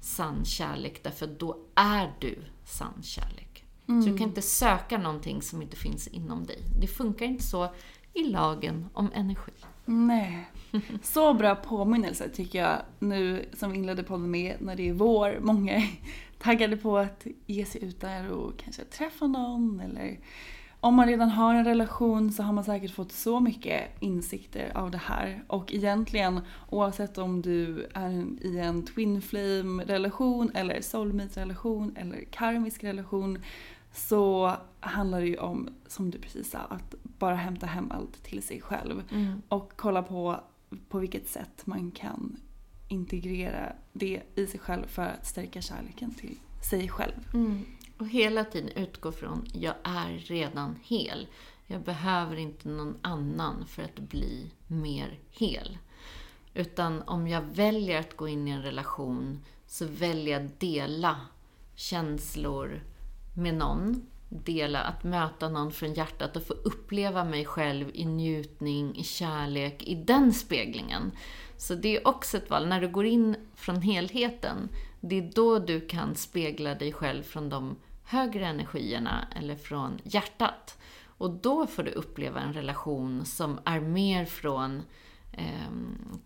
sann 0.00 0.44
kärlek, 0.44 1.02
därför 1.02 1.26
att 1.26 1.38
då 1.40 1.58
är 1.74 2.12
du 2.20 2.38
sann 2.64 3.02
kärlek. 3.02 3.64
Så 3.86 4.08
du 4.08 4.18
kan 4.18 4.28
inte 4.28 4.42
söka 4.42 4.98
någonting 4.98 5.42
som 5.42 5.62
inte 5.62 5.76
finns 5.76 6.06
inom 6.06 6.46
dig. 6.46 6.58
Det 6.80 6.86
funkar 6.86 7.26
inte 7.26 7.44
så 7.44 7.74
i 8.14 8.24
lagen 8.24 8.86
om 8.92 9.10
energi. 9.14 9.52
Nej. 9.84 10.50
Så 11.02 11.34
bra 11.34 11.54
påminnelse 11.54 12.28
tycker 12.28 12.58
jag 12.58 12.82
nu 12.98 13.48
som 13.52 13.72
vi 13.72 13.78
inledde 13.78 14.02
podden 14.02 14.30
med 14.30 14.56
när 14.60 14.76
det 14.76 14.88
är 14.88 14.92
vår. 14.92 15.38
Många 15.40 15.82
taggade 16.42 16.76
på 16.76 16.98
att 16.98 17.26
ge 17.46 17.64
sig 17.64 17.84
ut 17.84 18.00
där 18.00 18.30
och 18.30 18.58
kanske 18.58 18.84
träffa 18.84 19.26
någon 19.26 19.80
eller 19.80 20.18
om 20.82 20.94
man 20.94 21.06
redan 21.06 21.28
har 21.28 21.54
en 21.54 21.64
relation 21.64 22.32
så 22.32 22.42
har 22.42 22.52
man 22.52 22.64
säkert 22.64 22.94
fått 22.94 23.12
så 23.12 23.40
mycket 23.40 23.82
insikter 24.00 24.76
av 24.76 24.90
det 24.90 24.98
här. 24.98 25.44
Och 25.46 25.74
egentligen 25.74 26.40
oavsett 26.70 27.18
om 27.18 27.42
du 27.42 27.88
är 27.94 28.26
i 28.40 28.58
en 28.58 28.84
twin 28.84 29.22
flame 29.22 29.84
relation 29.84 30.50
eller 30.54 30.80
soulmate 30.80 31.40
relation 31.40 31.96
eller 31.96 32.24
karmisk 32.24 32.84
relation 32.84 33.38
så 33.92 34.56
handlar 34.80 35.20
det 35.20 35.26
ju 35.26 35.36
om, 35.36 35.68
som 35.86 36.10
du 36.10 36.18
precis 36.18 36.50
sa, 36.50 36.58
att 36.58 36.94
bara 37.02 37.34
hämta 37.34 37.66
hem 37.66 37.90
allt 37.90 38.22
till 38.22 38.42
sig 38.42 38.60
själv. 38.60 39.02
Och 39.48 39.72
kolla 39.76 40.02
på 40.02 40.40
på 40.88 40.98
vilket 40.98 41.28
sätt 41.28 41.62
man 41.64 41.90
kan 41.90 42.36
integrera 42.90 43.72
det 43.92 44.22
i 44.34 44.46
sig 44.46 44.60
själv 44.60 44.86
för 44.86 45.02
att 45.02 45.26
stärka 45.26 45.60
kärleken 45.60 46.14
till 46.14 46.36
sig 46.70 46.88
själv. 46.88 47.28
Mm. 47.34 47.64
Och 47.98 48.08
hela 48.08 48.44
tiden 48.44 48.70
utgå 48.70 49.12
från, 49.12 49.46
jag 49.52 49.74
är 49.84 50.18
redan 50.18 50.76
hel. 50.82 51.26
Jag 51.66 51.82
behöver 51.82 52.36
inte 52.36 52.68
någon 52.68 52.98
annan 53.02 53.66
för 53.66 53.82
att 53.82 53.98
bli 53.98 54.50
mer 54.66 55.18
hel. 55.30 55.78
Utan 56.54 57.02
om 57.02 57.28
jag 57.28 57.42
väljer 57.42 58.00
att 58.00 58.16
gå 58.16 58.28
in 58.28 58.48
i 58.48 58.50
en 58.50 58.62
relation 58.62 59.44
så 59.66 59.86
väljer 59.86 60.38
jag 60.38 60.46
att 60.46 60.60
dela 60.60 61.20
känslor 61.74 62.82
med 63.36 63.54
någon. 63.54 64.06
Dela, 64.32 64.80
att 64.82 65.04
möta 65.04 65.48
någon 65.48 65.72
från 65.72 65.94
hjärtat 65.94 66.36
och 66.36 66.46
få 66.46 66.52
uppleva 66.52 67.24
mig 67.24 67.44
själv 67.44 67.90
i 67.94 68.04
njutning, 68.04 68.96
i 68.96 69.04
kärlek, 69.04 69.82
i 69.82 69.94
den 69.94 70.32
speglingen. 70.32 71.12
Så 71.56 71.74
det 71.74 71.96
är 71.96 72.08
också 72.08 72.36
ett 72.36 72.50
val. 72.50 72.66
När 72.66 72.80
du 72.80 72.88
går 72.88 73.06
in 73.06 73.36
från 73.54 73.82
helheten, 73.82 74.68
det 75.00 75.18
är 75.18 75.30
då 75.34 75.58
du 75.58 75.80
kan 75.80 76.14
spegla 76.14 76.74
dig 76.74 76.92
själv 76.92 77.22
från 77.22 77.48
de 77.48 77.76
högre 78.04 78.46
energierna 78.46 79.28
eller 79.36 79.56
från 79.56 79.98
hjärtat. 80.04 80.78
Och 81.06 81.30
då 81.30 81.66
får 81.66 81.82
du 81.82 81.90
uppleva 81.90 82.40
en 82.40 82.52
relation 82.52 83.24
som 83.24 83.58
är 83.64 83.80
mer 83.80 84.24
från 84.24 84.82
eh, 85.32 85.70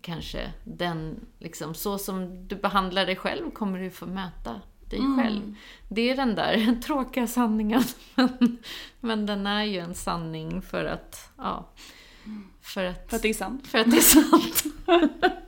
kanske 0.01 0.53
den, 0.63 1.25
liksom 1.39 1.73
så 1.73 1.97
som 1.97 2.47
du 2.47 2.55
behandlar 2.55 3.05
dig 3.05 3.15
själv 3.15 3.51
kommer 3.51 3.79
du 3.79 3.89
få 3.89 4.05
möta 4.05 4.61
dig 4.95 5.05
mm. 5.05 5.23
själv. 5.23 5.55
Det 5.89 6.09
är 6.09 6.15
den 6.15 6.35
där 6.35 6.81
tråkiga 6.83 7.27
sanningen, 7.27 7.83
men, 8.15 8.57
men 8.99 9.25
den 9.25 9.47
är 9.47 9.63
ju 9.63 9.79
en 9.79 9.95
sanning 9.95 10.61
för 10.61 10.85
att, 10.85 11.29
ja, 11.37 11.69
för 12.61 12.83
att, 12.83 13.09
för 13.09 13.15
att 13.15 13.21
det 13.21 13.29
är 13.29 13.33
sant. 13.33 13.67
För 13.67 13.77
att 13.77 13.91
det 13.91 13.97
är 13.97 14.01
sant. 14.01 14.63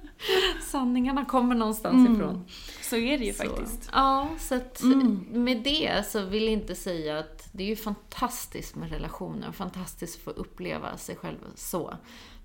Sanningarna 0.61 1.25
kommer 1.25 1.55
någonstans 1.55 2.07
mm. 2.07 2.13
ifrån. 2.15 2.45
Så 2.81 2.95
är 2.95 3.17
det 3.17 3.25
ju 3.25 3.33
så, 3.33 3.43
faktiskt. 3.43 3.89
Ja, 3.93 4.29
så 4.39 4.55
att 4.55 4.81
mm. 4.81 5.25
med 5.31 5.63
det 5.63 6.07
så 6.07 6.25
vill 6.25 6.43
jag 6.43 6.53
inte 6.53 6.75
säga 6.75 7.19
att 7.19 7.49
det 7.51 7.63
är 7.63 7.67
ju 7.67 7.75
fantastiskt 7.75 8.75
med 8.75 8.91
relationer, 8.91 9.51
fantastiskt 9.51 10.17
att 10.17 10.23
få 10.23 10.29
uppleva 10.31 10.97
sig 10.97 11.15
själv 11.15 11.37
så. 11.55 11.97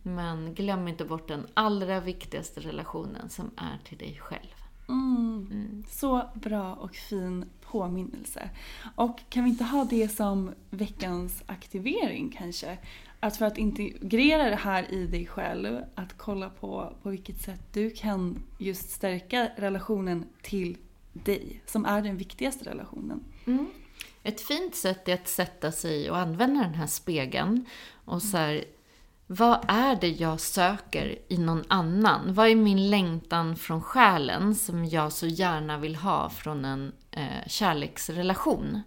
Men 0.03 0.55
glöm 0.55 0.89
inte 0.89 1.05
bort 1.05 1.29
den 1.29 1.47
allra 1.55 2.01
viktigaste 2.01 2.61
relationen 2.61 3.31
som 3.31 3.51
är 3.57 3.79
till 3.85 3.99
dig 3.99 4.19
själv. 4.23 4.62
Mm. 4.93 5.49
Mm. 5.51 5.85
Så 5.91 6.31
bra 6.35 6.75
och 6.75 6.95
fin 6.95 7.45
påminnelse. 7.61 8.51
Och 8.95 9.21
kan 9.29 9.45
vi 9.45 9.51
inte 9.51 9.65
ha 9.65 9.85
det 9.85 10.09
som 10.09 10.51
veckans 10.71 11.43
aktivering 11.47 12.35
kanske? 12.39 12.79
Att 13.21 13.37
för 13.37 13.47
att 13.47 13.59
integrera 13.59 14.51
det 14.51 14.57
här 14.57 14.93
i 14.93 15.07
dig 15.07 15.27
själv, 15.27 15.81
att 15.95 16.19
kolla 16.19 16.51
på 16.51 16.93
på 17.03 17.11
vilket 17.11 17.41
sätt 17.41 17.61
du 17.73 17.91
kan 17.91 18.43
just 18.59 18.91
stärka 18.91 19.51
relationen 19.57 20.25
till 20.43 20.77
dig, 21.13 21.63
som 21.67 21.85
är 21.85 22.03
den 22.03 22.17
viktigaste 22.17 22.71
relationen. 22.71 23.25
Mm. 23.47 23.67
Ett 24.23 24.41
fint 24.41 24.75
sätt 24.75 25.09
är 25.09 25.15
att 25.15 25.29
sätta 25.29 25.73
sig 25.73 26.11
och 26.11 26.19
använda 26.19 26.61
den 26.61 26.75
här 26.75 26.87
spegeln 26.87 27.67
och 28.05 28.23
så 28.23 28.37
här, 28.37 28.65
vad 29.35 29.65
är 29.69 29.97
det 29.97 30.09
jag 30.09 30.41
söker 30.41 31.19
i 31.29 31.39
någon 31.39 31.65
annan? 31.69 32.35
Vad 32.35 32.49
är 32.49 32.57
min 32.57 32.91
längtan 32.91 33.57
från 33.57 33.83
själen 33.83 34.55
som 34.55 34.85
jag 34.85 35.13
så 35.13 35.27
gärna 35.27 35.79
vill 35.79 35.97
ha 35.97 36.31
från 36.31 36.65
en 36.65 36.93
eh, 37.11 37.47
kärleksrelation? 37.47 38.81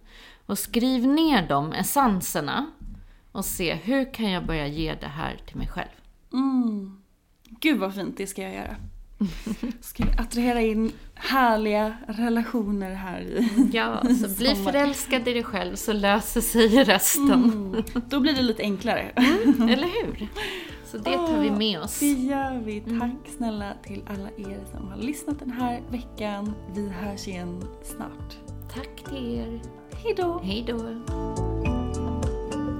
Och 0.46 0.58
skriv 0.58 1.06
ner 1.06 1.48
de 1.48 1.72
essenserna 1.72 2.70
och 3.32 3.44
se 3.44 3.74
hur 3.74 4.14
kan 4.14 4.30
jag 4.30 4.46
börja 4.46 4.66
ge 4.66 4.94
det 4.94 5.06
här 5.06 5.40
till 5.46 5.56
mig 5.56 5.68
själv. 5.68 5.88
Mm. 6.32 7.02
Gud 7.44 7.78
vad 7.78 7.94
fint, 7.94 8.16
det 8.16 8.26
ska 8.26 8.42
jag 8.42 8.54
göra. 8.54 8.76
Ska 9.80 10.04
vi 10.04 10.10
attrahera 10.18 10.60
in 10.60 10.92
härliga 11.14 11.96
relationer 12.08 12.94
här 12.94 13.20
i 13.20 13.48
Ja, 13.72 14.02
så 14.02 14.28
bli 14.28 14.54
förälskad 14.54 15.28
i 15.28 15.32
dig 15.32 15.42
själv 15.42 15.76
så 15.76 15.92
löser 15.92 16.40
sig 16.40 16.84
resten. 16.84 17.32
Mm, 17.32 17.82
då 18.08 18.20
blir 18.20 18.34
det 18.34 18.42
lite 18.42 18.62
enklare. 18.62 19.00
Mm, 19.00 19.68
eller 19.68 19.86
hur? 19.86 20.28
Så 20.84 20.98
det 20.98 21.16
tar 21.16 21.40
vi 21.40 21.50
med 21.50 21.80
oss. 21.80 22.00
Det 22.00 22.12
gör 22.12 22.62
vi. 22.64 22.80
Tack 22.80 22.92
mm. 22.92 23.16
snälla 23.36 23.72
till 23.82 24.02
alla 24.06 24.50
er 24.50 24.64
som 24.72 24.88
har 24.88 24.96
lyssnat 24.96 25.38
den 25.38 25.50
här 25.50 25.82
veckan. 25.90 26.54
Vi 26.74 26.88
hörs 26.88 27.28
igen 27.28 27.64
snart. 27.82 28.36
Tack 28.74 29.08
till 29.08 29.38
er. 29.38 29.60
Hejdå. 30.02 30.40
Hejdå. 30.42 31.55